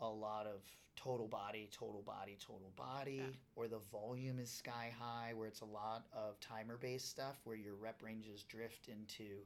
a 0.00 0.08
lot 0.08 0.46
of 0.46 0.60
total 0.96 1.28
body, 1.28 1.68
total 1.72 2.02
body, 2.02 2.36
total 2.40 2.72
body, 2.76 3.16
Yeah. 3.18 3.36
or 3.54 3.68
the 3.68 3.78
volume 3.92 4.38
is 4.38 4.50
sky 4.50 4.92
high, 4.98 5.32
where 5.34 5.46
it's 5.46 5.60
a 5.60 5.66
lot 5.66 6.06
of 6.12 6.40
timer 6.40 6.76
based 6.76 7.08
stuff 7.08 7.40
where 7.44 7.56
your 7.56 7.74
rep 7.74 8.02
ranges 8.02 8.42
drift 8.44 8.88
into 8.88 9.44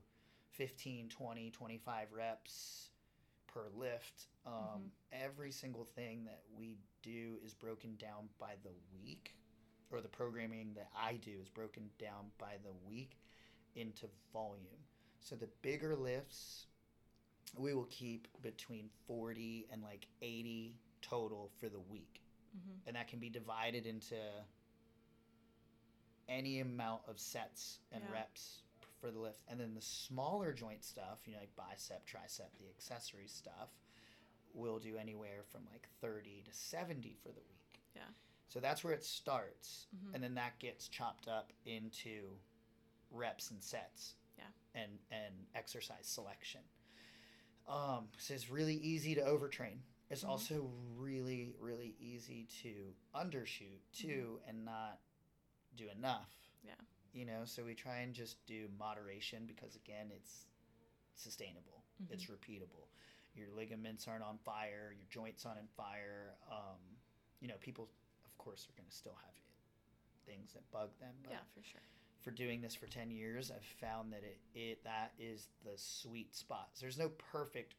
15, 0.52 1.08
20, 1.08 1.50
25 1.50 2.12
reps 2.12 2.90
per 3.46 3.68
lift. 3.76 4.26
Um, 4.46 4.92
Every 5.12 5.50
single 5.50 5.84
thing 5.84 6.24
that 6.24 6.42
we 6.56 6.78
do 7.02 7.36
is 7.44 7.52
broken 7.52 7.96
down 7.96 8.28
by 8.38 8.52
the 8.62 8.70
week, 8.94 9.34
or 9.90 10.00
the 10.00 10.08
programming 10.08 10.72
that 10.74 10.88
I 10.96 11.14
do 11.16 11.32
is 11.42 11.48
broken 11.48 11.90
down 11.98 12.30
by 12.38 12.54
the 12.62 12.72
week 12.88 13.18
into 13.76 14.06
volume. 14.32 14.66
So 15.20 15.36
the 15.36 15.48
bigger 15.62 15.94
lifts, 15.96 16.66
we 17.56 17.74
will 17.74 17.86
keep 17.90 18.28
between 18.42 18.88
40 19.06 19.66
and 19.72 19.82
like 19.82 20.06
80 20.22 20.74
total 21.02 21.50
for 21.58 21.68
the 21.68 21.80
week. 21.80 22.22
Mm-hmm. 22.56 22.88
And 22.88 22.96
that 22.96 23.08
can 23.08 23.18
be 23.18 23.28
divided 23.28 23.86
into 23.86 24.16
any 26.28 26.60
amount 26.60 27.02
of 27.08 27.18
sets 27.18 27.80
and 27.92 28.02
Yeah. 28.04 28.12
reps 28.12 28.62
for 29.00 29.10
the 29.10 29.18
lift. 29.18 29.40
And 29.48 29.58
then 29.58 29.74
the 29.74 29.80
smaller 29.82 30.52
joint 30.52 30.84
stuff, 30.84 31.26
you 31.26 31.32
know, 31.32 31.40
like 31.40 31.54
bicep, 31.56 32.06
tricep, 32.06 32.50
the 32.58 32.68
accessory 32.68 33.26
stuff, 33.26 33.70
we'll 34.52 34.78
do 34.78 34.96
anywhere 34.96 35.42
from 35.44 35.64
like 35.70 35.88
30 36.00 36.42
to 36.42 36.52
70 36.52 37.14
for 37.22 37.28
the 37.32 37.40
week. 37.40 37.82
Yeah. 37.94 38.02
So 38.48 38.60
that's 38.60 38.82
where 38.84 38.92
it 38.92 39.04
starts. 39.04 39.86
Mhm. 39.94 40.14
And 40.14 40.22
then 40.24 40.34
that 40.34 40.58
gets 40.58 40.88
chopped 40.88 41.28
up 41.28 41.52
into 41.64 42.38
reps 43.10 43.50
and 43.50 43.62
sets. 43.62 44.14
Yeah. 44.38 44.44
And 44.74 44.98
and 45.10 45.34
exercise 45.54 46.06
selection. 46.06 46.60
Um, 47.68 48.08
so 48.18 48.34
it's 48.34 48.50
really 48.50 48.74
easy 48.76 49.14
to 49.14 49.20
overtrain. 49.22 49.78
It's 50.10 50.24
Mhm. 50.24 50.28
also 50.28 50.70
really, 50.96 51.54
really 51.60 51.94
easy 52.00 52.46
to 52.62 52.94
undershoot 53.14 53.80
too 53.92 54.40
and 54.46 54.64
not 54.64 55.00
do 55.76 55.88
enough. 55.88 56.30
Mm-hmm. 56.64 56.68
Yeah. 56.68 56.74
You 57.12 57.26
know, 57.26 57.44
so 57.44 57.64
we 57.64 57.74
try 57.74 57.98
and 57.98 58.12
just 58.14 58.44
do 58.46 58.68
moderation 58.78 59.46
because 59.46 59.76
again 59.76 60.10
it's 60.10 60.46
sustainable. 61.14 61.84
It's 62.10 62.24
Mm-hmm. 62.24 62.32
repeatable. 62.34 62.88
Your 63.34 63.48
ligaments 63.50 64.08
aren't 64.08 64.24
on 64.24 64.38
fire, 64.38 64.92
your 64.96 65.06
joints 65.08 65.46
aren't 65.46 65.60
on 65.60 65.68
fire. 65.76 66.34
Um, 66.50 66.80
you 67.40 67.46
know, 67.48 67.56
people 67.60 67.88
of 68.24 68.36
course 68.38 68.66
are 68.68 68.72
gonna 68.76 68.90
still 68.90 69.14
have 69.14 69.34
things 70.26 70.52
that 70.54 70.68
bug 70.72 70.90
them, 70.98 71.14
but 71.22 71.30
Yeah, 71.32 71.44
for 71.54 71.62
sure. 71.62 71.82
For 72.22 72.30
doing 72.30 72.60
this 72.60 72.74
for 72.74 72.86
10 72.86 73.10
years 73.10 73.50
i've 73.50 73.64
found 73.88 74.12
that 74.12 74.22
it, 74.22 74.38
it 74.54 74.84
that 74.84 75.12
is 75.18 75.48
the 75.64 75.72
sweet 75.76 76.34
spot 76.34 76.68
there's 76.80 76.98
no 76.98 77.08
perfect 77.32 77.74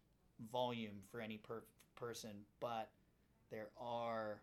volume 0.52 0.96
for 1.12 1.22
any 1.22 1.38
per- 1.38 1.64
person 1.96 2.32
but 2.60 2.89
there 3.52 3.68
are 3.80 4.42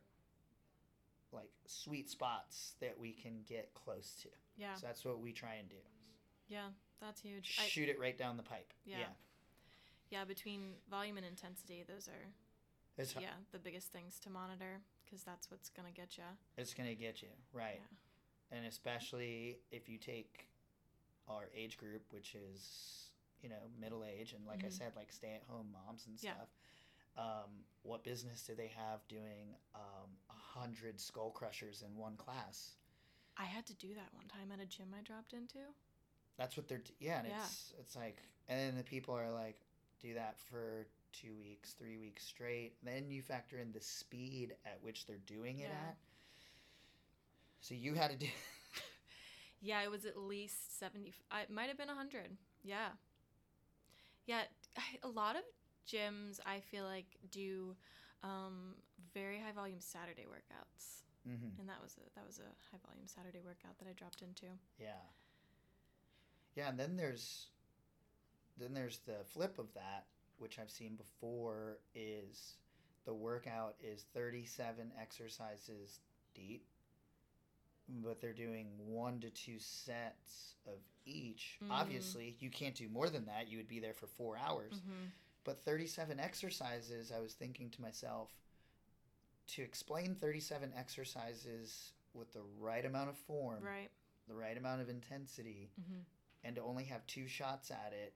like 1.33 1.51
sweet 1.67 2.09
spots 2.09 2.75
that 2.81 2.97
we 2.99 3.13
can 3.13 3.41
get 3.49 3.73
close 3.75 4.15
to 4.23 4.29
Yeah. 4.57 4.75
so 4.75 4.87
that's 4.87 5.05
what 5.05 5.21
we 5.21 5.33
try 5.33 5.55
and 5.55 5.69
do 5.69 5.77
Yeah. 6.49 6.69
That's 7.01 7.21
huge. 7.21 7.57
I, 7.61 7.67
shoot 7.69 7.89
it 7.89 7.99
right 8.01 8.17
down 8.19 8.37
the 8.37 8.43
pipe 8.43 8.73
Yeah. 8.85 8.99
yeah, 8.99 9.05
yeah. 10.11 10.25
Between 10.25 10.73
volume 10.91 11.17
and 11.17 11.25
intensity, 11.27 11.85
those 11.87 12.09
are 12.09 12.27
it's 12.97 13.15
yeah 13.15 13.35
the 13.53 13.59
biggest 13.59 13.93
things 13.93 14.19
to 14.21 14.31
monitor 14.31 14.81
because 15.05 15.23
that's 15.23 15.51
what's 15.51 15.69
gonna 15.71 15.93
get 15.93 16.17
you. 16.19 16.25
it's 16.57 16.75
gonna 16.75 16.95
get 16.95 17.23
you 17.23 17.29
right 17.53 17.81
Yeah. 17.81 17.97
And 18.53 18.67
especially 18.67 19.59
if 19.71 19.89
you 19.89 19.99
take 19.99 20.49
our 21.29 21.49
age 21.55 21.77
group 21.77 22.03
which 22.11 22.35
is 22.35 23.11
you 23.43 23.49
know 23.49 23.71
middle 23.81 24.05
age 24.05 24.33
and 24.33 24.47
like 24.47 24.65
i 24.65 24.69
Mhm. 24.69 24.73
said 24.73 24.93
like 24.97 25.13
stay 25.13 25.35
at 25.35 25.43
home 25.49 25.69
moms 25.73 26.07
and 26.07 26.19
Yeah. 26.19 26.33
stuff 26.35 26.49
um, 27.17 27.65
what 27.83 28.05
business 28.05 28.43
do 28.45 28.55
they 28.55 28.69
have 28.69 29.07
doing 29.09 29.57
um, 29.75 30.11
a 30.31 30.59
hundred 30.59 31.01
skull 31.01 31.31
crushers 31.31 31.83
in 31.83 31.97
one 31.97 32.17
class 32.17 32.77
I 33.37 33.45
had 33.45 33.67
to 33.67 33.75
do 33.75 33.95
that 33.95 34.13
one 34.15 34.27
time 34.29 34.51
at 34.53 34.61
a 34.61 34.67
gym 34.67 34.95
I 34.99 35.03
dropped 35.03 35.33
into. 35.33 35.59
that's 36.37 36.57
what 36.57 36.69
they're 36.69 36.83
yeah 37.01 37.19
and 37.19 37.29
Yeah. 37.29 37.35
it's 37.37 37.75
it's 37.79 37.97
like 37.97 38.23
and 38.49 38.59
then 38.59 38.77
the 38.77 38.85
people 38.85 39.15
are 39.15 39.31
like 39.31 39.61
do 40.01 40.15
that 40.15 40.39
for 40.39 40.87
two 41.13 41.35
weeks 41.37 41.73
three 41.75 41.99
weeks 41.99 42.25
straight 42.25 42.75
then 42.83 43.11
you 43.11 43.23
factor 43.23 43.59
in 43.59 43.73
the 43.73 43.81
speed 43.81 44.55
at 44.65 44.79
which 44.83 45.07
they're 45.07 45.19
doing 45.27 45.61
it 45.61 45.71
Yeah. 45.71 45.89
at 45.89 45.97
so 47.61 47.75
you 47.75 47.95
had 47.95 48.11
to 48.11 48.17
do 48.17 48.27
Yeah, 49.61 49.83
it 49.83 49.91
was 49.91 50.05
at 50.05 50.17
least 50.17 50.79
70. 50.79 51.13
It 51.43 51.51
might 51.51 51.69
have 51.69 51.77
been 51.77 51.89
100. 51.89 52.37
Yeah. 52.63 52.89
Yeah, 54.27 54.43
a 55.03 55.09
lot 55.09 55.37
of 55.37 55.43
gyms, 55.87 56.39
I 56.47 56.61
feel 56.61 56.85
like, 56.85 57.07
do 57.31 57.75
um, 58.23 58.75
very 59.15 59.39
high 59.39 59.53
volume 59.53 59.81
Saturday 59.81 60.27
workouts. 60.27 61.03
hmm 61.27 61.49
And 61.59 61.69
that 61.69 61.83
was 61.83 61.97
a 61.99 62.05
that 62.15 62.27
was 62.27 62.39
a 62.39 62.49
high 62.71 62.81
volume 62.87 63.07
Saturday 63.07 63.41
workout 63.45 63.79
that 63.79 63.89
I 63.89 63.93
dropped 63.93 64.23
into. 64.23 64.47
Yeah. 64.79 65.03
Yeah, 66.55 66.69
and 66.71 66.79
then 66.79 66.97
there's 66.97 67.47
then 68.59 68.75
there's 68.75 68.99
the 69.07 69.25
flip 69.25 69.59
of 69.59 69.73
that, 69.75 70.07
which 70.39 70.59
I've 70.59 70.71
seen 70.71 70.97
before 70.97 71.79
is 71.95 72.55
the 73.05 73.15
workout 73.15 73.75
is 73.83 74.05
37 74.15 74.93
exercises 75.01 76.01
deep, 76.35 76.67
but 77.89 78.21
they're 78.21 78.33
doing 78.33 78.67
one 78.79 79.21
to 79.21 79.31
two 79.31 79.59
sets 79.59 80.55
of 80.67 80.79
each. 81.07 81.59
Mhm. 81.63 81.71
Obviously, 81.71 82.37
you 82.41 82.51
can't 82.51 82.75
do 82.75 82.89
more 82.89 83.09
than 83.09 83.25
that. 83.27 83.49
You 83.49 83.57
would 83.59 83.69
be 83.69 83.81
there 83.81 83.95
for 83.95 84.07
4 84.07 84.37
hours. 84.37 84.75
Mm-hmm. 84.75 85.07
But 85.45 85.65
37 85.65 86.21
exercises, 86.21 87.11
I 87.11 87.21
was 87.21 87.35
thinking 87.35 87.71
to 87.71 87.81
myself, 87.81 88.31
to 89.49 89.63
explain 89.63 90.15
37 90.15 90.73
exercises 90.77 91.93
with 92.13 92.33
the 92.35 92.43
right 92.59 92.85
amount 92.85 93.09
of 93.09 93.17
form, 93.17 93.63
Right. 93.63 93.91
the 94.27 94.35
right 94.35 94.57
amount 94.59 94.83
of 94.83 94.91
intensity, 94.91 95.71
Mm-hmm. 95.81 96.01
and 96.45 96.57
to 96.57 96.63
only 96.63 96.85
have 96.85 97.07
two 97.07 97.27
shots 97.27 97.71
at 97.71 97.93
it 97.95 98.13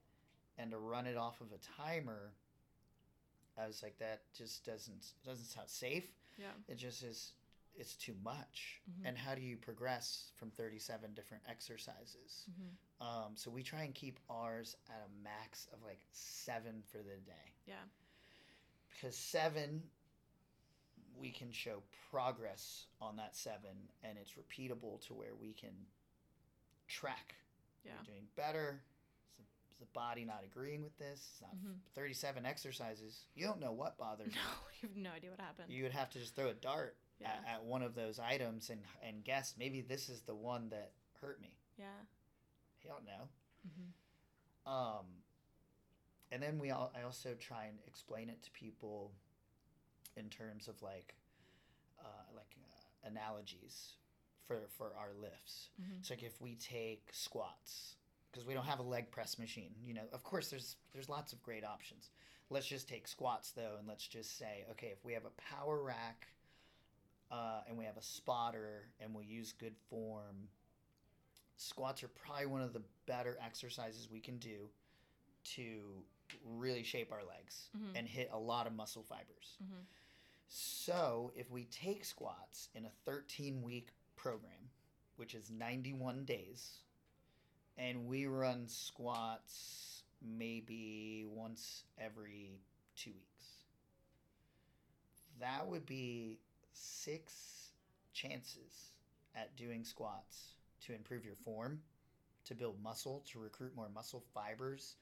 and 0.58 0.70
to 0.72 0.78
run 0.78 1.06
it 1.06 1.16
off 1.16 1.40
of 1.40 1.52
a 1.52 1.58
timer, 1.58 2.34
I 3.56 3.66
was 3.66 3.82
like, 3.82 3.96
that 3.98 4.30
just 4.34 4.64
doesn't 4.66 5.14
doesn't 5.24 5.46
sound 5.46 5.70
safe. 5.70 6.12
Yeah. 6.38 6.52
It 6.68 6.76
just 6.76 7.02
is 7.02 7.32
it's 7.74 7.96
too 7.96 8.14
much. 8.22 8.80
Mhm. 8.90 9.08
And 9.08 9.18
how 9.18 9.34
do 9.34 9.40
you 9.40 9.56
progress 9.56 10.32
from 10.36 10.50
37 10.50 11.14
different 11.14 11.42
exercises? 11.48 12.46
Mm-hmm. 12.50 13.06
Um, 13.06 13.36
so 13.36 13.50
we 13.50 13.62
try 13.62 13.82
and 13.82 13.94
keep 13.94 14.20
ours 14.28 14.76
at 14.88 15.00
a 15.06 15.22
max 15.24 15.66
of 15.72 15.82
like 15.82 16.00
seven 16.12 16.82
for 16.90 16.98
the 16.98 17.16
day. 17.24 17.54
Yeah. 17.66 17.82
Because 18.90 19.16
seven, 19.16 19.82
we 21.18 21.30
can 21.30 21.50
show 21.52 21.82
progress 22.10 22.86
on 23.00 23.16
that 23.16 23.34
seven, 23.34 23.88
and 24.04 24.18
it's 24.18 24.32
repeatable 24.34 25.00
to 25.06 25.14
where 25.14 25.34
we 25.34 25.52
can 25.52 25.74
track. 26.88 27.34
Yeah. 27.84 27.92
You're 27.94 28.14
doing 28.14 28.28
better. 28.36 28.80
Is 29.30 29.36
the, 29.38 29.44
is 29.72 29.76
the 29.80 29.86
body 29.86 30.24
not 30.24 30.44
agreeing 30.44 30.82
with 30.82 30.96
this? 30.98 31.20
It's 31.32 31.40
not 31.42 31.54
Mhm. 31.56 31.78
37 31.94 32.46
exercises. 32.46 33.24
You 33.34 33.46
don't 33.46 33.60
know 33.60 33.72
what 33.72 33.96
bothers 33.98 34.32
No, 34.34 34.40
you. 34.40 34.80
you 34.82 34.88
have 34.88 34.96
no 34.96 35.10
idea 35.10 35.30
what 35.30 35.40
happened. 35.40 35.72
You 35.72 35.82
would 35.84 35.92
have 35.92 36.10
to 36.10 36.18
just 36.20 36.36
throw 36.36 36.48
a 36.48 36.54
dart 36.54 36.96
Yeah. 37.22 37.28
at, 37.48 37.54
at 37.56 37.64
one 37.64 37.82
of 37.82 37.94
those 37.94 38.18
items 38.18 38.70
and, 38.70 38.80
and 39.06 39.24
guess 39.24 39.54
maybe 39.58 39.80
this 39.80 40.08
is 40.08 40.20
the 40.22 40.34
one 40.34 40.68
that 40.70 40.92
hurt 41.20 41.40
me. 41.40 41.56
yeah. 41.78 41.84
You 42.82 42.90
don't 42.90 43.04
know. 43.06 43.28
Mm-hmm. 43.68 44.72
Um, 44.72 45.06
and 46.32 46.42
then 46.42 46.58
we 46.58 46.70
all, 46.70 46.92
I 46.98 47.02
also 47.04 47.34
try 47.38 47.64
and 47.66 47.78
explain 47.86 48.28
it 48.28 48.42
to 48.42 48.50
people 48.50 49.12
in 50.16 50.28
terms 50.28 50.66
of 50.68 50.80
like 50.82 51.14
uh, 52.00 52.24
like 52.34 52.56
uh, 52.58 53.08
analogies 53.08 53.94
for 54.46 54.62
for 54.76 54.92
our 54.98 55.10
lifts. 55.20 55.68
Mhm. 55.80 56.04
So 56.04 56.14
like 56.14 56.22
if 56.24 56.40
we 56.40 56.56
take 56.56 57.08
squats 57.12 57.96
because 58.30 58.46
we 58.46 58.54
don't 58.54 58.64
have 58.66 58.80
a 58.80 58.82
leg 58.82 59.10
press 59.10 59.38
machine, 59.38 59.74
you 59.84 59.94
know, 59.94 60.02
of 60.12 60.24
course 60.24 60.48
there's 60.48 60.76
there's 60.92 61.08
lots 61.08 61.32
of 61.32 61.42
great 61.42 61.64
options. 61.64 62.10
Let's 62.50 62.66
just 62.66 62.88
take 62.88 63.06
squats 63.06 63.52
though, 63.52 63.76
and 63.78 63.86
let's 63.86 64.06
just 64.06 64.36
say, 64.38 64.64
okay, 64.72 64.88
if 64.88 65.04
we 65.04 65.12
have 65.12 65.24
a 65.24 65.54
power 65.54 65.82
rack 65.82 66.26
uh, 67.32 67.62
and 67.66 67.76
we 67.78 67.84
have 67.84 67.96
a 67.96 68.02
spotter 68.02 68.84
and 69.00 69.12
we 69.14 69.24
use 69.24 69.52
good 69.58 69.74
form, 69.88 70.48
squats 71.56 72.02
are 72.04 72.08
probably 72.08 72.46
one 72.46 72.60
of 72.60 72.72
the 72.72 72.82
better 73.06 73.36
exercises 73.44 74.08
we 74.10 74.20
can 74.20 74.36
do 74.38 74.68
to 75.44 75.80
really 76.44 76.82
shape 76.82 77.10
our 77.12 77.24
legs 77.24 77.68
Mhm. 77.76 77.92
and 77.96 78.08
hit 78.08 78.30
a 78.32 78.38
lot 78.38 78.66
of 78.66 78.72
muscle 78.74 79.02
fibers. 79.02 79.56
Mm-hmm. 79.62 79.80
So, 80.48 81.32
if 81.34 81.50
we 81.50 81.64
take 81.66 82.04
squats 82.04 82.68
in 82.74 82.84
a 82.84 82.90
13 83.04 83.62
week 83.62 83.88
program, 84.16 84.70
which 85.16 85.34
is 85.34 85.50
91 85.50 86.24
days, 86.24 86.78
and 87.78 88.06
we 88.06 88.26
run 88.26 88.68
squats 88.68 90.02
maybe 90.20 91.24
once 91.26 91.84
every 91.98 92.60
two 92.94 93.12
weeks, 93.12 93.64
that 95.40 95.66
would 95.66 95.86
be 95.86 96.38
six 96.72 97.70
chances 98.12 98.92
at 99.34 99.56
doing 99.56 99.84
squats 99.84 100.54
to 100.86 100.94
improve 100.94 101.24
your 101.24 101.36
form 101.36 101.80
to 102.44 102.54
build 102.54 102.82
muscle, 102.82 103.24
to 103.30 103.38
recruit 103.38 103.74
more 103.74 103.88
muscle 103.94 104.24
fibers 104.34 104.96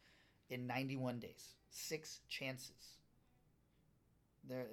in 0.50 0.66
91 0.66 1.18
days. 1.18 1.54
Six 1.70 2.20
chances. 2.28 2.98
There 4.48 4.66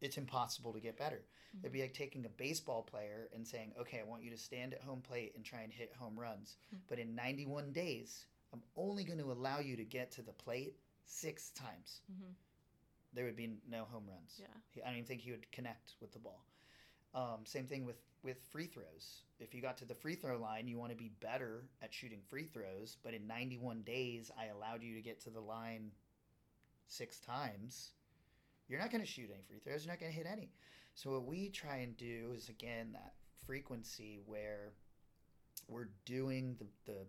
it's 0.00 0.16
impossible 0.16 0.72
to 0.72 0.80
get 0.80 0.96
better. 0.96 1.22
It'd 1.60 1.72
be 1.72 1.82
like 1.82 1.94
taking 1.94 2.24
a 2.24 2.28
baseball 2.28 2.82
player 2.82 3.28
and 3.34 3.46
saying, 3.46 3.74
"Okay, 3.78 3.98
I 3.98 4.04
want 4.04 4.22
you 4.22 4.30
to 4.30 4.38
stand 4.38 4.72
at 4.72 4.80
home 4.80 5.02
plate 5.02 5.34
and 5.34 5.44
try 5.44 5.62
and 5.62 5.72
hit 5.72 5.92
home 5.92 6.18
runs." 6.18 6.56
Hmm. 6.70 6.76
But 6.86 6.98
in 6.98 7.14
91 7.14 7.72
days, 7.72 8.26
I'm 8.52 8.62
only 8.76 9.04
going 9.04 9.18
to 9.18 9.32
allow 9.32 9.58
you 9.58 9.76
to 9.76 9.84
get 9.84 10.12
to 10.12 10.22
the 10.22 10.32
plate 10.32 10.78
6 11.04 11.50
times. 11.50 12.02
Mhm. 12.10 12.34
There 13.12 13.24
would 13.24 13.36
be 13.36 13.56
no 13.68 13.84
home 13.84 14.04
runs. 14.08 14.38
Yeah. 14.38 14.46
He, 14.70 14.82
I 14.82 14.86
don't 14.86 14.96
even 14.96 15.06
think 15.06 15.20
he 15.20 15.30
would 15.32 15.50
connect 15.52 15.94
with 16.00 16.12
the 16.12 16.18
ball. 16.18 16.44
Um, 17.14 17.44
same 17.44 17.66
thing 17.66 17.84
with 17.84 17.96
with 18.22 18.38
free 18.52 18.66
throws. 18.66 19.22
If 19.38 19.54
you 19.54 19.62
got 19.62 19.78
to 19.78 19.84
the 19.86 19.94
free 19.94 20.14
throw 20.14 20.38
line, 20.38 20.68
you 20.68 20.76
want 20.78 20.90
to 20.92 20.96
be 20.96 21.10
better 21.20 21.64
at 21.82 21.92
shooting 21.92 22.20
free 22.28 22.44
throws. 22.44 22.98
But 23.02 23.14
in 23.14 23.26
91 23.26 23.82
days, 23.82 24.30
I 24.38 24.46
allowed 24.46 24.82
you 24.82 24.94
to 24.94 25.00
get 25.00 25.20
to 25.22 25.30
the 25.30 25.40
line 25.40 25.90
six 26.86 27.18
times. 27.18 27.92
You're 28.68 28.78
not 28.78 28.90
going 28.90 29.00
to 29.02 29.06
shoot 29.06 29.30
any 29.32 29.42
free 29.48 29.58
throws. 29.58 29.84
You're 29.84 29.92
not 29.92 30.00
going 30.00 30.12
to 30.12 30.16
hit 30.18 30.26
any. 30.30 30.52
So 30.94 31.12
what 31.12 31.24
we 31.24 31.48
try 31.48 31.78
and 31.78 31.96
do 31.96 32.32
is 32.36 32.48
again 32.50 32.92
that 32.92 33.14
frequency 33.46 34.20
where 34.26 34.72
we're 35.66 35.88
doing 36.04 36.56
the 36.58 36.66
the 36.92 37.06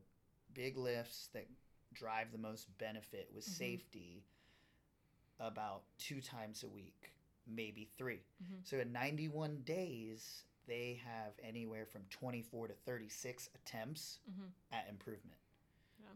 big 0.53 0.77
lifts 0.77 1.29
that 1.33 1.45
drive 1.93 2.31
the 2.31 2.37
most 2.37 2.75
benefit 2.77 3.29
with 3.33 3.45
Mhm. 3.45 3.49
safety 3.57 4.23
about 5.41 5.83
two 5.97 6.21
times 6.21 6.63
a 6.63 6.67
week, 6.69 7.11
maybe 7.47 7.85
3 7.97 8.23
Mhm. 8.43 8.65
So 8.65 8.79
in 8.79 8.91
91 8.91 9.63
days, 9.63 10.45
they 10.67 10.93
have 11.03 11.33
anywhere 11.41 11.85
from 11.85 12.05
24 12.09 12.67
to 12.67 12.73
36 12.75 13.49
attempts 13.55 14.19
Mhm. 14.29 14.51
at 14.71 14.87
improvement. 14.87 15.39
Yeah. 15.99 16.15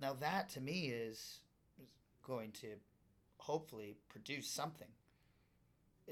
Now 0.00 0.14
that 0.14 0.48
to 0.50 0.60
me 0.60 0.88
is, 0.88 1.40
is 1.78 1.88
going 2.22 2.52
to 2.52 2.80
hopefully 3.38 3.96
produce 4.08 4.48
something. 4.50 4.92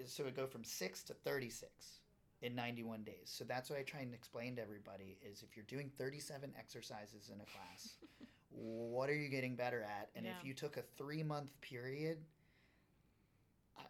So 0.06 0.26
it 0.26 0.34
go 0.34 0.46
from 0.46 0.64
6 0.64 1.02
to 1.04 1.14
36 1.14 2.00
in 2.40 2.54
91 2.54 3.04
days. 3.04 3.30
So 3.30 3.44
that's 3.44 3.70
what 3.70 3.78
I 3.78 3.82
try 3.82 4.00
and 4.00 4.14
explain 4.14 4.56
to 4.56 4.62
everybody 4.62 5.18
is 5.22 5.42
if 5.42 5.56
you're 5.56 5.66
doing 5.66 5.90
37 5.90 6.54
exercises 6.56 7.30
in 7.30 7.40
a 7.40 7.46
class, 7.46 7.96
what 8.55 9.09
are 9.09 9.14
you 9.14 9.28
getting 9.28 9.57
better 9.57 9.82
at? 9.82 10.11
And 10.14 10.26
Yeah. 10.26 10.32
if 10.38 10.44
you 10.44 10.55
took 10.55 10.76
a 10.76 10.82
3 10.96 11.22
month 11.22 11.59
period 11.61 12.18
I, 13.78 13.82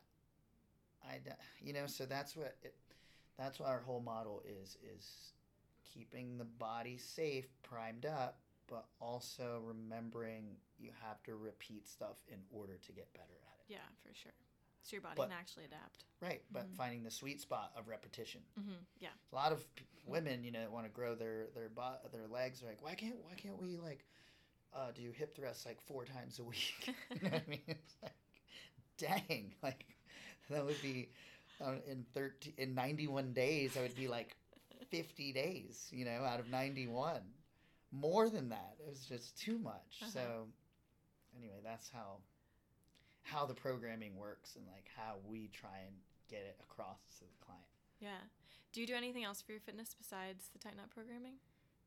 I 1.14 1.18
you 1.60 1.72
know, 1.72 1.86
so 1.86 2.06
that's 2.06 2.36
what 2.36 2.56
it, 2.62 2.74
that's 3.38 3.58
what 3.58 3.68
our 3.68 3.80
whole 3.80 4.00
model 4.00 4.42
is 4.46 4.76
is 4.96 5.32
keeping 5.84 6.38
the 6.38 6.44
body 6.44 6.96
safe, 6.96 7.46
primed 7.62 8.06
up, 8.06 8.38
but 8.68 8.86
also 9.00 9.60
remembering 9.64 10.56
you 10.78 10.90
have 11.06 11.22
to 11.24 11.34
repeat 11.34 11.86
stuff 11.86 12.16
in 12.28 12.38
order 12.50 12.78
to 12.86 12.92
get 12.92 13.12
better 13.12 13.34
at 13.52 13.58
it. 13.60 13.64
Yeah, 13.68 13.78
for 14.06 14.14
sure. 14.14 14.32
So 14.84 14.96
your 14.96 15.02
body 15.02 15.14
But- 15.16 15.28
can 15.28 15.38
actually 15.38 15.64
adapt. 15.66 16.04
Right, 16.20 16.42
but 16.50 16.66
Mhm. 16.70 16.76
finding 16.76 17.02
the 17.02 17.10
sweet 17.10 17.40
spot 17.40 17.72
of 17.76 17.88
repetition. 17.88 18.42
hmm 18.54 18.74
Yeah. 19.00 19.10
A 19.32 19.34
lot 19.34 19.52
of 19.52 19.64
women, 20.06 20.42
you 20.44 20.50
know, 20.50 20.70
want 20.70 20.86
to 20.86 20.90
grow 20.92 21.14
their 21.14 21.48
their 21.48 21.68
bo- 21.68 22.00
their 22.10 22.26
legs. 22.26 22.62
Are 22.62 22.66
like, 22.66 22.80
why 22.82 22.94
can't 22.94 23.22
why 23.24 23.34
can't 23.34 23.58
we 23.60 23.76
like 23.76 24.04
uh, 24.74 24.90
do 24.94 25.02
hip 25.16 25.36
thrusts 25.36 25.66
like 25.66 25.80
four 25.82 26.04
times 26.04 26.38
a 26.38 26.44
week? 26.44 26.74
you 27.10 27.16
know 27.22 27.30
what 27.30 27.42
I 27.46 27.50
mean? 27.50 27.60
It's 27.66 27.94
like, 28.02 28.12
dang, 28.98 29.52
like 29.62 29.84
that 30.50 30.64
would 30.64 30.80
be 30.82 31.08
uh, 31.60 31.74
in 31.88 32.04
thirteen 32.14 32.54
in 32.58 32.74
ninety 32.74 33.06
one 33.06 33.32
days. 33.32 33.74
That 33.74 33.82
would 33.82 33.96
be 33.96 34.08
like 34.08 34.36
fifty 34.90 35.32
days, 35.32 35.88
you 35.90 36.04
know, 36.04 36.24
out 36.24 36.40
of 36.40 36.50
ninety 36.50 36.86
one. 36.86 37.22
More 37.90 38.30
than 38.30 38.48
that, 38.48 38.76
it 38.80 38.88
was 38.88 39.04
just 39.06 39.38
too 39.38 39.58
much. 39.58 40.00
Uh-huh. 40.00 40.10
So 40.10 40.20
anyway, 41.36 41.60
that's 41.62 41.90
how 41.92 42.18
how 43.22 43.46
the 43.46 43.54
programming 43.54 44.16
works 44.16 44.56
and 44.56 44.64
like 44.66 44.88
how 44.96 45.16
we 45.28 45.48
try 45.52 45.78
and 45.86 45.94
get 46.28 46.40
it 46.40 46.58
across 46.62 46.98
to 47.18 47.24
the 47.24 47.44
client. 47.44 47.62
Yeah. 48.00 48.18
Do 48.72 48.80
you 48.80 48.86
do 48.86 48.94
anything 48.94 49.22
else 49.22 49.42
for 49.42 49.52
your 49.52 49.60
fitness 49.60 49.94
besides 49.96 50.48
the 50.52 50.58
TitanUp 50.58 50.90
programming? 50.94 51.34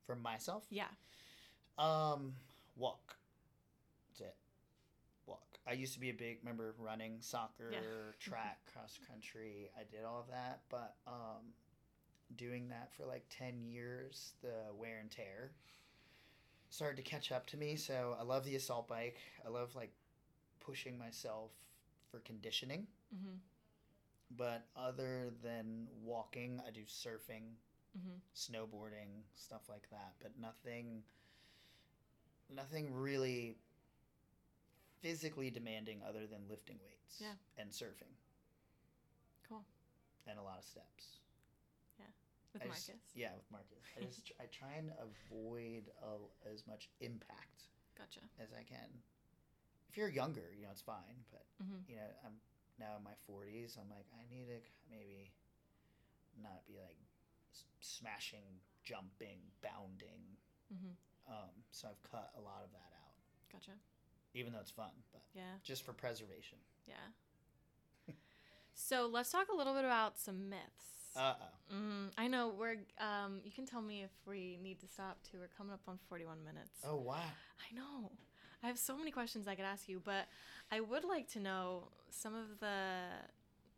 For 0.05 0.15
myself, 0.15 0.65
Yeah. 0.69 0.86
Um, 1.77 2.33
walk. 2.76 3.15
That's 4.09 4.21
it. 4.21 4.36
Walk. 5.26 5.59
I 5.67 5.73
used 5.73 5.93
to 5.93 5.99
be 5.99 6.09
a 6.09 6.13
big 6.13 6.43
member 6.43 6.69
of 6.69 6.80
running, 6.80 7.17
soccer, 7.19 7.69
Yeah. 7.71 7.80
track, 8.19 8.59
cross 8.71 8.99
country. 9.09 9.69
I 9.80 9.84
did 9.89 10.05
all 10.05 10.19
of 10.19 10.28
that, 10.30 10.61
but 10.69 10.95
um, 11.07 11.53
doing 12.38 12.67
that 12.69 12.91
for 12.95 13.05
like 13.05 13.26
ten 13.30 13.63
years, 13.63 14.34
the 14.41 14.73
wear 14.78 14.99
and 14.99 15.09
tear 15.11 15.51
started 16.69 16.97
to 16.97 17.03
catch 17.03 17.32
up 17.32 17.45
to 17.47 17.57
me. 17.57 17.76
So 17.76 18.15
I 18.19 18.23
love 18.23 18.43
the 18.43 18.55
assault 18.55 18.88
bike. 18.88 19.17
I 19.45 19.49
love 19.49 19.76
like 19.76 19.91
pushing 20.59 20.97
myself 20.97 21.51
for 22.11 22.19
conditioning. 22.19 22.88
Mm-hmm. 23.15 23.36
But 24.36 24.65
other 24.76 25.30
than 25.43 25.88
walking, 26.03 26.61
I 26.67 26.71
do 26.71 26.82
surfing, 26.82 27.53
Mm-hmm. 27.97 28.17
snowboarding, 28.36 29.21
stuff 29.36 29.61
like 29.69 29.89
that, 29.89 30.15
but 30.21 30.32
nothing 30.38 31.01
nothing 32.49 32.93
really 32.93 33.57
physically 35.01 35.49
demanding 35.49 36.01
other 36.07 36.25
than 36.27 36.47
lifting 36.49 36.77
weights 36.83 37.19
Yeah. 37.21 37.33
and 37.57 37.69
surfing 37.71 38.13
Cool. 39.47 39.63
and 40.27 40.39
a 40.39 40.41
lot 40.41 40.57
of 40.57 40.63
steps. 40.65 41.19
Yeah. 41.99 42.05
With 42.53 42.63
I 42.63 42.65
Marcus. 42.67 42.87
just- 42.87 43.15
yeah, 43.15 43.35
with 43.35 43.49
Marcus. 43.51 43.83
I 43.97 44.01
just 44.01 44.25
tr- 44.25 44.33
I 44.39 44.45
try 44.47 44.73
and 44.73 44.91
avoid 44.99 45.91
uh, 46.01 46.17
as 46.51 46.65
much 46.67 46.89
impact 47.01 47.69
Gotcha. 47.97 48.21
as 48.39 48.51
I 48.53 48.63
can. 48.63 48.89
If 49.89 49.97
you're 49.97 50.09
younger, 50.09 50.51
you 50.53 50.63
know, 50.65 50.71
it's 50.71 50.81
fine, 50.81 51.23
but 51.31 51.45
Mm-hmm. 51.63 51.89
you 51.89 51.95
know, 51.97 52.09
I'm 52.25 52.41
now 52.79 52.97
in 52.97 53.03
my 53.03 53.15
40s. 53.29 53.77
I'm 53.79 53.89
like, 53.89 54.07
I 54.19 54.25
need 54.33 54.47
to 54.47 54.59
maybe 54.89 55.31
not 56.41 56.65
be 56.67 56.77
like 56.79 56.97
s- 57.53 57.63
smashing, 57.79 58.59
jumping, 58.83 59.39
bounding. 59.61 60.35
Mm-hmm. 60.73 60.91
Um, 61.28 61.49
so 61.71 61.88
I've 61.89 62.11
cut 62.11 62.32
a 62.38 62.41
lot 62.41 62.61
of 62.63 62.71
that 62.71 62.91
out, 63.03 63.13
Gotcha. 63.51 63.71
even 64.34 64.53
though 64.53 64.59
it's 64.59 64.71
fun, 64.71 64.91
but 65.11 65.23
Yeah. 65.34 65.57
just 65.63 65.84
for 65.84 65.91
preservation. 65.93 66.57
Yeah. 66.88 68.13
so 68.73 69.07
let's 69.11 69.32
talk 69.32 69.47
a 69.51 69.55
little 69.55 69.73
bit 69.73 69.86
about 69.86 70.19
some 70.19 70.49
myths. 70.49 71.15
Uh 71.15 71.34
oh. 71.41 71.73
Mm, 71.76 72.09
I 72.17 72.28
know 72.28 72.49
we're. 72.57 72.76
Um, 72.99 73.39
you 73.43 73.51
can 73.51 73.65
tell 73.65 73.82
me 73.82 74.03
if 74.03 74.11
we 74.28 74.59
need 74.61 74.80
to 74.82 74.88
stop 74.88 75.17
too. 75.23 75.38
We're 75.39 75.47
coming 75.57 75.73
up 75.73 75.80
on 75.88 75.97
forty-one 76.09 76.43
minutes. 76.43 76.71
Oh 76.86 76.97
wow. 76.97 77.15
I 77.15 77.73
know. 77.73 78.11
I 78.61 78.67
have 78.67 78.78
so 78.78 78.97
many 78.97 79.11
questions 79.11 79.47
I 79.47 79.55
could 79.55 79.65
ask 79.65 79.88
you, 79.88 80.01
but 80.03 80.26
I 80.71 80.82
would 80.82 81.05
like 81.05 81.30
to 81.32 81.39
know 81.39 81.88
some 82.09 82.36
of 82.36 82.59
the. 82.59 82.67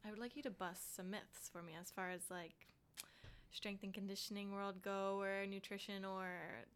I 0.06 0.10
would 0.10 0.20
like 0.20 0.36
you 0.36 0.42
to 0.44 0.50
bust 0.50 0.96
some 0.96 1.12
myths 1.12 1.48
for 1.52 1.62
me 1.62 1.74
as 1.80 1.92
far 1.92 2.10
as 2.10 2.22
like 2.32 2.56
strength 3.52 3.84
and 3.84 3.94
conditioning 3.94 4.52
world 4.52 4.82
go, 4.82 5.20
or 5.22 5.46
nutrition, 5.46 6.06
or 6.06 6.28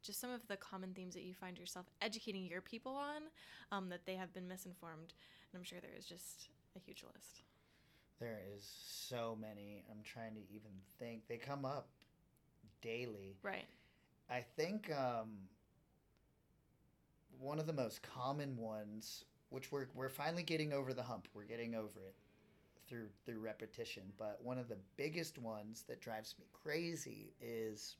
just 0.03 0.19
some 0.19 0.31
of 0.31 0.45
the 0.47 0.57
common 0.57 0.93
themes 0.93 1.13
that 1.13 1.23
you 1.23 1.33
find 1.33 1.57
yourself 1.57 1.85
educating 2.01 2.45
your 2.45 2.61
people 2.61 2.93
on 2.93 3.23
um, 3.71 3.89
that 3.89 4.05
they 4.05 4.15
have 4.15 4.33
been 4.33 4.47
misinformed. 4.47 5.13
And 5.51 5.59
I'm 5.59 5.63
sure 5.63 5.79
there 5.81 5.97
is 5.97 6.05
just 6.05 6.49
a 6.75 6.79
huge 6.79 7.03
list. 7.03 7.41
There 8.19 8.39
is 8.55 8.69
so 8.85 9.37
many. 9.39 9.83
I'm 9.89 10.03
trying 10.03 10.35
to 10.35 10.41
even 10.53 10.71
think. 10.99 11.27
They 11.27 11.37
come 11.37 11.65
up 11.65 11.87
daily. 12.81 13.35
Right. 13.41 13.65
I 14.29 14.41
think 14.41 14.91
um, 14.91 15.29
one 17.39 17.59
of 17.59 17.67
the 17.67 17.73
most 17.73 18.01
common 18.03 18.57
ones, 18.57 19.25
which 19.49 19.71
we're 19.71 19.87
we're 19.95 20.09
finally 20.09 20.43
getting 20.43 20.71
over 20.71 20.93
the 20.93 21.03
hump. 21.03 21.27
We're 21.33 21.43
getting 21.43 21.75
over 21.75 21.99
it 21.99 22.15
through 22.91 23.07
through 23.25 23.39
repetition. 23.39 24.03
But 24.17 24.39
one 24.43 24.57
of 24.59 24.67
the 24.67 24.77
biggest 24.97 25.39
ones 25.39 25.85
that 25.87 26.01
drives 26.01 26.35
me 26.37 26.45
crazy 26.63 27.33
is 27.41 27.95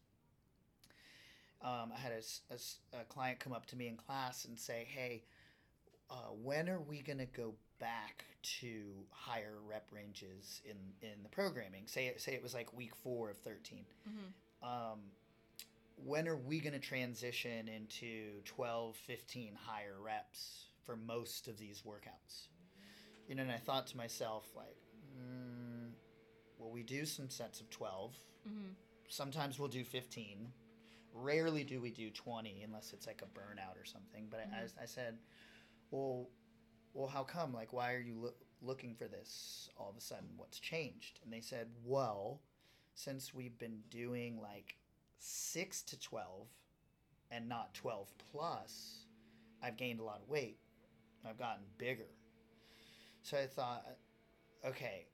um, 1.61 1.91
I 1.95 1.99
had 1.99 2.11
a 2.11 3.03
client 3.05 3.39
come 3.39 3.53
up 3.53 3.65
to 3.67 3.75
me 3.75 3.87
in 3.87 3.95
class 3.95 4.45
and 4.45 4.59
say, 4.59 4.85
"Hey, 4.93 5.23
uh, 6.09 6.33
when 6.43 6.69
are 6.69 6.81
we 6.81 7.01
gonna 7.01 7.25
go 7.25 7.53
back 7.79 8.25
to 8.59 9.05
higher 9.11 9.59
rep 9.67 9.87
ranges 9.91 10.61
in 10.65 10.75
in 11.07 11.23
the 11.23 11.29
programming? 11.29 11.83
Say 11.87 12.07
it 12.07 12.21
say 12.21 12.33
it 12.33 12.43
was 12.43 12.53
like 12.53 12.75
week 12.75 12.95
four 12.95 13.29
of 13.31 13.37
13 13.37 13.85
Mm-hmm. 14.09 14.67
um, 14.91 14.99
when 16.03 16.27
are 16.27 16.35
we 16.35 16.59
going 16.59 16.73
to 16.73 16.79
transition 16.79 17.67
into 17.67 18.41
12 18.45 18.95
15 18.95 19.53
higher 19.55 19.95
reps 20.03 20.65
for 20.83 20.95
most 20.95 21.47
of 21.47 21.59
these 21.59 21.83
workouts 21.85 22.47
you 23.27 23.35
know 23.35 23.43
and 23.43 23.51
i 23.51 23.57
thought 23.57 23.85
to 23.87 23.95
myself 23.97 24.47
like 24.55 24.80
mm, 25.21 25.91
well 26.57 26.71
we 26.71 26.83
do 26.83 27.05
some 27.05 27.29
sets 27.29 27.61
of 27.61 27.69
12 27.69 28.15
Mm-hmm. 28.49 28.71
sometimes 29.07 29.59
we'll 29.59 29.67
do 29.67 29.83
15 29.83 30.47
rarely 31.13 31.63
do 31.63 31.79
we 31.79 31.91
do 31.91 32.09
20 32.09 32.63
unless 32.63 32.91
it's 32.91 33.05
like 33.05 33.21
a 33.21 33.39
burnout 33.39 33.79
or 33.79 33.85
something 33.85 34.25
but 34.31 34.39
I, 34.39 34.61
I, 34.61 34.83
I 34.83 34.85
said 34.85 35.19
well 35.91 36.27
well 36.95 37.07
how 37.07 37.23
come 37.23 37.53
like 37.53 37.71
why 37.71 37.93
are 37.93 37.99
you 37.99 38.15
loo- 38.15 38.33
looking 38.63 38.95
for 38.95 39.07
this 39.07 39.69
all 39.77 39.91
of 39.91 39.95
a 39.97 40.01
sudden 40.01 40.29
what's 40.37 40.59
changed 40.59 41.19
and 41.23 41.31
they 41.31 41.41
said 41.41 41.67
well 41.85 42.41
since 42.95 43.31
we've 43.33 43.57
been 43.59 43.79
doing 43.91 44.39
like 44.41 44.75
6 45.19 45.83
to 45.83 45.99
12 45.99 46.47
and 47.29 47.47
not 47.47 47.73
12 47.73 48.09
plus, 48.31 49.05
I've 49.63 49.77
gained 49.77 49.99
a 49.99 50.03
lot 50.03 50.19
of 50.21 50.27
weight. 50.27 50.57
I've 51.27 51.37
gotten 51.39 51.63
bigger. 51.77 52.09
So 53.23 53.37
I 53.37 53.45
thought, 53.45 53.85
okay, 54.65 55.05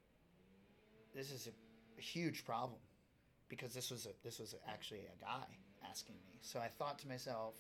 this 1.18 1.32
is 1.32 1.48
a, 1.48 1.52
huge 2.00 2.46
problem 2.46 2.80
because 3.50 3.74
this 3.74 3.90
was 3.90 4.06
a, 4.06 4.10
this 4.24 4.38
was 4.38 4.54
actually 4.68 5.00
a 5.00 5.20
guy 5.20 5.48
asking 5.90 6.14
me. 6.28 6.38
So 6.42 6.60
I 6.60 6.68
thought 6.68 7.00
to 7.00 7.08
myself, 7.08 7.56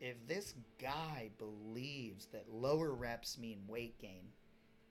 if 0.00 0.16
this 0.28 0.52
guy 0.78 1.30
believes 1.38 2.26
that 2.26 2.44
lower 2.52 2.92
reps 2.92 3.38
mean 3.38 3.60
weight 3.66 3.98
gain 3.98 4.26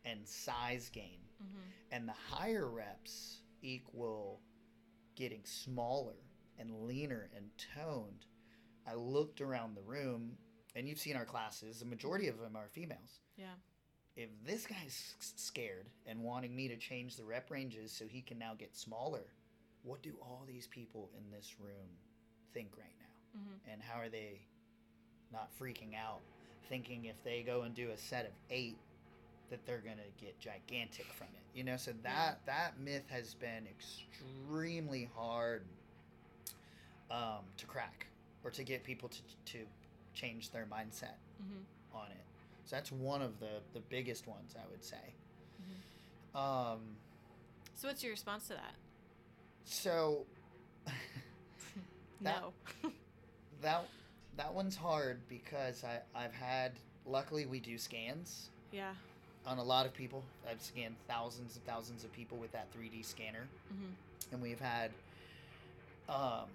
and 0.05 0.27
size 0.27 0.89
gain, 0.89 1.19
Mm-hmm. 1.43 1.95
and 1.95 2.07
the 2.07 2.13
higher 2.13 2.69
reps 2.69 3.41
equal 3.61 4.39
getting 5.15 5.41
smaller 5.43 6.15
and 6.57 6.85
leaner 6.85 7.29
and 7.35 7.49
toned, 7.75 8.25
I 8.87 8.93
looked 8.95 9.41
around 9.41 9.75
the 9.75 9.81
room, 9.81 10.37
and 10.75 10.87
you've 10.87 10.99
seen 10.99 11.15
our 11.15 11.25
classes, 11.25 11.79
the 11.79 11.85
majority 11.85 12.27
of 12.27 12.39
them 12.39 12.55
are 12.55 12.69
females. 12.69 13.19
Yeah. 13.35 13.55
If 14.15 14.29
this 14.45 14.67
guy's 14.67 15.15
scared 15.19 15.87
and 16.05 16.21
wanting 16.21 16.55
me 16.55 16.67
to 16.67 16.77
change 16.77 17.15
the 17.15 17.23
rep 17.23 17.49
ranges 17.49 17.91
so 17.91 18.05
he 18.07 18.21
can 18.21 18.37
now 18.37 18.53
get 18.57 18.75
smaller, 18.75 19.23
what 19.83 20.01
do 20.03 20.11
all 20.21 20.43
these 20.47 20.67
people 20.67 21.09
in 21.17 21.31
this 21.35 21.55
room 21.59 21.89
think 22.53 22.69
right 22.77 22.85
now? 22.99 23.39
Mm-hmm. 23.39 23.71
and 23.71 23.81
how 23.81 23.99
are 23.99 24.09
they 24.09 24.41
not 25.31 25.49
freaking 25.59 25.95
out 25.99 26.19
thinking 26.69 27.05
if 27.05 27.15
they 27.23 27.41
go 27.41 27.63
and 27.63 27.73
do 27.73 27.89
a 27.89 27.97
set 27.97 28.25
of 28.25 28.31
eight 28.51 28.77
that 29.49 29.65
they're 29.65 29.81
gonna 29.83 30.05
get 30.21 30.39
gigantic 30.39 31.07
from 31.13 31.25
it 31.33 31.57
you 31.57 31.63
know 31.63 31.75
so 31.77 31.91
that 32.03 32.39
that 32.45 32.79
myth 32.79 33.05
has 33.09 33.33
been 33.33 33.65
extremely 33.65 35.09
hard 35.15 35.63
um, 37.09 37.39
to 37.57 37.65
crack 37.65 38.05
or 38.43 38.51
to 38.51 38.63
get 38.63 38.83
people 38.83 39.09
to, 39.09 39.19
to 39.53 39.59
change 40.13 40.51
their 40.51 40.67
mindset 40.71 41.17
Mm-hmm. 41.41 41.97
on 41.97 42.11
it 42.11 42.23
so 42.65 42.75
that's 42.75 42.91
one 42.91 43.21
of 43.21 43.39
the 43.39 43.61
the 43.73 43.79
biggest 43.89 44.27
ones 44.27 44.55
i 44.57 44.69
would 44.71 44.83
say 44.83 45.13
Mhm. 46.35 46.39
um, 46.39 46.79
So 47.75 47.87
what's 47.87 48.03
your 48.03 48.11
response 48.11 48.47
to 48.47 48.53
that? 48.53 48.75
so 49.65 50.25
That- 52.21 52.41
no. 52.41 52.53
that 53.61 53.85
that 54.37 54.53
one's 54.53 54.75
hard 54.75 55.19
because 55.29 55.83
I, 55.83 55.99
I've 56.15 56.33
had 56.33 56.71
luckily 57.05 57.45
we 57.45 57.59
do 57.59 57.77
scans 57.77 58.49
yeah. 58.71 58.93
on 59.45 59.57
a 59.59 59.63
lot 59.63 59.85
of 59.85 59.93
people. 59.93 60.23
I've 60.49 60.61
scanned 60.61 60.95
thousands 61.07 61.55
and 61.55 61.65
thousands 61.65 62.03
of 62.03 62.11
people 62.13 62.37
with 62.39 62.51
that 62.53 62.67
3D 62.73 63.05
scanner, 63.05 63.45
Mm-hmm. 63.71 64.33
and 64.33 64.41
we've 64.41 64.59
had, 64.59 64.89
um, 66.09 66.45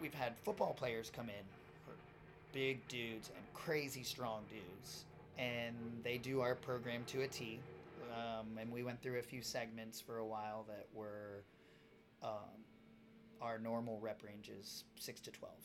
we've 0.00 0.14
had 0.14 0.34
football 0.44 0.74
players 0.74 1.10
come 1.14 1.28
in, 1.28 1.44
big 2.52 2.86
dudes 2.88 3.30
and 3.36 3.44
crazy 3.54 4.02
strong 4.02 4.42
dudes, 4.50 5.04
and 5.38 5.74
they 6.02 6.18
do 6.18 6.40
our 6.40 6.54
program 6.54 7.02
to 7.08 7.22
a 7.22 7.28
T. 7.28 7.60
Um, 8.14 8.56
and 8.58 8.70
we 8.72 8.82
went 8.82 9.02
through 9.02 9.18
a 9.18 9.22
few 9.22 9.42
segments 9.42 10.00
for 10.00 10.18
a 10.18 10.26
while 10.26 10.64
that 10.68 10.86
were, 10.94 11.44
um, 12.22 12.64
our 13.42 13.58
normal 13.58 13.98
rep 14.00 14.22
ranges 14.24 14.84
six 14.98 15.20
to 15.22 15.30
twelve. 15.30 15.60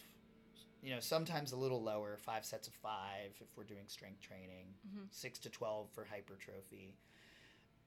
You 0.83 0.89
know, 0.95 0.99
sometimes 0.99 1.51
a 1.51 1.55
little 1.55 1.81
lower, 1.81 2.17
five 2.17 2.43
sets 2.43 2.67
of 2.67 2.73
five 2.73 3.31
if 3.39 3.47
we're 3.55 3.63
doing 3.63 3.83
strength 3.87 4.19
training 4.21 4.65
Mm-hmm. 4.89 5.03
six 5.11 5.39
to 5.39 5.49
twelve 5.49 5.89
for 5.93 6.03
hypertrophy. 6.03 6.95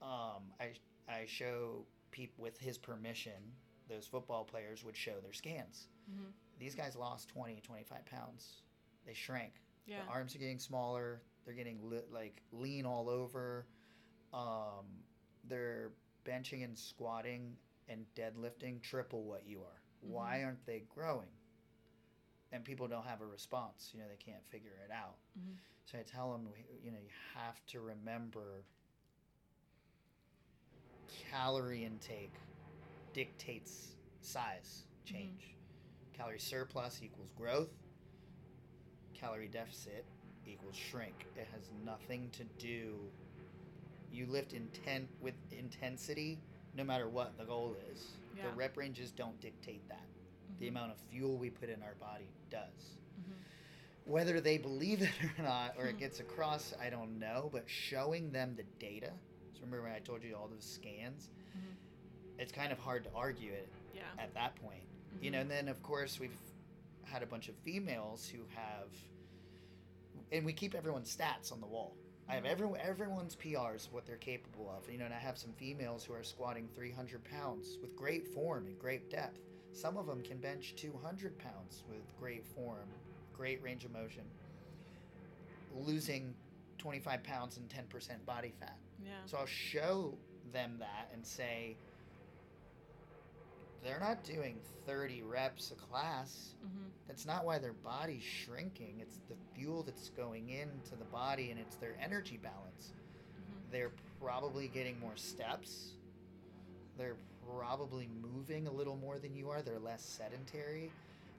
Um, 0.01 0.43
I 0.59 0.71
I 1.07 1.25
show 1.27 1.85
people 2.11 2.43
with 2.43 2.57
his 2.57 2.77
permission. 2.77 3.33
Those 3.89 4.07
football 4.07 4.43
players 4.45 4.83
would 4.83 4.97
show 4.97 5.13
their 5.21 5.33
scans. 5.33 5.87
Mm-hmm. 6.11 6.29
These 6.57 6.73
guys 6.73 6.95
lost 6.95 7.29
20, 7.29 7.59
25 7.61 8.05
pounds. 8.05 8.61
They 9.05 9.13
shrank. 9.13 9.53
Yeah. 9.85 10.03
The 10.05 10.11
arms 10.11 10.35
are 10.35 10.39
getting 10.39 10.59
smaller. 10.59 11.21
They're 11.45 11.53
getting 11.53 11.79
li- 11.89 12.01
like 12.11 12.41
lean 12.51 12.85
all 12.85 13.09
over. 13.09 13.65
Um, 14.33 14.85
they're 15.47 15.91
benching 16.25 16.63
and 16.63 16.77
squatting 16.77 17.55
and 17.87 18.05
deadlifting 18.15 18.81
triple 18.81 19.23
what 19.23 19.45
you 19.45 19.59
are. 19.59 19.81
Why 20.01 20.43
aren't 20.43 20.65
they 20.65 20.83
growing? 20.93 21.27
And 22.51 22.63
people 22.63 22.87
don't 22.87 23.05
have 23.05 23.21
a 23.21 23.25
response. 23.25 23.91
You 23.93 23.99
know, 23.99 24.05
they 24.09 24.17
can't 24.23 24.43
figure 24.45 24.71
it 24.87 24.91
out. 24.91 25.17
Mhm. 25.37 25.55
So 25.85 25.99
I 25.99 26.03
tell 26.03 26.31
them, 26.31 26.47
you 26.83 26.91
know, 26.91 26.97
you 26.99 27.09
have 27.35 27.63
to 27.67 27.79
remember 27.81 28.63
calorie 31.31 31.85
intake 31.85 32.33
dictates 33.13 33.95
size 34.21 34.85
change. 35.05 35.55
Calorie 36.13 36.39
surplus 36.39 37.01
equals 37.03 37.31
growth. 37.37 37.69
Calorie 39.19 39.47
deficit 39.47 40.05
equals 40.45 40.75
shrink. 40.75 41.25
It 41.35 41.47
has 41.53 41.69
nothing 41.85 42.29
to 42.33 42.43
do. 42.59 42.95
You 44.11 44.25
lift 44.27 44.53
intent 44.53 45.07
with 45.21 45.33
intensity, 45.51 46.39
no 46.75 46.83
matter 46.83 47.09
what 47.09 47.37
the 47.37 47.45
goal 47.45 47.75
is. 47.91 48.11
Yeah. 48.37 48.43
The 48.49 48.55
rep 48.55 48.77
ranges 48.77 49.11
don't 49.11 49.39
dictate 49.41 49.87
that. 49.89 50.05
The 50.59 50.65
Mhm. 50.67 50.69
amount 50.69 50.91
of 50.91 50.97
fuel 51.09 51.37
we 51.37 51.49
put 51.49 51.69
in 51.69 51.81
our 51.81 51.95
body 51.95 52.27
does. 52.49 52.97
Mhm. 53.19 53.33
Whether 54.05 54.39
they 54.39 54.57
believe 54.57 55.01
it 55.01 55.11
or 55.23 55.43
not, 55.43 55.75
or 55.77 55.87
it 55.87 55.93
Hmm. 55.93 55.99
gets 55.99 56.19
across, 56.19 56.73
I 56.79 56.89
don't 56.89 57.17
know. 57.19 57.49
But 57.51 57.67
showing 57.69 58.31
them 58.31 58.55
the 58.55 58.63
data. 58.79 59.11
So 59.53 59.61
remember 59.61 59.83
when 59.83 59.91
I 59.93 59.99
told 59.99 60.23
you 60.23 60.35
all 60.35 60.47
those 60.47 60.63
scans? 60.63 61.29
Mhm. 61.57 62.39
It's 62.39 62.51
kind 62.51 62.71
of 62.71 62.79
hard 62.79 63.03
to 63.05 63.11
argue 63.13 63.51
it 63.51 63.67
Yeah. 63.93 64.03
at 64.19 64.33
that 64.33 64.55
point. 64.57 64.83
You 65.21 65.31
know, 65.31 65.37
Mhm. 65.39 65.41
and 65.41 65.51
then 65.51 65.67
of 65.69 65.81
course 65.81 66.19
we've 66.19 66.37
had 67.05 67.23
a 67.23 67.25
bunch 67.25 67.49
of 67.49 67.55
females 67.63 68.27
who 68.27 68.39
have, 68.55 68.89
and 70.31 70.45
we 70.45 70.53
keep 70.53 70.75
everyone's 70.75 71.15
stats 71.15 71.51
on 71.51 71.59
the 71.61 71.67
wall. 71.67 71.95
I 72.27 72.33
have 72.33 72.45
everyone 72.45 72.79
everyone's 72.81 73.35
PRs 73.35 73.91
what 73.91 74.05
they're 74.05 74.17
capable 74.17 74.73
of. 74.75 74.91
You 74.91 74.97
know, 74.97 75.05
and 75.05 75.13
I 75.13 75.19
have 75.19 75.37
some 75.37 75.51
females 75.53 76.03
who 76.03 76.13
are 76.13 76.23
squatting 76.23 76.67
300 76.73 77.23
pounds 77.23 77.77
with 77.81 77.95
great 77.95 78.27
form 78.27 78.65
and 78.65 78.79
great 78.79 79.09
depth. 79.11 79.39
Some 79.73 79.97
of 79.97 80.07
them 80.07 80.21
can 80.21 80.37
bench 80.37 80.73
200 80.75 81.37
pounds 81.37 81.83
with 81.89 82.01
great 82.19 82.45
form, 82.45 82.87
great 83.33 83.61
range 83.61 83.85
of 83.85 83.91
motion, 83.91 84.23
losing 85.75 86.33
25 86.77 87.23
pounds 87.23 87.57
and 87.57 87.69
10% 87.69 88.25
body 88.25 88.53
fat. 88.59 88.77
Yeah. 89.03 89.11
So 89.25 89.37
I'll 89.37 89.45
show 89.45 90.17
them 90.53 90.77
that 90.79 91.09
and 91.13 91.25
say, 91.25 91.77
they're 93.85 93.99
not 93.99 94.23
doing 94.23 94.57
30 94.87 95.23
reps 95.23 95.71
a 95.71 95.75
class. 95.75 96.55
Mm-hmm. 96.65 96.87
That's 97.07 97.25
not 97.25 97.45
why 97.45 97.59
their 97.59 97.73
body's 97.73 98.23
shrinking. 98.23 98.95
It's 98.99 99.19
the 99.29 99.35
fuel 99.55 99.83
that's 99.83 100.09
going 100.09 100.49
into 100.49 100.95
the 100.97 101.05
body 101.05 101.51
and 101.51 101.59
it's 101.59 101.75
their 101.77 101.95
energy 102.03 102.39
balance. 102.41 102.93
Mm-hmm. 102.93 103.71
They're 103.71 103.91
probably 104.21 104.67
getting 104.69 104.99
more 104.99 105.15
steps. 105.15 105.91
They're 106.97 107.17
probably 107.57 108.09
moving 108.21 108.67
a 108.67 108.71
little 108.71 108.95
more 108.97 109.19
than 109.19 109.35
you 109.35 109.49
are. 109.51 109.61
They're 109.61 109.79
less 109.79 110.03
sedentary, 110.03 110.91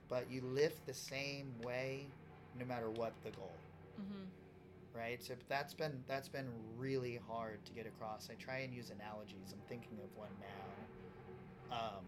but 0.09 0.31
you 0.31 0.41
lift 0.41 0.85
the 0.85 0.93
same 0.93 1.51
way 1.63 2.07
no 2.57 2.65
matter 2.65 2.89
what 2.89 3.13
the 3.23 3.31
goal 3.31 3.51
Mm-hmm. 3.99 4.99
right? 4.99 5.23
So 5.23 5.33
that's 5.49 5.73
been 5.73 6.03
that's 6.07 6.29
been 6.29 6.49
really 6.77 7.19
hard 7.27 7.65
to 7.65 7.71
get 7.73 7.87
across. 7.87 8.29
I 8.31 8.35
try 8.35 8.59
and 8.59 8.71
use 8.71 8.91
analogies. 8.91 9.51
I'm 9.51 9.61
thinking 9.67 9.97
of 10.03 10.15
one 10.15 10.29
now. 10.39 11.75
Um, 11.75 12.05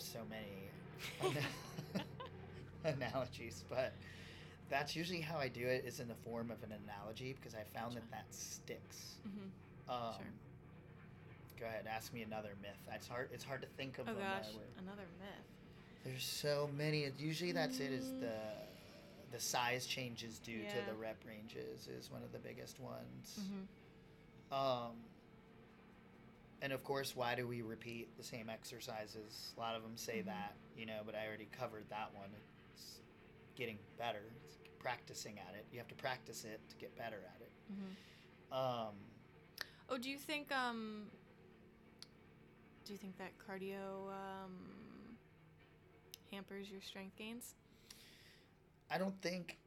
So 0.00 0.20
many 0.30 1.34
analogies, 2.84 3.64
but 3.68 3.92
that's 4.68 4.96
usually 4.96 5.20
how 5.20 5.36
I 5.38 5.48
do 5.48 5.66
it. 5.66 5.84
Is 5.86 6.00
in 6.00 6.08
the 6.08 6.14
form 6.14 6.50
of 6.50 6.62
an 6.62 6.72
analogy 6.84 7.34
because 7.38 7.54
I 7.54 7.62
found 7.78 7.94
that 7.96 8.10
that 8.10 8.24
sticks. 8.30 9.16
Mm-hmm. 9.28 9.90
Um, 9.90 10.14
Sure. 10.16 10.26
Go 11.60 11.66
ahead, 11.66 11.86
ask 11.86 12.14
me 12.14 12.22
another 12.22 12.52
myth. 12.62 12.70
It's 12.94 13.06
hard. 13.06 13.28
It's 13.34 13.44
hard 13.44 13.60
to 13.60 13.68
think 13.76 13.98
of 13.98 14.08
Oh 14.08 14.14
gosh, 14.14 14.46
another 14.78 15.02
myth. 15.18 15.44
there's 16.04 16.24
so 16.24 16.70
many. 16.74 17.06
Usually, 17.18 17.52
that's 17.52 17.80
it. 17.80 17.92
Is 17.92 18.06
Mm. 18.06 18.20
the 18.20 18.36
the 19.32 19.38
size 19.40 19.84
changes 19.86 20.38
due 20.38 20.62
to 20.64 20.76
the 20.90 20.94
rep 20.94 21.18
ranges 21.26 21.86
is 21.86 22.10
one 22.10 22.22
of 22.22 22.32
the 22.32 22.38
biggest 22.38 22.80
ones. 22.80 23.38
Mm-hmm. 23.40 24.54
Um, 24.54 24.92
and 26.62 26.72
of 26.72 26.84
course, 26.84 27.16
why 27.16 27.34
do 27.34 27.46
we 27.46 27.62
repeat 27.62 28.16
the 28.16 28.22
same 28.24 28.48
exercises? 28.50 29.54
A 29.56 29.60
lot 29.60 29.74
of 29.76 29.82
them 29.82 29.96
say 29.96 30.20
Mhm. 30.20 30.26
that, 30.26 30.56
you 30.76 30.86
know, 30.86 31.00
but 31.04 31.14
I 31.14 31.26
already 31.26 31.48
covered 31.50 31.88
that 31.90 32.10
one. 32.14 32.30
It's 32.72 33.00
getting 33.56 33.78
better. 33.98 34.32
It's 34.44 34.58
practicing 34.78 35.38
at 35.38 35.54
it. 35.54 35.66
You 35.72 35.78
have 35.78 35.88
to 35.88 35.94
practice 35.94 36.44
it 36.44 36.60
to 36.70 36.76
get 36.76 36.96
better 36.96 37.22
at 37.34 37.40
it. 37.42 37.52
Mm-hmm. 37.72 37.92
Um, 38.52 38.94
Oh, 39.88 39.98
do 39.98 40.08
you 40.10 40.18
think 40.18 40.50
um 40.52 41.10
do 42.84 42.92
you 42.92 42.98
think 42.98 43.16
that 43.18 43.32
cardio 43.38 44.10
um 44.12 45.16
hampers 46.30 46.70
your 46.70 46.80
strength 46.80 47.16
gains? 47.16 47.54
I 48.90 48.98
don't 48.98 49.20
think 49.22 49.58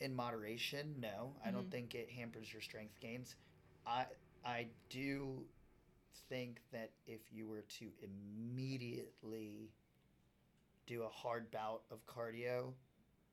in 0.00 0.14
moderation, 0.14 0.96
no. 1.00 1.36
I 1.44 1.50
don't 1.50 1.68
Mhm. 1.68 1.70
think 1.70 1.94
it 1.94 2.10
hampers 2.10 2.52
your 2.52 2.62
strength 2.62 3.00
gains. 3.00 3.36
I 3.86 4.06
I 4.44 4.68
do 4.90 5.46
think 6.28 6.60
that 6.72 6.90
if 7.06 7.20
you 7.32 7.46
were 7.46 7.64
to 7.78 7.86
immediately 8.02 9.70
do 10.86 11.02
a 11.02 11.08
hard 11.08 11.50
bout 11.50 11.82
of 11.90 12.06
cardio 12.06 12.72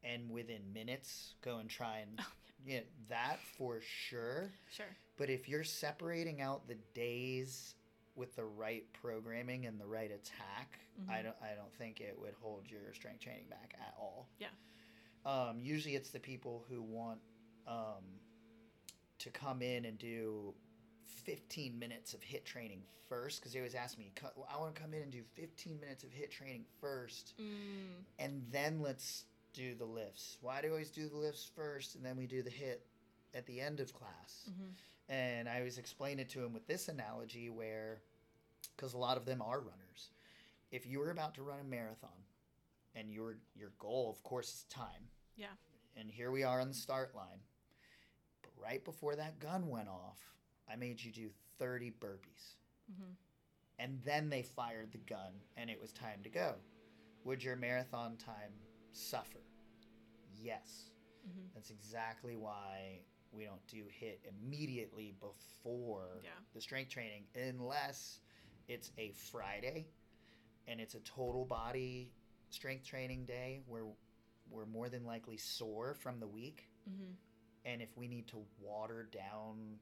and 0.03 0.29
within 0.29 0.61
minutes 0.73 1.35
go 1.41 1.57
and 1.57 1.69
try 1.69 1.99
and 1.99 2.11
Oh, 2.19 2.31
yeah, 2.65 2.79
that 3.09 3.39
for 3.57 3.79
sure. 3.81 4.49
Sure. 4.71 4.85
But 5.17 5.29
if 5.29 5.47
you're 5.49 5.63
separating 5.65 6.41
out 6.41 6.67
the 6.67 6.77
days 6.93 7.75
with 8.15 8.35
the 8.35 8.45
right 8.45 8.85
programming 8.93 9.65
and 9.65 9.79
the 9.79 9.85
right 9.85 10.11
attack, 10.11 10.79
I 11.09 11.17
Mhm. 11.19 11.23
don't 11.23 11.35
I 11.41 11.55
don't 11.55 11.73
think 11.77 11.99
it 11.99 12.17
would 12.19 12.33
hold 12.41 12.69
your 12.69 12.93
strength 12.93 13.19
training 13.21 13.47
back 13.49 13.75
at 13.79 13.93
all. 13.99 14.29
Yeah. 14.39 14.47
Um, 15.25 15.61
usually 15.61 15.95
it's 15.95 16.09
the 16.11 16.19
people 16.19 16.65
who 16.69 16.81
want 16.81 17.19
um, 17.67 18.03
to 19.19 19.29
come 19.29 19.61
in 19.61 19.85
and 19.85 19.97
do 19.97 20.53
15 21.13 21.77
minutes 21.77 22.13
of 22.13 22.21
HIIT 22.21 22.43
training 22.45 22.81
first 23.09 23.39
because 23.39 23.53
they 23.53 23.59
always 23.59 23.75
ask 23.75 23.97
me, 23.97 24.11
I 24.53 24.57
want 24.57 24.73
to 24.75 24.81
come 24.81 24.93
in 24.93 25.01
and 25.03 25.11
do 25.11 25.21
15 25.35 25.79
minutes 25.79 26.03
of 26.03 26.09
HIIT 26.11 26.31
training 26.31 26.65
first 26.81 27.33
Mm, 27.39 28.03
and 28.19 28.41
then 28.51 28.81
let's 28.81 29.25
do 29.53 29.75
the 29.75 29.85
lifts. 29.85 30.37
Why 30.41 30.61
do 30.61 30.67
we 30.67 30.71
always 30.73 30.89
do 30.89 31.07
the 31.07 31.17
lifts 31.17 31.49
first 31.55 31.95
and 31.95 32.03
then 32.05 32.17
we 32.17 32.25
do 32.27 32.41
the 32.41 32.49
HIIT 32.49 32.79
at 33.33 33.45
the 33.45 33.59
end 33.61 33.79
of 33.79 33.93
class? 33.93 34.49
mhm. 34.49 34.73
And 35.09 35.49
I 35.49 35.57
always 35.57 35.77
explain 35.77 36.19
it 36.19 36.29
to 36.29 36.43
him 36.43 36.53
with 36.53 36.65
this 36.65 36.87
analogy 36.87 37.49
where, 37.49 38.01
because 38.75 38.93
a 38.93 38.97
lot 38.97 39.17
of 39.17 39.25
them 39.25 39.41
are 39.41 39.59
runners, 39.59 40.09
if 40.71 40.85
you 40.87 40.99
were 40.99 41.11
about 41.11 41.35
to 41.35 41.43
run 41.43 41.59
a 41.59 41.63
marathon 41.63 42.09
and 42.95 43.11
your 43.11 43.37
your 43.55 43.71
goal, 43.79 44.09
of 44.09 44.23
course, 44.23 44.47
is 44.53 44.63
time. 44.69 45.09
Yeah. 45.35 45.47
And 45.97 46.09
here 46.09 46.31
we 46.31 46.43
are 46.43 46.59
on 46.61 46.69
the 46.69 46.73
start 46.73 47.13
line. 47.15 47.41
But 48.41 48.51
right 48.59 48.83
before 48.83 49.15
that 49.15 49.39
gun 49.39 49.67
went 49.67 49.87
off, 49.89 50.19
I 50.73 50.75
made 50.75 51.01
you 51.03 51.11
do 51.11 51.29
30 51.59 51.91
burpees. 51.91 52.55
Mhm. 52.91 53.15
And 53.77 54.01
then 54.03 54.29
they 54.29 54.41
fired 54.41 54.91
the 54.91 54.97
gun 54.97 55.33
and 55.55 55.69
it 55.69 55.79
was 55.79 55.93
time 55.93 56.23
to 56.23 56.29
go. 56.29 56.55
Would 57.25 57.43
your 57.43 57.55
marathon 57.55 58.17
time 58.17 58.53
suffer? 58.91 59.43
Yes. 60.35 60.89
Mhm. 61.27 61.53
That's 61.53 61.69
exactly 61.69 62.35
why 62.35 63.05
we 63.31 63.45
don't 63.45 63.65
do 63.67 63.85
HIIT 63.87 64.25
immediately 64.25 65.11
before 65.13 66.21
Yeah. 66.23 66.39
the 66.53 66.61
strength 66.61 66.89
training 66.91 67.27
unless 67.35 68.19
it's 68.67 68.91
a 68.97 69.11
Friday 69.11 69.87
and 70.67 70.81
it's 70.81 70.95
a 70.95 71.01
total 71.01 71.45
body 71.45 72.11
strength 72.49 72.85
training 72.85 73.25
day 73.25 73.61
where 73.67 73.85
we're 74.49 74.65
more 74.65 74.89
than 74.89 75.05
likely 75.05 75.37
sore 75.37 75.93
from 75.95 76.19
the 76.19 76.27
week 76.27 76.69
Mhm. 76.87 77.15
and 77.65 77.81
if 77.81 77.95
we 77.97 78.07
need 78.07 78.27
to 78.27 78.37
water 78.59 79.03
down 79.05 79.79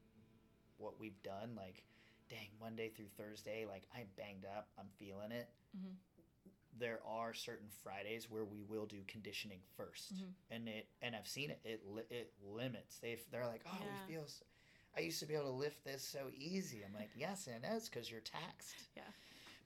what 0.82 0.98
we've 1.00 1.22
done 1.22 1.54
like 1.56 1.82
dang 2.28 2.48
Monday 2.60 2.88
through 2.90 3.08
Thursday 3.16 3.64
like 3.66 3.84
I'm 3.94 4.06
banged 4.16 4.44
up 4.44 4.68
I'm 4.78 4.88
feeling 4.98 5.30
it 5.32 5.48
Mhm. 5.76 5.94
there 6.78 7.00
are 7.06 7.32
certain 7.34 7.68
Fridays 7.82 8.30
where 8.30 8.44
we 8.44 8.62
will 8.62 8.86
do 8.86 9.02
conditioning 9.06 9.60
1st 9.76 10.14
Mhm. 10.14 10.32
and 10.50 10.68
it 10.68 10.88
and 11.02 11.14
I've 11.16 11.28
seen 11.28 11.50
it 11.50 11.60
it 11.64 11.86
li- 11.86 12.02
it 12.10 12.32
limits 12.42 12.98
they 12.98 13.14
they're 13.30 13.46
like 13.46 13.62
oh 13.66 13.78
Yeah. 13.80 14.06
we 14.06 14.12
feel 14.14 14.24
s- 14.24 14.42
I 14.94 15.00
used 15.00 15.20
to 15.20 15.26
be 15.26 15.34
able 15.34 15.46
to 15.46 15.50
lift 15.52 15.84
this 15.84 16.02
so 16.02 16.30
easy 16.34 16.82
I'm 16.84 16.94
like 16.94 17.10
yes 17.16 17.46
and 17.46 17.62
that's 17.64 17.88
because 17.88 18.10
you're 18.10 18.20
taxed 18.20 18.88
Yeah. 18.96 19.10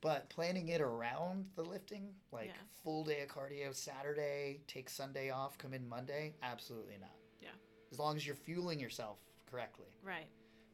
but 0.01 0.29
planning 0.29 0.69
it 0.69 0.81
around 0.81 1.51
the 1.55 1.63
lifting 1.65 2.15
like 2.33 2.49
Yeah. 2.49 2.63
full 2.83 3.05
day 3.05 3.23
of 3.23 3.29
cardio 3.31 3.75
Saturday 3.75 4.61
take 4.67 4.89
Sunday 4.91 5.31
off 5.31 5.57
come 5.59 5.73
in 5.75 5.89
Monday 5.89 6.35
absolutely 6.43 6.99
not 6.99 7.17
Yeah. 7.41 7.55
as 7.91 7.99
long 7.99 8.17
as 8.17 8.27
you're 8.27 8.37
fueling 8.37 8.79
yourself 8.81 9.19
correctly 9.47 9.89
Right. 10.03 10.29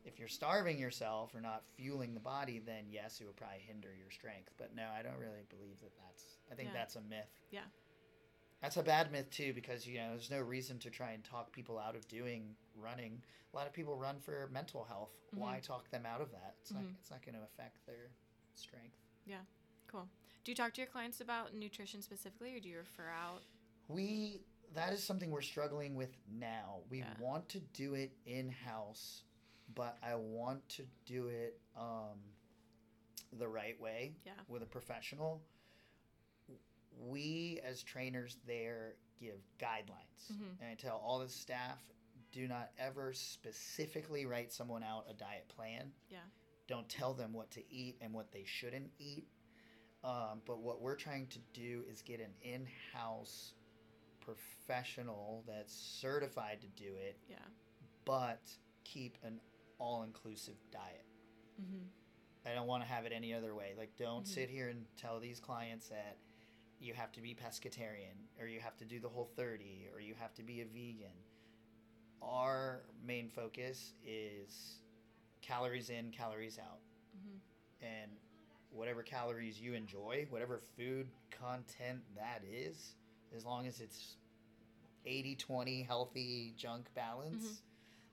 If 0.05 0.19
you're 0.19 0.29
starving 0.29 0.79
yourself 0.79 1.35
or 1.35 1.41
not 1.41 1.63
fueling 1.77 2.15
the 2.15 2.21
body, 2.21 2.59
then 2.65 2.85
yes, 2.91 3.21
it 3.21 3.25
would 3.27 3.37
probably 3.37 3.61
hinder 3.67 3.89
your 3.99 4.11
strength. 4.11 4.53
But 4.59 4.75
no, 4.75 4.85
I 4.97 5.03
don't 5.03 5.19
really 5.19 5.45
believe 5.49 5.81
that 5.81 5.93
that's. 5.97 6.25
I 6.51 6.55
think 6.55 6.69
Yeah. 6.69 6.75
that's 6.81 6.97
a 6.97 7.01
myth. 7.03 7.31
Yeah. 7.51 7.65
That's 8.61 8.77
a 8.77 8.83
bad 8.83 9.11
myth 9.11 9.29
too, 9.31 9.53
because 9.55 9.87
you 9.87 9.99
know 9.99 10.11
there's 10.11 10.31
no 10.31 10.41
reason 10.41 10.79
to 10.81 10.91
try 10.91 11.13
and 11.13 11.25
talk 11.25 11.51
people 11.53 11.79
out 11.79 11.97
of 11.97 12.07
doing 12.09 12.55
running. 12.77 13.23
A 13.53 13.57
lot 13.57 13.67
of 13.67 13.73
people 13.73 13.97
run 13.97 14.21
for 14.21 14.49
mental 14.53 14.85
health. 14.85 15.11
Why 15.35 15.57
Mm-hmm. 15.57 15.73
talk 15.73 15.91
them 15.91 16.07
out 16.07 16.21
of 16.21 16.31
that? 16.33 16.55
It's 16.61 16.73
not. 16.73 16.83
Mhm. 16.83 16.95
It's 17.01 17.11
not 17.11 17.23
going 17.25 17.35
to 17.35 17.43
affect 17.43 17.85
their 17.87 18.11
strength. 18.55 18.97
Yeah. 19.27 19.41
Cool. 19.89 20.09
Do 20.45 20.51
you 20.53 20.57
talk 20.57 20.73
to 20.75 20.81
your 20.81 20.89
clients 20.91 21.21
about 21.21 21.55
nutrition 21.55 22.03
specifically, 22.03 22.55
or 22.57 22.61
do 22.61 22.69
you 22.69 22.79
refer 22.79 23.09
out? 23.09 23.43
We 23.89 24.43
that 24.75 24.93
is 24.95 25.05
something 25.05 25.31
we're 25.31 25.43
struggling 25.43 25.97
with 25.97 26.17
now. 26.31 26.81
We 26.89 26.99
Yeah. 27.01 27.13
want 27.21 27.49
to 27.51 27.61
do 27.61 27.93
it 27.95 28.17
in 28.25 28.49
house, 28.49 29.23
but 29.75 29.99
I 30.03 30.15
want 30.17 30.69
to 30.71 30.83
do 31.07 31.29
it 31.29 31.59
um, 31.77 32.19
the 33.39 33.49
right 33.49 33.79
way 33.81 34.15
Yeah. 34.25 34.33
with 34.49 34.63
a 34.63 34.67
professional. 34.67 35.43
We 36.99 37.61
as 37.65 37.83
trainers 37.83 38.37
there 38.47 38.97
give 39.19 39.41
guidelines, 39.59 40.31
Mhm. 40.31 40.61
and 40.61 40.69
I 40.71 40.75
tell 40.75 40.99
all 40.99 41.19
the 41.19 41.29
staff 41.29 41.83
do 42.33 42.49
not 42.49 42.73
ever 42.79 43.13
specifically 43.13 44.25
write 44.27 44.53
someone 44.53 44.83
out 44.83 45.09
a 45.09 45.13
diet 45.15 45.49
plan. 45.49 45.93
Yeah. 46.09 46.25
Don't 46.67 46.89
tell 46.89 47.13
them 47.15 47.33
what 47.33 47.51
to 47.53 47.71
eat 47.73 47.99
and 48.01 48.13
what 48.15 48.31
they 48.33 48.45
shouldn't 48.45 48.91
eat. 48.99 49.29
Um, 50.03 50.41
but 50.47 50.59
what 50.59 50.81
we're 50.81 50.97
trying 50.97 51.29
to 51.29 51.39
do 51.53 51.85
is 51.89 52.01
get 52.03 52.21
an 52.21 52.35
in-house 52.41 53.55
professional 54.21 55.45
that's 55.47 55.73
certified 55.75 56.61
to 56.63 56.69
do 56.69 56.97
it, 56.97 57.19
Yeah. 57.29 57.45
but 58.05 58.59
keep 58.85 59.23
an 59.23 59.41
all-inclusive 59.79 60.57
diet. 60.71 61.05
Mm-hmm. 61.61 61.85
I 62.51 62.55
don't 62.55 62.67
want 62.67 62.83
to 62.83 62.89
have 62.89 63.05
it 63.07 63.13
any 63.15 63.33
other 63.33 63.55
way. 63.55 63.75
Like, 63.79 63.97
don't 63.97 64.25
Mhm. 64.25 64.29
sit 64.29 64.51
here 64.51 64.69
and 64.69 64.85
tell 64.97 65.21
these 65.21 65.39
clients 65.41 65.89
that 65.89 66.17
you 66.81 66.95
have 66.95 67.13
to 67.13 67.21
be 67.21 67.35
pescatarian 67.35 68.17
or 68.41 68.47
you 68.49 68.59
have 68.61 68.77
to 68.79 68.85
do 68.85 68.99
the 68.99 69.09
whole 69.09 69.27
30 69.37 69.89
or 69.95 70.01
you 70.01 70.15
have 70.15 70.35
to 70.35 70.43
be 70.43 70.61
a 70.61 70.65
vegan. 70.67 71.13
Our 72.21 72.83
main 73.05 73.29
focus 73.29 73.95
is 74.05 74.81
calories 75.41 75.91
in, 75.91 76.11
calories 76.11 76.59
out. 76.59 76.81
Mm-hmm. 77.17 77.85
And 77.85 78.11
whatever 78.71 79.03
calories 79.03 79.61
you 79.61 79.75
enjoy, 79.75 80.27
whatever 80.31 80.61
food 80.77 81.09
content 81.31 82.03
that 82.17 82.43
is, 82.45 82.97
as 83.37 83.45
long 83.45 83.67
as 83.67 83.81
it's 83.81 84.17
80 85.05 85.37
20 85.37 85.83
healthy 85.83 86.55
junk 86.57 86.93
balance, 86.95 87.63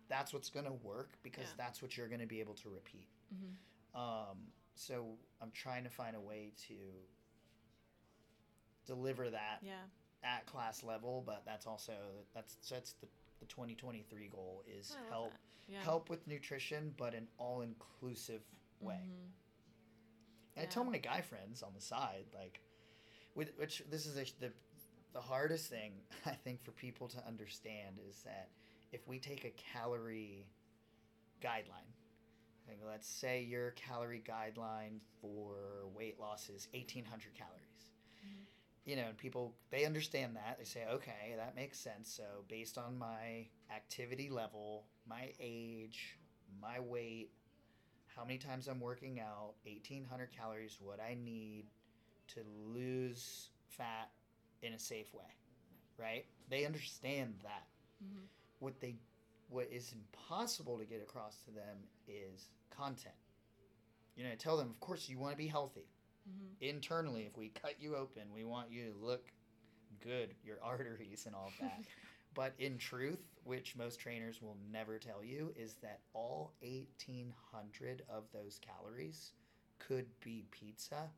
that's 0.09 0.33
what's 0.33 0.49
going 0.49 0.65
to 0.65 0.73
work 0.73 1.11
because 1.23 1.45
Yeah. 1.49 1.53
that's 1.57 1.81
what 1.81 1.95
you're 1.95 2.07
going 2.07 2.19
to 2.21 2.27
be 2.27 2.39
able 2.39 2.55
to 2.55 2.69
repeat. 2.69 3.07
Mm-hmm. 3.33 3.99
Um, 3.99 4.37
so 4.75 5.17
I'm 5.41 5.51
trying 5.51 5.83
to 5.83 5.89
find 5.89 6.15
a 6.15 6.19
way 6.21 6.51
to 6.67 6.73
deliver 8.85 9.29
that 9.29 9.59
Yeah. 9.61 9.83
at 10.23 10.45
class 10.45 10.83
level, 10.83 11.21
but 11.25 11.43
that's 11.45 11.65
also 11.67 11.93
that's 12.33 12.55
that's 12.69 12.93
the 12.93 13.07
the 13.39 13.45
2023 13.45 14.27
goal 14.27 14.63
is 14.67 14.97
help. 15.09 15.31
Yeah. 15.69 15.81
help 15.83 16.09
with 16.09 16.25
nutrition, 16.27 16.93
but 16.97 17.13
an 17.13 17.27
all 17.37 17.61
inclusive 17.61 18.41
way. 18.81 18.95
Mhm. 19.05 19.31
And 20.55 20.65
I 20.65 20.69
tell 20.69 20.83
my 20.83 20.97
guy 20.97 21.21
friends 21.21 21.61
on 21.63 21.73
the 21.75 21.79
side, 21.79 22.25
like, 22.33 22.59
with 23.35 23.55
which 23.55 23.83
this 23.89 24.05
is 24.07 24.17
a, 24.17 24.25
the 24.39 24.51
the 25.13 25.21
hardest 25.21 25.69
thing 25.69 25.93
I 26.25 26.31
think 26.35 26.61
for 26.63 26.71
people 26.71 27.07
to 27.09 27.25
understand 27.25 27.99
is 28.09 28.23
that 28.23 28.49
if 28.91 29.07
we 29.07 29.19
take 29.19 29.45
a 29.45 29.51
calorie 29.51 30.47
guideline, 31.41 31.93
like 32.67 32.79
let's 32.87 33.07
say 33.07 33.41
your 33.43 33.71
calorie 33.71 34.23
guideline 34.27 34.99
for 35.21 35.87
weight 35.95 36.19
loss 36.19 36.49
is 36.49 36.67
eighteen 36.73 37.05
hundred 37.05 37.33
calories. 37.35 37.91
Mhm. 38.25 38.45
You 38.85 38.95
know, 38.95 39.03
and 39.09 39.17
people 39.17 39.55
they 39.71 39.85
understand 39.85 40.35
that 40.35 40.57
they 40.59 40.65
say, 40.65 40.85
okay, 40.89 41.35
that 41.37 41.55
makes 41.55 41.79
sense. 41.79 42.09
So 42.11 42.23
based 42.47 42.77
on 42.77 42.97
my 42.97 43.47
activity 43.73 44.29
level, 44.29 44.85
my 45.07 45.33
age, 45.39 46.17
my 46.61 46.79
weight, 46.79 47.31
how 48.07 48.23
many 48.25 48.37
times 48.37 48.67
I'm 48.67 48.79
working 48.79 49.19
out, 49.19 49.55
1800 49.65 50.31
calories, 50.31 50.77
what 50.81 50.99
I 50.99 51.15
need 51.15 51.65
to 52.29 52.41
lose 52.73 53.49
fat 53.69 54.11
in 54.61 54.73
a 54.73 54.79
safe 54.79 55.13
way, 55.13 55.35
right? 55.97 56.25
They 56.49 56.65
understand 56.65 57.39
that. 57.43 57.67
Mhm. 58.03 58.27
What 58.59 58.79
they 58.79 58.95
what 59.49 59.67
is 59.71 59.93
impossible 59.93 60.77
to 60.77 60.85
get 60.85 61.01
across 61.01 61.37
to 61.41 61.51
them 61.51 61.77
is 62.07 62.49
content. 62.69 63.15
You 64.15 64.25
know, 64.25 64.31
I 64.31 64.35
tell 64.35 64.57
them, 64.57 64.69
of 64.69 64.79
course, 64.79 65.09
you 65.09 65.17
want 65.17 65.31
to 65.33 65.37
be 65.37 65.47
healthy. 65.47 65.87
Mhm. 66.29 66.55
Internally, 66.61 67.25
if 67.25 67.35
we 67.37 67.49
cut 67.49 67.79
you 67.81 67.95
open, 67.95 68.31
we 68.33 68.43
want 68.43 68.69
you 68.69 68.91
to 68.91 68.97
look 69.05 69.31
good, 70.01 70.35
your 70.43 70.57
arteries 70.63 71.25
and 71.25 71.35
all 71.35 71.51
that. 71.59 71.83
But 72.35 72.53
in 72.59 72.77
truth, 72.77 73.25
which 73.43 73.75
most 73.75 73.99
trainers 73.99 74.39
will 74.39 74.55
never 74.71 74.99
tell 74.99 75.23
you, 75.23 75.51
is 75.57 75.73
that 75.81 75.99
all 76.13 76.53
1800 76.61 78.03
of 78.07 78.25
those 78.31 78.59
calories 78.59 79.33
could 79.79 80.05
be 80.19 80.45
pizza 80.51 81.09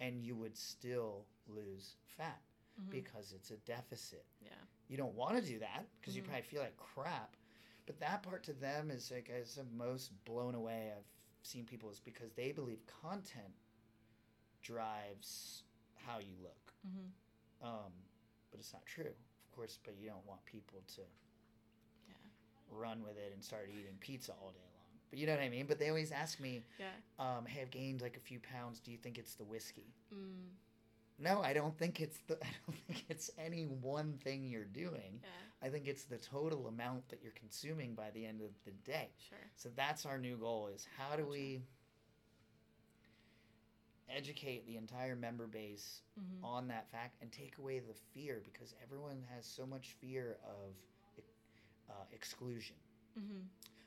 and 0.00 0.20
you 0.20 0.34
would 0.34 0.56
still 0.56 1.26
lose 1.46 1.94
fat 2.16 2.42
Mhm. 2.80 2.90
because 2.90 3.32
it's 3.32 3.52
a 3.52 3.56
deficit. 3.58 4.24
Yeah. 4.40 4.50
You 4.88 4.96
don't 4.96 5.14
want 5.14 5.36
to 5.36 5.42
do 5.42 5.58
that 5.60 5.86
because 6.00 6.16
you 6.16 6.22
Mhm. 6.22 6.26
probably 6.26 6.42
feel 6.42 6.62
like 6.62 6.76
crap. 6.76 7.36
But 7.86 7.98
that 8.00 8.22
part 8.22 8.42
to 8.44 8.52
them 8.52 8.90
is 8.90 9.10
like 9.10 9.30
as 9.30 9.54
the 9.54 9.64
most 9.64 10.12
blown 10.24 10.54
away 10.54 10.92
I've 10.96 11.04
seen 11.42 11.64
people 11.66 11.90
is 11.90 12.00
because 12.00 12.32
they 12.32 12.52
believe 12.52 12.84
content 12.86 13.54
drives 14.62 15.62
how 15.94 16.18
you 16.18 16.34
look. 16.42 16.72
Mm-hmm. 16.86 17.66
Um, 17.66 17.92
but 18.50 18.60
it's 18.60 18.72
not 18.72 18.84
true, 18.86 19.04
of 19.06 19.52
course. 19.52 19.78
But 19.84 19.96
you 19.96 20.08
don't 20.08 20.24
want 20.26 20.44
people 20.44 20.82
to 20.96 21.02
Yeah. 22.08 22.14
run 22.70 23.02
with 23.02 23.16
it 23.16 23.32
and 23.32 23.42
start 23.42 23.68
eating 23.70 23.96
pizza 23.98 24.32
all 24.34 24.52
day 24.52 24.58
long. 24.74 24.98
But 25.10 25.18
you 25.18 25.26
know 25.26 25.32
what 25.34 25.42
I 25.42 25.48
mean. 25.48 25.66
But 25.66 25.78
they 25.78 25.88
always 25.88 26.12
ask 26.12 26.40
me, 26.40 26.64
Yeah. 26.78 26.92
um, 27.18 27.46
"Hey, 27.46 27.62
I've 27.62 27.70
gained 27.70 28.00
like 28.00 28.16
a 28.16 28.20
few 28.20 28.40
pounds. 28.40 28.80
Do 28.80 28.90
you 28.90 28.98
think 28.98 29.18
it's 29.18 29.34
the 29.34 29.44
whiskey?" 29.44 29.94
Mm. 30.12 30.50
No, 31.18 31.42
I 31.42 31.52
don't 31.52 31.76
think 31.76 32.00
it's 32.00 32.18
the. 32.28 32.34
I 32.42 32.46
don't 32.66 32.76
think 32.86 33.04
it's 33.08 33.30
any 33.38 33.64
one 33.64 34.14
thing 34.22 34.46
you're 34.46 34.64
doing. 34.64 35.20
Yeah. 35.22 35.66
I 35.66 35.68
think 35.70 35.88
it's 35.88 36.04
the 36.04 36.18
total 36.18 36.68
amount 36.68 37.08
that 37.08 37.20
you're 37.22 37.32
consuming 37.32 37.94
by 37.94 38.10
the 38.10 38.24
end 38.24 38.40
of 38.40 38.50
the 38.64 38.70
day. 38.90 39.08
Sure. 39.28 39.38
So 39.56 39.68
that's 39.74 40.06
our 40.06 40.18
new 40.18 40.36
goal: 40.36 40.68
is 40.72 40.86
how 40.96 41.16
do 41.16 41.26
we 41.26 41.62
educate 44.08 44.66
the 44.66 44.76
entire 44.76 45.16
member 45.16 45.46
base 45.46 46.02
Mm-hmm. 46.18 46.44
on 46.44 46.66
that 46.66 46.90
fact 46.90 47.14
and 47.22 47.30
take 47.30 47.58
away 47.58 47.78
the 47.78 47.94
fear 48.12 48.42
because 48.42 48.74
everyone 48.82 49.22
has 49.32 49.46
so 49.46 49.64
much 49.64 49.94
fear 50.00 50.36
of 50.44 50.74
uh, 51.88 51.92
exclusion. 52.12 52.74
Mm-hmm. 53.16 53.38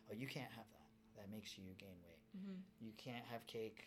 Oh, 0.09 0.13
you 0.15 0.27
can't 0.27 0.49
have 0.55 0.63
that. 0.71 0.87
That 1.21 1.29
makes 1.29 1.57
you 1.57 1.65
gain 1.77 1.97
weight. 2.07 2.21
Mm-hmm. 2.37 2.55
You 2.79 2.93
can't 2.97 3.25
have 3.29 3.45
cake. 3.47 3.83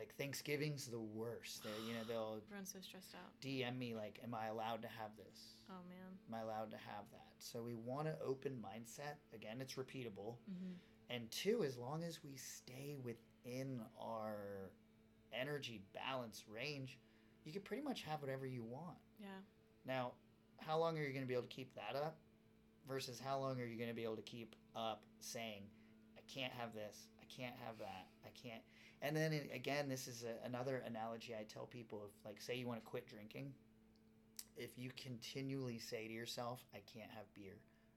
Like 0.00 0.14
Thanksgiving's 0.16 0.86
the 0.86 0.98
worst. 0.98 1.62
They're, 1.62 1.72
you 1.86 1.92
know, 1.92 2.00
they'll 2.08 2.40
Everyone's 2.48 2.72
so 2.72 2.78
stressed 2.80 3.14
out. 3.14 3.38
DM 3.42 3.76
me 3.76 3.94
like, 3.94 4.18
"Am 4.24 4.34
I 4.34 4.46
allowed 4.46 4.80
to 4.80 4.88
have 4.88 5.10
this? 5.18 5.56
Oh 5.68 5.84
man. 5.90 6.16
Am 6.26 6.34
I 6.34 6.40
allowed 6.40 6.70
to 6.70 6.78
have 6.78 7.04
that?" 7.12 7.34
So 7.38 7.60
we 7.62 7.74
want 7.74 8.08
an 8.08 8.14
open 8.24 8.52
mindset. 8.64 9.16
Again, 9.34 9.58
it's 9.60 9.74
repeatable. 9.74 10.36
Mm-hmm. 10.50 10.72
And 11.10 11.30
two, 11.30 11.64
as 11.64 11.76
long 11.76 12.02
as 12.02 12.20
we 12.24 12.36
stay 12.36 12.96
within 13.04 13.82
our 14.00 14.70
energy 15.38 15.82
balance 15.92 16.44
range, 16.48 16.98
you 17.44 17.52
can 17.52 17.60
pretty 17.60 17.82
much 17.82 18.02
have 18.02 18.22
whatever 18.22 18.46
you 18.46 18.64
want. 18.64 18.96
Yeah. 19.20 19.28
Now, 19.86 20.12
how 20.58 20.78
long 20.78 20.98
are 20.98 21.02
you 21.02 21.10
going 21.10 21.24
to 21.24 21.28
be 21.28 21.34
able 21.34 21.44
to 21.44 21.54
keep 21.54 21.74
that 21.74 21.94
up 21.94 22.16
versus 22.88 23.20
how 23.20 23.38
long 23.38 23.60
are 23.60 23.66
you 23.66 23.76
going 23.76 23.90
to 23.90 23.94
be 23.94 24.04
able 24.04 24.16
to 24.16 24.22
keep 24.22 24.56
up 24.74 25.02
saying, 25.20 25.62
I 26.16 26.20
can't 26.32 26.52
have 26.52 26.74
this, 26.74 27.08
I 27.20 27.24
can't 27.24 27.54
have 27.66 27.78
that, 27.78 28.06
I 28.24 28.30
can't. 28.40 28.62
And 29.02 29.16
then 29.16 29.32
again, 29.54 29.88
this 29.88 30.06
is 30.06 30.24
a, 30.24 30.46
another 30.46 30.82
analogy 30.86 31.34
I 31.34 31.44
tell 31.44 31.66
people 31.66 32.02
if, 32.06 32.24
like, 32.24 32.40
say 32.40 32.56
you 32.56 32.66
want 32.66 32.82
to 32.82 32.86
quit 32.88 33.06
drinking, 33.08 33.52
if 34.56 34.78
you 34.78 34.90
continually 34.96 35.78
say 35.78 36.06
to 36.06 36.12
yourself, 36.12 36.64
I 36.74 36.82
can't 36.92 37.10
have 37.10 37.32
beer, 37.34 37.56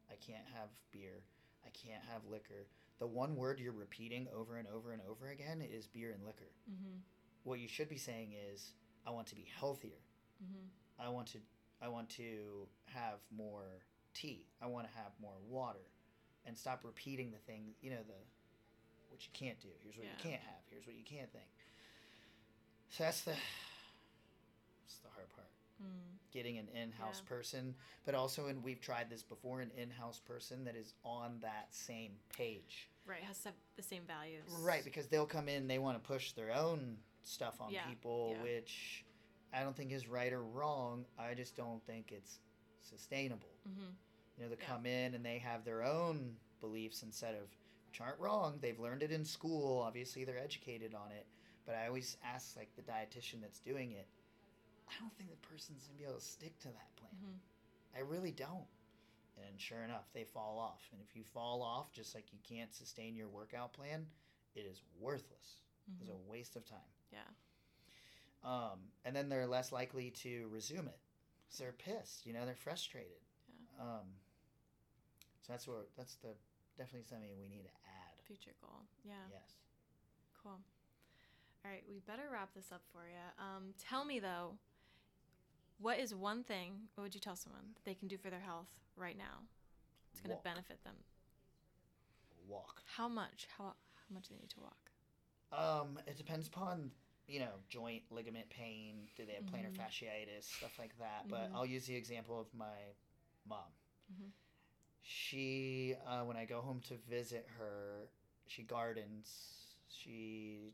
I 0.10 0.16
can't 0.16 0.46
have 0.54 0.70
beer, 0.92 1.24
I 1.66 1.70
can't 1.70 2.04
have 2.10 2.22
liquor, 2.30 2.68
the 3.00 3.08
one 3.08 3.36
word 3.36 3.60
you're 3.60 3.74
repeating 3.74 4.28
over 4.34 4.58
and 4.58 4.68
over 4.74 4.94
and 4.94 5.02
over 5.10 5.28
again 5.28 5.62
is 5.62 5.88
beer 5.88 6.12
and 6.12 6.24
liquor. 6.24 6.52
Mm-hmm. 6.72 7.00
What 7.44 7.60
you 7.60 7.68
should 7.68 7.90
be 7.90 7.98
saying 7.98 8.34
is, 8.52 8.72
I 9.06 9.12
want 9.12 9.28
to 9.28 9.36
be 9.36 9.46
healthier. 9.60 10.00
Mm-hmm. 10.42 11.06
I 11.06 11.10
want 11.10 11.28
to 11.28 11.40
I 11.82 11.90
want 11.90 12.10
to 12.12 12.66
have 12.86 13.20
more 13.36 13.84
tea. 14.14 14.46
I 14.62 14.68
want 14.68 14.88
to 14.88 14.94
have 14.98 15.12
more 15.22 15.36
water 15.50 15.86
and 16.46 16.58
stop 16.58 16.82
repeating 16.84 17.32
the 17.32 17.40
thing, 17.40 17.74
you 17.82 17.90
know, 17.90 18.04
the 18.08 18.14
what 19.14 19.22
you 19.24 19.32
can't 19.34 19.60
do. 19.62 19.70
Here's 19.84 19.96
what 19.96 20.06
Yeah. 20.06 20.12
you 20.18 20.24
can't 20.32 20.42
have. 20.42 20.62
Here's 20.70 20.86
what 20.86 20.96
you 20.96 21.04
can't 21.04 21.32
think. 21.32 21.48
So 22.90 23.04
that's 23.04 23.22
the 23.22 23.32
that's 24.82 24.98
the 25.00 25.10
hard 25.10 25.32
part. 25.34 25.48
Mm. 25.82 26.18
Getting 26.32 26.58
an 26.58 26.68
in-house 26.70 27.22
Yeah. 27.24 27.30
person, 27.30 27.76
but 28.06 28.16
also 28.16 28.48
and 28.48 28.64
we've 28.64 28.82
tried 28.82 29.10
this 29.10 29.24
before 29.24 29.62
an 29.62 29.72
in-house 29.72 30.20
person 30.20 30.64
that 30.66 30.76
is 30.76 30.94
on 31.04 31.40
that 31.42 31.74
same 31.74 32.20
page. 32.36 32.90
Right. 33.06 33.24
Has 33.24 33.46
the 33.76 33.84
same 33.84 34.06
values. 34.06 34.50
Right, 34.50 34.84
because 34.84 35.08
they'll 35.08 35.26
come 35.28 35.50
in, 35.50 35.68
they 35.68 35.78
want 35.80 36.02
to 36.02 36.08
push 36.08 36.32
their 36.34 36.52
own 36.54 36.98
stuff 37.24 37.60
on 37.62 37.72
Yeah, 37.72 37.86
people, 37.88 38.36
which 38.42 39.04
I 39.52 39.62
don't 39.62 39.76
think 39.76 39.92
is 39.92 40.08
right 40.08 40.32
or 40.34 40.42
wrong. 40.44 41.06
I 41.18 41.34
just 41.34 41.56
don't 41.56 41.86
think 41.86 42.12
it's 42.12 42.40
sustainable. 42.82 43.54
Mm-hmm. 43.68 43.92
You 44.38 44.44
know, 44.44 44.50
they 44.50 44.56
come 44.56 44.86
in 44.86 45.14
and 45.14 45.24
they 45.26 45.38
have 45.40 45.64
their 45.66 45.84
own 45.84 46.38
beliefs 46.62 47.04
instead 47.04 47.36
of, 47.36 47.50
which 47.94 48.02
aren't 48.02 48.20
wrong. 48.20 48.58
They've 48.62 48.80
learned 48.80 49.04
it 49.04 49.12
in 49.12 49.24
school. 49.24 49.84
Obviously, 49.86 50.26
they're 50.26 50.40
educated 50.40 50.96
on 50.96 51.12
it. 51.12 51.28
But 51.66 51.76
I 51.76 51.88
always 51.88 52.18
ask, 52.26 52.58
like, 52.58 52.76
the 52.76 52.82
dietitian 52.82 53.42
that's 53.42 53.60
doing 53.60 53.92
it, 53.92 54.08
I 54.90 54.94
don't 55.00 55.16
think 55.16 55.30
the 55.30 55.48
person's 55.48 55.84
going 55.88 55.98
to 55.98 56.04
be 56.04 56.10
able 56.10 56.20
to 56.20 56.26
stick 56.26 56.60
to 56.62 56.70
that 56.70 56.96
plan. 56.98 57.12
Mm-hmm. 57.16 57.38
I 57.96 58.02
really 58.02 58.32
don't. 58.32 58.66
And 59.38 59.60
sure 59.60 59.84
enough, 59.84 60.10
they 60.14 60.24
fall 60.24 60.60
off. 60.60 60.90
And 60.92 61.02
if 61.08 61.16
you 61.16 61.24
fall 61.24 61.62
off, 61.62 61.92
just 61.94 62.16
like 62.16 62.34
you 62.34 62.40
can't 62.48 62.74
sustain 62.74 63.16
your 63.16 63.30
workout 63.30 63.74
plan, 63.74 64.08
it 64.56 64.62
is 64.62 64.82
worthless. 65.00 65.62
It's 66.00 66.10
Mm-hmm. 66.10 66.12
a 66.12 66.32
waste 66.32 66.56
of 66.56 66.66
time. 66.66 66.80
Yeah. 67.12 67.20
Um, 68.44 68.80
and 69.06 69.16
then 69.16 69.30
they're 69.30 69.48
less 69.48 69.72
likely 69.72 70.12
to 70.24 70.48
resume 70.52 70.88
it. 70.88 71.00
because 71.46 71.60
they're 71.60 71.74
pissed. 71.74 72.26
You 72.26 72.34
know, 72.34 72.46
they're 72.46 72.56
frustrated. 72.56 73.22
Yeah. 73.48 73.84
Um, 73.84 74.08
so 75.42 75.54
that's 75.54 75.68
what 75.68 75.90
that's 75.98 76.16
the 76.16 76.36
definitely 76.78 77.04
something 77.08 77.30
we 77.38 77.48
need 77.50 77.64
to. 77.64 77.83
Future 78.34 78.56
goal. 78.62 78.82
Yeah. 79.04 79.14
Yes. 79.30 79.54
Cool. 80.42 80.58
All 81.64 81.72
right, 81.72 81.84
we 81.88 82.00
better 82.08 82.24
wrap 82.32 82.50
this 82.56 82.72
up 82.72 82.82
for 82.92 83.02
you. 83.08 83.22
Um, 83.38 83.74
tell 83.78 84.04
me 84.06 84.20
though, 84.20 84.58
what 85.78 86.00
is 86.00 86.16
one 86.16 86.44
thing? 86.44 86.72
What 86.96 87.04
would 87.04 87.14
you 87.14 87.22
tell 87.22 87.36
someone 87.36 87.62
that 87.76 87.86
they 87.86 87.94
can 87.94 88.08
do 88.08 88.18
for 88.18 88.32
their 88.32 88.40
health 88.40 88.70
right 88.98 89.16
now? 89.18 89.46
It's 90.12 90.20
going 90.22 90.36
to 90.36 90.42
benefit 90.44 90.84
them. 90.84 90.96
Walk. 92.48 92.82
How 92.98 93.08
much? 93.08 93.48
How 93.56 93.66
how 93.66 94.14
much 94.14 94.28
do 94.30 94.34
they 94.34 94.42
need 94.42 94.50
to 94.50 94.62
walk? 94.62 94.90
Um, 95.52 96.00
it 96.08 96.18
depends 96.18 96.48
upon 96.48 96.90
you 97.28 97.40
know 97.40 97.52
joint 97.70 98.02
ligament 98.10 98.50
pain. 98.50 99.08
Do 99.16 99.26
they 99.28 99.34
have 99.34 99.46
plantar 99.46 99.72
Mhm. 99.72 99.78
fasciitis 99.78 100.44
stuff 100.58 100.78
like 100.80 100.98
that? 100.98 101.28
But 101.30 101.52
Mhm. 101.52 101.56
I'll 101.56 101.66
use 101.68 101.86
the 101.86 101.96
example 101.96 102.40
of 102.40 102.52
my 102.54 102.96
mom. 103.46 103.72
Mhm. 104.12 104.32
She 105.02 105.96
uh, 106.06 106.24
when 106.26 106.36
I 106.38 106.46
go 106.46 106.62
home 106.62 106.82
to 106.82 106.96
visit 106.98 107.48
her, 107.58 108.10
she 108.48 108.64
gardens. 108.64 109.76
She 109.90 110.74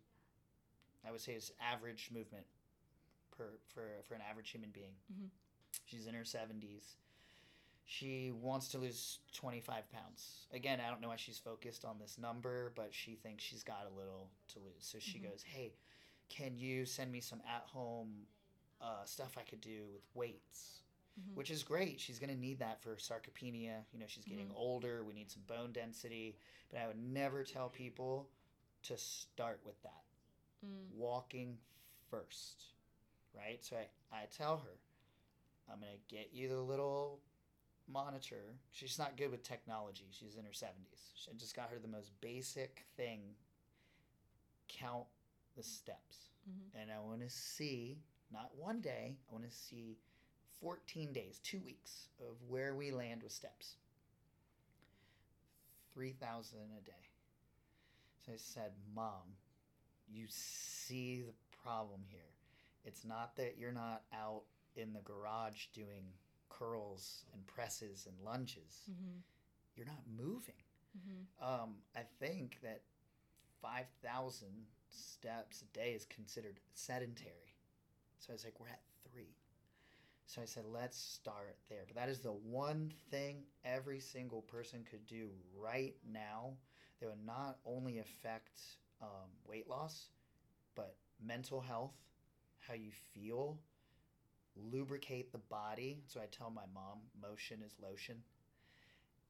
I 1.05 1.11
would 1.11 1.21
say 1.21 1.33
is 1.33 1.51
average 1.61 2.09
movement 2.11 2.45
per 3.31 3.59
for 3.73 4.01
for 4.07 4.15
an 4.15 4.21
average 4.29 4.49
human 4.51 4.71
being. 4.71 4.95
Mhm. 5.11 5.29
She's 5.85 6.07
in 6.07 6.13
her 6.15 6.25
seventies. 6.25 6.95
She 7.85 8.31
wants 8.31 8.67
to 8.69 8.77
lose 8.77 9.17
25 9.33 9.89
pounds. 9.89 10.45
Again, 10.51 10.79
I 10.79 10.89
don't 10.91 11.01
know 11.01 11.07
why 11.07 11.15
she's 11.15 11.39
focused 11.39 11.83
on 11.85 11.97
this 11.97 12.19
number, 12.19 12.71
but 12.75 12.93
she 12.93 13.15
thinks 13.15 13.43
she's 13.43 13.63
got 13.63 13.87
a 13.87 13.89
little 13.89 14.29
to 14.49 14.59
lose. 14.59 14.85
So 14.85 14.99
she 14.99 15.17
Mhm. 15.17 15.23
goes, 15.23 15.41
Hey, 15.41 15.73
can 16.29 16.55
you 16.55 16.85
send 16.85 17.11
me 17.11 17.19
some 17.19 17.41
at 17.47 17.63
home 17.63 18.27
uh, 18.79 19.03
stuff 19.05 19.37
I 19.37 19.41
could 19.43 19.59
do 19.61 19.89
with 19.91 20.03
weights? 20.13 20.83
Mhm. 21.17 21.35
Which 21.35 21.49
is 21.51 21.63
great. 21.63 21.99
She's 21.99 22.19
going 22.19 22.29
to 22.29 22.39
need 22.39 22.59
that 22.59 22.81
for 22.81 22.95
sarcopenia. 22.97 23.85
You 23.91 23.99
know, 23.99 24.07
she's 24.07 24.25
getting 24.25 24.49
Mhm. 24.49 24.55
older. 24.55 25.03
We 25.03 25.13
need 25.13 25.31
some 25.31 25.43
bone 25.43 25.71
density. 25.71 26.37
But 26.69 26.79
I 26.79 26.87
would 26.87 26.97
never 26.99 27.43
tell 27.43 27.69
people 27.69 28.29
to 28.83 28.97
start 28.97 29.63
with 29.65 29.81
that 29.83 30.03
Mm. 30.65 30.89
walking 30.91 31.59
first, 32.09 32.73
right? 33.33 33.63
So 33.63 33.77
I, 33.77 33.89
I 34.11 34.25
tell 34.27 34.57
her, 34.59 34.77
I'm 35.67 35.79
going 35.79 35.93
to 35.97 36.15
get 36.15 36.33
you 36.33 36.47
the 36.49 36.61
little 36.61 37.21
monitor. 37.87 38.59
She's 38.71 38.97
not 38.97 39.15
good 39.17 39.31
with 39.31 39.43
technology. 39.43 40.07
She's 40.11 40.35
in 40.35 40.45
her 40.45 40.53
70s. 40.53 41.27
I 41.29 41.33
just 41.33 41.55
got 41.55 41.69
her 41.69 41.79
the 41.79 41.87
most 41.87 42.19
basic 42.21 42.85
thing 42.95 43.35
count 44.67 45.07
the 45.55 45.63
steps. 45.63 46.29
Mhm. 46.47 46.73
And 46.75 46.91
I 46.91 46.99
want 46.99 47.21
to 47.21 47.29
see, 47.29 48.01
not 48.31 48.55
one 48.55 48.81
day, 48.81 49.17
I 49.27 49.31
want 49.33 49.43
to 49.49 49.51
see 49.55 49.97
14 50.61 51.13
days, 51.13 51.39
two 51.43 51.61
weeks 51.61 52.07
of 52.19 52.35
where 52.47 52.75
we 52.75 52.91
land 52.91 53.23
with 53.23 53.31
steps. 53.31 53.75
3,000 55.93 56.57
a 56.77 56.81
day. 56.85 57.09
So 58.25 58.33
I 58.33 58.37
said, 58.37 58.71
Mom, 58.95 59.37
you 60.11 60.25
see 60.29 61.21
the 61.21 61.33
problem 61.63 62.01
here. 62.07 62.19
It's 62.85 63.05
not 63.05 63.35
that 63.37 63.57
you're 63.57 63.71
not 63.71 64.03
out 64.13 64.43
in 64.75 64.93
the 64.93 65.01
garage 65.01 65.67
doing 65.73 66.13
curls 66.49 67.25
and 67.33 67.45
presses 67.47 68.05
and 68.07 68.19
lunges. 68.23 68.89
Mhm. 68.89 69.21
You're 69.75 69.85
not 69.85 70.07
moving. 70.07 70.63
Mhm. 70.97 71.27
Um, 71.39 71.83
I 71.95 72.03
think 72.03 72.59
that 72.61 72.83
5,000 73.61 74.67
steps 74.89 75.61
a 75.61 75.65
day 75.65 75.93
is 75.93 76.05
considered 76.05 76.59
sedentary. 76.73 77.55
So 78.19 78.31
I 78.31 78.33
was 78.33 78.43
like, 78.43 78.59
we're 78.59 78.69
at. 78.69 78.81
So 80.29 80.41
I 80.43 80.45
said, 80.45 80.65
let's 80.65 80.97
start 80.99 81.57
there. 81.69 81.85
But 81.87 81.97
that 81.97 82.09
is 82.09 82.21
the 82.21 82.31
one 82.33 82.91
thing 83.11 83.45
every 83.65 83.99
single 83.99 84.43
person 84.43 84.85
could 84.89 85.05
do 85.07 85.31
right 85.57 85.95
now 86.05 86.53
that 87.01 87.09
would 87.09 87.25
not 87.25 87.59
only 87.65 87.99
affect 87.99 88.61
um, 89.01 89.29
weight 89.47 89.69
loss, 89.69 90.09
but 90.75 90.95
mental 91.25 91.61
health, 91.61 91.93
how 92.59 92.75
you 92.75 92.91
feel, 93.13 93.59
lubricate 94.55 95.31
the 95.31 95.39
body. 95.39 96.03
So 96.07 96.21
I 96.21 96.27
tell 96.27 96.51
my 96.51 96.65
mom, 96.73 96.99
motion 97.21 97.63
is 97.65 97.75
lotion. 97.81 98.23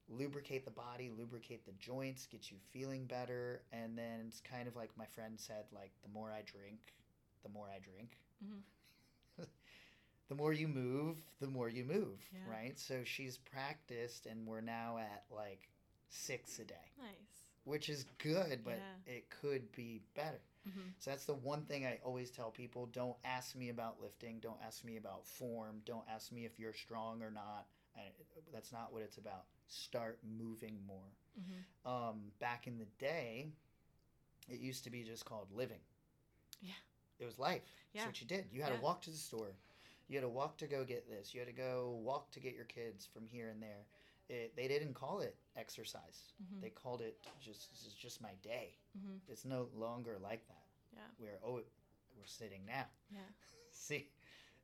lubricate 0.09 0.65
the 0.65 0.71
body, 0.71 1.09
lubricate 1.09 1.65
the 1.65 1.73
joints, 1.73 2.25
get 2.27 2.51
you 2.51 2.57
feeling 2.71 3.05
better, 3.05 3.61
and 3.71 3.97
then 3.97 4.25
it's 4.27 4.41
kind 4.41 4.67
of 4.67 4.75
like 4.75 4.91
my 4.97 5.05
friend 5.05 5.39
said, 5.39 5.65
like 5.71 5.91
the 6.03 6.09
more 6.09 6.31
I 6.31 6.41
drink, 6.45 6.93
the 7.43 7.49
more 7.49 7.69
I 7.69 7.79
drink. 7.79 8.17
Mhm. 8.43 8.63
The 10.29 10.35
more 10.35 10.53
you 10.53 10.67
move, 10.67 11.17
the 11.41 11.47
more 11.47 11.69
you 11.69 11.83
move, 11.85 12.19
Yeah. 12.31 12.39
right? 12.51 12.79
So 12.79 13.03
she's 13.03 13.37
practiced, 13.37 14.25
and 14.27 14.45
we're 14.47 14.61
now 14.61 14.97
at 14.99 15.25
like 15.31 15.69
six 16.09 16.59
a 16.59 16.65
day, 16.65 16.91
Nice. 16.97 17.45
which 17.65 17.89
is 17.89 18.05
good, 18.19 18.63
but 18.63 18.77
Yeah. 18.77 19.13
it 19.13 19.29
could 19.29 19.71
be 19.73 20.01
better. 20.15 20.41
hmm 20.65 20.89
So 20.99 21.11
that's 21.11 21.25
the 21.25 21.33
one 21.35 21.65
thing 21.65 21.85
I 21.85 21.99
always 22.03 22.29
tell 22.31 22.51
people 22.51 22.87
don't 22.87 23.17
ask 23.23 23.55
me 23.55 23.69
about 23.69 23.99
lifting, 24.01 24.39
don't 24.39 24.61
ask 24.65 24.83
me 24.83 24.97
about 24.97 25.25
form, 25.25 25.81
don't 25.85 26.07
ask 26.09 26.31
me 26.31 26.45
if 26.45 26.59
you're 26.59 26.73
strong 26.73 27.21
or 27.23 27.31
not. 27.31 27.67
I, 27.95 28.01
that's 28.53 28.71
not 28.71 28.93
what 28.93 29.01
it's 29.01 29.17
about. 29.17 29.45
Start 29.67 30.19
moving 30.23 30.79
more. 30.85 31.11
hmm 31.35 31.89
Um, 31.89 32.31
back 32.39 32.67
in 32.67 32.77
the 32.77 32.85
day, 32.99 33.47
it 34.47 34.59
used 34.59 34.83
to 34.83 34.89
be 34.89 35.03
just 35.03 35.25
called 35.25 35.47
living. 35.51 35.79
Yeah. 36.61 36.73
It 37.19 37.25
was 37.25 37.37
life. 37.39 37.61
Yeah. 37.93 38.01
That's 38.05 38.07
what 38.07 38.21
you 38.21 38.27
did. 38.27 38.45
You 38.51 38.61
had 38.61 38.71
Yeah. 38.71 38.77
to 38.77 38.83
walk 38.83 39.01
to 39.03 39.09
the 39.11 39.17
store. 39.17 39.55
You 40.09 40.17
had 40.17 40.23
to 40.23 40.29
walk 40.29 40.57
to 40.57 40.67
go 40.67 40.83
get 40.83 41.07
this. 41.07 41.33
You 41.33 41.39
had 41.39 41.47
to 41.47 41.53
go 41.55 41.99
walk 42.03 42.31
to 42.31 42.39
get 42.41 42.55
your 42.55 42.65
kids 42.65 43.05
from 43.13 43.27
here 43.27 43.49
and 43.49 43.61
there. 43.63 43.85
It, 44.27 44.55
they 44.55 44.67
didn't 44.67 44.93
call 44.95 45.21
it 45.21 45.35
exercise. 45.55 46.33
Mhm. 46.43 46.61
They 46.61 46.69
called 46.69 47.01
it 47.01 47.17
just 47.39 47.71
this 47.71 47.85
is 47.85 47.93
just 47.93 48.21
my 48.21 48.33
day. 48.43 48.77
hmm 48.99 49.17
It's 49.27 49.45
no 49.45 49.69
longer 49.73 50.17
like 50.21 50.45
that. 50.47 50.65
Yeah. 50.93 51.07
We're 51.19 51.39
oh 51.45 51.61
we're 52.17 52.25
sitting 52.25 52.65
now. 52.65 52.87
Yeah. 53.11 53.19
See, 53.71 54.09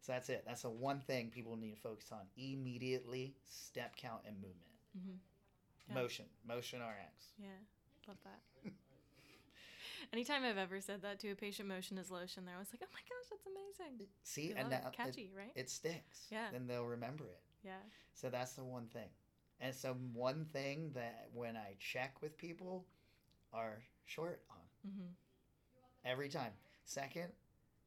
so 0.02 0.12
that's 0.14 0.30
it. 0.30 0.44
That's 0.46 0.64
the 0.64 0.70
one 0.70 1.00
thing 1.00 1.30
people 1.32 1.56
need 1.56 1.72
to 1.76 1.82
focus 1.82 2.12
on 2.12 2.28
immediately: 2.38 3.36
step 3.46 3.96
count 3.96 4.22
and 4.28 4.36
movement, 4.38 4.76
hmm 4.94 5.18
Yeah. 5.88 5.94
motion, 5.96 6.26
motion 6.44 6.82
RX. 6.82 7.34
Yeah. 7.38 7.60
Love 8.08 8.18
that. 8.24 8.42
Anytime 10.14 10.44
I've 10.44 10.58
ever 10.58 10.80
said 10.82 11.02
that 11.02 11.20
to 11.20 11.32
a 11.32 11.36
patient, 11.36 11.68
motion 11.68 11.98
is 11.98 12.10
lotion. 12.12 12.46
They're 12.46 12.56
always 12.56 12.70
like, 12.72 12.82
"Oh 12.84 12.92
my 12.94 13.00
gosh, 13.02 13.30
that's 13.30 13.46
amazing." 13.46 14.08
See, 14.24 14.52
and 14.56 14.70
love 14.70 14.80
it. 14.80 14.84
now 14.84 14.90
it, 14.90 14.94
catchy, 14.94 15.32
right? 15.36 15.52
it 15.56 15.70
sticks. 15.70 16.28
Yeah. 16.32 16.48
then 16.52 16.68
they'll 16.68 16.86
remember 16.86 17.26
it. 17.26 17.42
yeah. 17.64 17.82
So 18.14 18.30
that's 18.30 18.54
the 18.54 18.64
one 18.64 18.88
thing. 18.88 19.10
And 19.60 19.74
so 19.74 19.96
one 20.14 20.46
thing 20.54 20.92
that 20.96 21.30
when 21.34 21.56
I 21.58 21.76
check 21.80 22.22
with 22.22 22.38
people 22.38 22.86
are 23.54 23.82
short 24.06 24.42
on 24.50 24.92
hmm 24.92 25.08
every 26.04 26.30
time. 26.30 26.52
Second, 26.86 27.30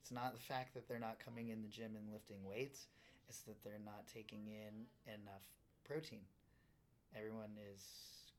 it's 0.00 0.10
not 0.10 0.34
the 0.34 0.40
fact 0.40 0.74
that 0.74 0.88
they're 0.88 0.98
not 0.98 1.18
coming 1.24 1.50
in 1.50 1.62
the 1.62 1.68
gym 1.68 1.94
and 1.96 2.12
lifting 2.12 2.44
weights, 2.44 2.88
it's 3.28 3.40
that 3.42 3.62
they're 3.62 3.80
not 3.84 4.06
taking 4.12 4.46
in 4.48 4.86
enough 5.06 5.42
protein. 5.84 6.22
Everyone 7.16 7.50
is 7.72 7.82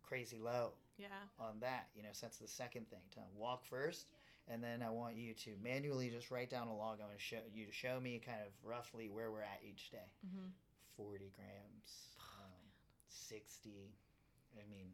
crazy 0.04 0.38
low 0.38 0.74
Yeah. 0.98 1.08
on 1.40 1.60
that, 1.62 1.90
you 1.96 2.04
know, 2.04 2.10
so 2.14 2.26
that's 2.26 2.38
the 2.38 2.48
second 2.48 2.90
thing. 2.90 3.02
To 3.12 3.20
walk 3.36 3.66
first, 3.66 4.08
and 4.48 4.64
then 4.64 4.82
I 4.82 4.90
want 4.90 5.16
you 5.16 5.34
to 5.34 5.56
manually 5.62 6.10
just 6.10 6.32
write 6.32 6.50
down 6.50 6.68
a 6.68 6.76
log. 6.76 7.00
I 7.02 7.06
want 7.06 7.18
to 7.18 7.24
show 7.24 7.38
you 7.54 7.66
to 7.66 7.72
show 7.72 8.00
me 8.00 8.20
kind 8.26 8.40
of 8.42 8.52
roughly 8.64 9.10
where 9.10 9.32
we're 9.32 9.42
at 9.44 9.60
each 9.64 9.90
day. 9.92 10.12
hmm 10.26 10.48
40 10.98 11.32
grams, 11.36 12.18
um, 12.42 12.66
60. 13.08 13.94
I 14.60 14.66
mean, 14.70 14.94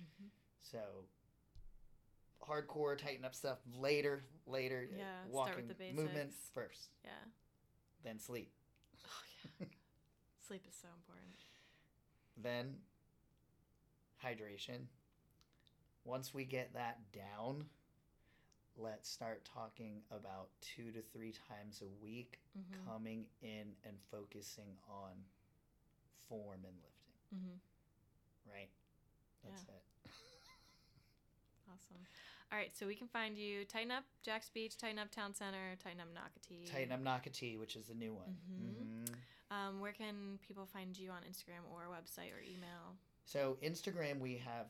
Mhm. 0.00 0.30
so 0.62 1.08
hardcore 2.40 2.96
TitanUp 2.98 3.34
stuff 3.34 3.58
later, 3.74 4.24
later. 4.46 4.88
uh, 4.92 4.96
Yeah, 4.98 5.24
walking 5.26 5.66
the 5.68 5.74
movement 5.92 6.30
basics. 6.30 6.50
first, 6.54 6.90
Yeah. 7.04 7.10
then 8.04 8.18
sleep, 8.20 8.52
Oh 9.04 9.22
yeah. 9.60 9.66
Sleep 10.46 10.64
is 10.68 10.74
so 10.80 10.88
important. 10.96 11.34
then 12.36 12.78
hydration. 14.26 14.86
Once 16.04 16.32
we 16.34 16.44
get 16.44 16.72
that 16.74 16.98
down, 17.12 17.64
let's 18.76 19.08
start 19.08 19.44
talking 19.44 20.00
about 20.10 20.48
two 20.60 20.90
to 20.92 21.00
three 21.12 21.32
times 21.48 21.82
a 21.82 22.04
week 22.04 22.38
hmm 22.54 22.62
coming 22.88 23.24
in 23.42 23.66
and 23.84 23.96
focusing 24.10 24.76
on 24.88 25.12
form 26.28 26.60
and 26.64 26.76
lifting, 26.82 27.14
hmm 27.32 28.52
right? 28.52 28.68
That's 29.44 29.64
Yeah. 29.68 29.74
it. 29.74 30.10
Awesome. 31.68 32.06
All 32.52 32.58
right, 32.58 32.70
so 32.76 32.86
we 32.86 32.94
can 32.94 33.08
find 33.08 33.36
you 33.36 33.64
Tighten 33.64 33.90
Up 33.90 34.04
Jax 34.22 34.48
Beach, 34.50 34.76
TitanUp 34.76 35.10
Town 35.10 35.34
Center, 35.34 35.76
TitanUp 35.84 36.14
Nocatee. 36.14 36.70
Tighten 36.70 36.92
Up 36.92 37.02
Nocatee, 37.02 37.58
which 37.58 37.74
is 37.74 37.88
the 37.88 37.94
new 37.94 38.14
one. 38.14 38.38
Mhm. 38.60 38.86
Mhm. 39.10 39.16
Um, 39.50 39.80
where 39.80 39.92
can 39.92 40.38
people 40.46 40.64
find 40.66 40.96
you 40.96 41.10
on 41.10 41.22
Instagram 41.24 41.64
or 41.72 41.88
website 41.88 42.32
or 42.32 42.40
email? 42.40 42.96
So 43.26 43.58
Instagram 43.62 44.20
we 44.20 44.36
have 44.36 44.68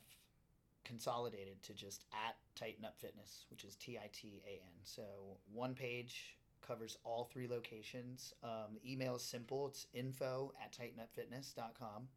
consolidated 0.85 1.63
to 1.65 1.75
just 1.75 2.05
at 2.13 2.37
TitanUp 2.59 2.97
Fitness, 2.99 3.45
which 3.51 3.65
is 3.65 3.77
T 3.77 3.99
I 3.99 4.09
T 4.13 4.43
A 4.47 4.53
N. 4.55 4.73
So 4.83 5.03
one 5.53 5.75
page 5.75 6.37
covers 6.67 6.97
all 7.05 7.25
three 7.33 7.47
locations. 7.47 8.33
Um, 8.43 8.79
email 8.85 9.17
is 9.17 9.23
simple. 9.23 9.69
It's 9.69 9.87
info 9.93 10.53
at 10.63 10.73
titanupfitness.com. 10.73 12.09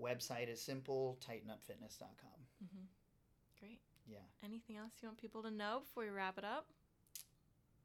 Website 0.00 0.48
is 0.50 0.60
simple, 0.62 1.18
titanupfitness.com. 1.24 2.40
hmm 2.58 2.84
Great. 3.60 3.80
Yeah. 4.08 4.18
Anything 4.42 4.78
else 4.78 4.92
you 5.02 5.08
want 5.08 5.18
people 5.20 5.42
to 5.42 5.50
know 5.50 5.80
before 5.80 6.04
we 6.04 6.08
wrap 6.10 6.38
it 6.38 6.44
up? 6.44 6.66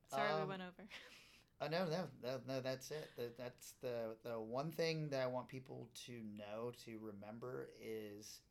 Sorry 0.09 0.33
we 0.35 0.41
Um, 0.43 0.47
went 0.47 0.61
over. 0.61 0.87
Uh, 1.61 1.69
no, 1.69 1.85
no, 1.85 2.03
no, 2.21 2.39
no, 2.47 2.59
that's 2.61 2.91
it. 2.91 3.11
That, 3.15 3.37
that's 3.37 3.73
the 3.81 4.15
the 4.23 4.39
one 4.39 4.71
thing 4.71 5.09
that 5.09 5.21
I 5.21 5.27
want 5.27 5.47
people 5.47 5.87
to 6.05 6.11
know 6.37 6.71
to 6.85 6.99
remember 7.01 7.69
is 7.81 8.41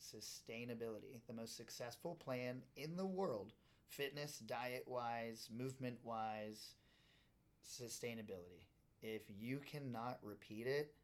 sustainability. 0.00 1.20
The 1.26 1.34
most 1.34 1.56
successful 1.56 2.14
plan 2.16 2.62
in 2.76 2.96
the 2.96 3.06
world, 3.06 3.52
fitness, 3.88 4.38
diet 4.38 4.84
wise, 4.86 5.48
movement 5.56 5.98
wise, 6.04 6.74
sustainability. 7.64 8.66
If 9.02 9.22
you 9.28 9.60
cannot 9.60 10.18
repeat 10.22 10.66
it, 10.66 10.94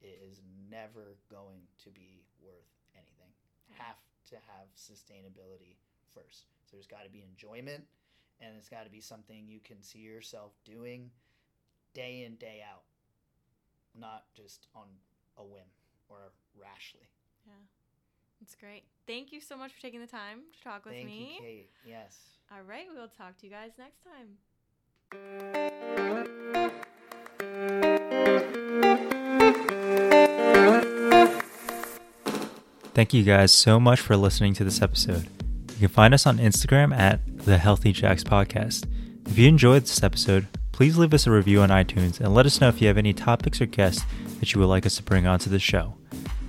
it 0.00 0.20
is 0.30 0.40
never 0.70 1.16
going 1.30 1.62
to 1.84 1.90
be 1.90 2.22
worth 2.42 2.72
anything. 2.94 3.32
Have 3.78 3.96
to 4.30 4.36
have 4.36 4.68
sustainability 4.76 5.76
first. 6.14 6.46
So 6.64 6.76
there's 6.76 6.86
got 6.86 7.04
to 7.04 7.10
be 7.10 7.22
enjoyment 7.22 7.84
and 8.40 8.50
it's 8.56 8.68
got 8.68 8.84
to 8.84 8.90
be 8.90 9.00
something 9.00 9.46
you 9.48 9.60
can 9.64 9.82
see 9.82 10.00
yourself 10.00 10.52
doing 10.64 11.10
day 11.94 12.24
in 12.24 12.34
day 12.36 12.62
out 12.68 12.82
not 13.98 14.24
just 14.34 14.66
on 14.74 14.86
a 15.38 15.42
whim 15.44 15.68
or 16.08 16.18
rashly 16.58 17.08
Yeah. 17.46 17.52
That's 18.40 18.54
great. 18.54 18.84
Thank 19.06 19.32
you 19.32 19.40
so 19.40 19.56
much 19.56 19.72
for 19.72 19.80
taking 19.80 20.00
the 20.00 20.06
time 20.06 20.40
to 20.52 20.62
talk 20.62 20.84
with 20.84 20.94
thank 20.94 21.06
me. 21.06 21.36
you 21.38 21.42
kate 21.42 21.70
yes 21.86 22.18
All 22.52 22.62
right, 22.62 22.86
we 22.92 22.98
will 22.98 23.08
talk 23.08 23.36
to 23.38 23.46
you 23.46 23.52
guys 23.52 23.72
next 23.78 24.04
time. 24.04 24.36
Thank 32.94 33.12
you 33.12 33.22
guys 33.22 33.52
so 33.52 33.78
much 33.78 34.00
for 34.00 34.16
listening 34.16 34.54
to 34.54 34.64
this 34.64 34.80
episode. 34.80 35.28
You 35.76 35.88
can 35.88 35.94
find 35.94 36.14
us 36.14 36.26
on 36.26 36.38
Instagram 36.38 36.96
at 36.96 37.20
the 37.44 37.58
Healthy 37.58 37.92
Jax 37.92 38.24
Podcast. 38.24 38.86
If 39.26 39.36
you 39.36 39.46
enjoyed 39.46 39.82
this 39.82 40.02
episode, 40.02 40.46
please 40.72 40.96
leave 40.96 41.12
us 41.12 41.26
a 41.26 41.30
review 41.30 41.60
on 41.60 41.68
iTunes 41.68 42.18
and 42.18 42.34
let 42.34 42.46
us 42.46 42.62
know 42.62 42.68
if 42.68 42.80
you 42.80 42.88
have 42.88 42.96
any 42.96 43.12
topics 43.12 43.60
or 43.60 43.66
guests 43.66 44.02
that 44.40 44.54
you 44.54 44.60
would 44.60 44.68
like 44.68 44.86
us 44.86 44.96
to 44.96 45.02
bring 45.02 45.26
onto 45.26 45.50
the 45.50 45.58
show. 45.58 45.94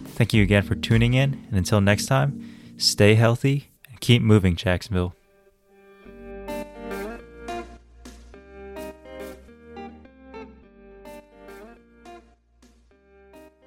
Thank 0.06 0.34
you 0.34 0.44
again 0.44 0.64
for 0.64 0.76
tuning 0.76 1.14
in, 1.14 1.46
and 1.50 1.58
until 1.58 1.82
next 1.82 2.06
time, 2.06 2.42
stay 2.78 3.16
healthy 3.16 3.72
and 3.90 4.00
keep 4.00 4.22
moving, 4.22 4.56
Jacksonville. 4.56 5.14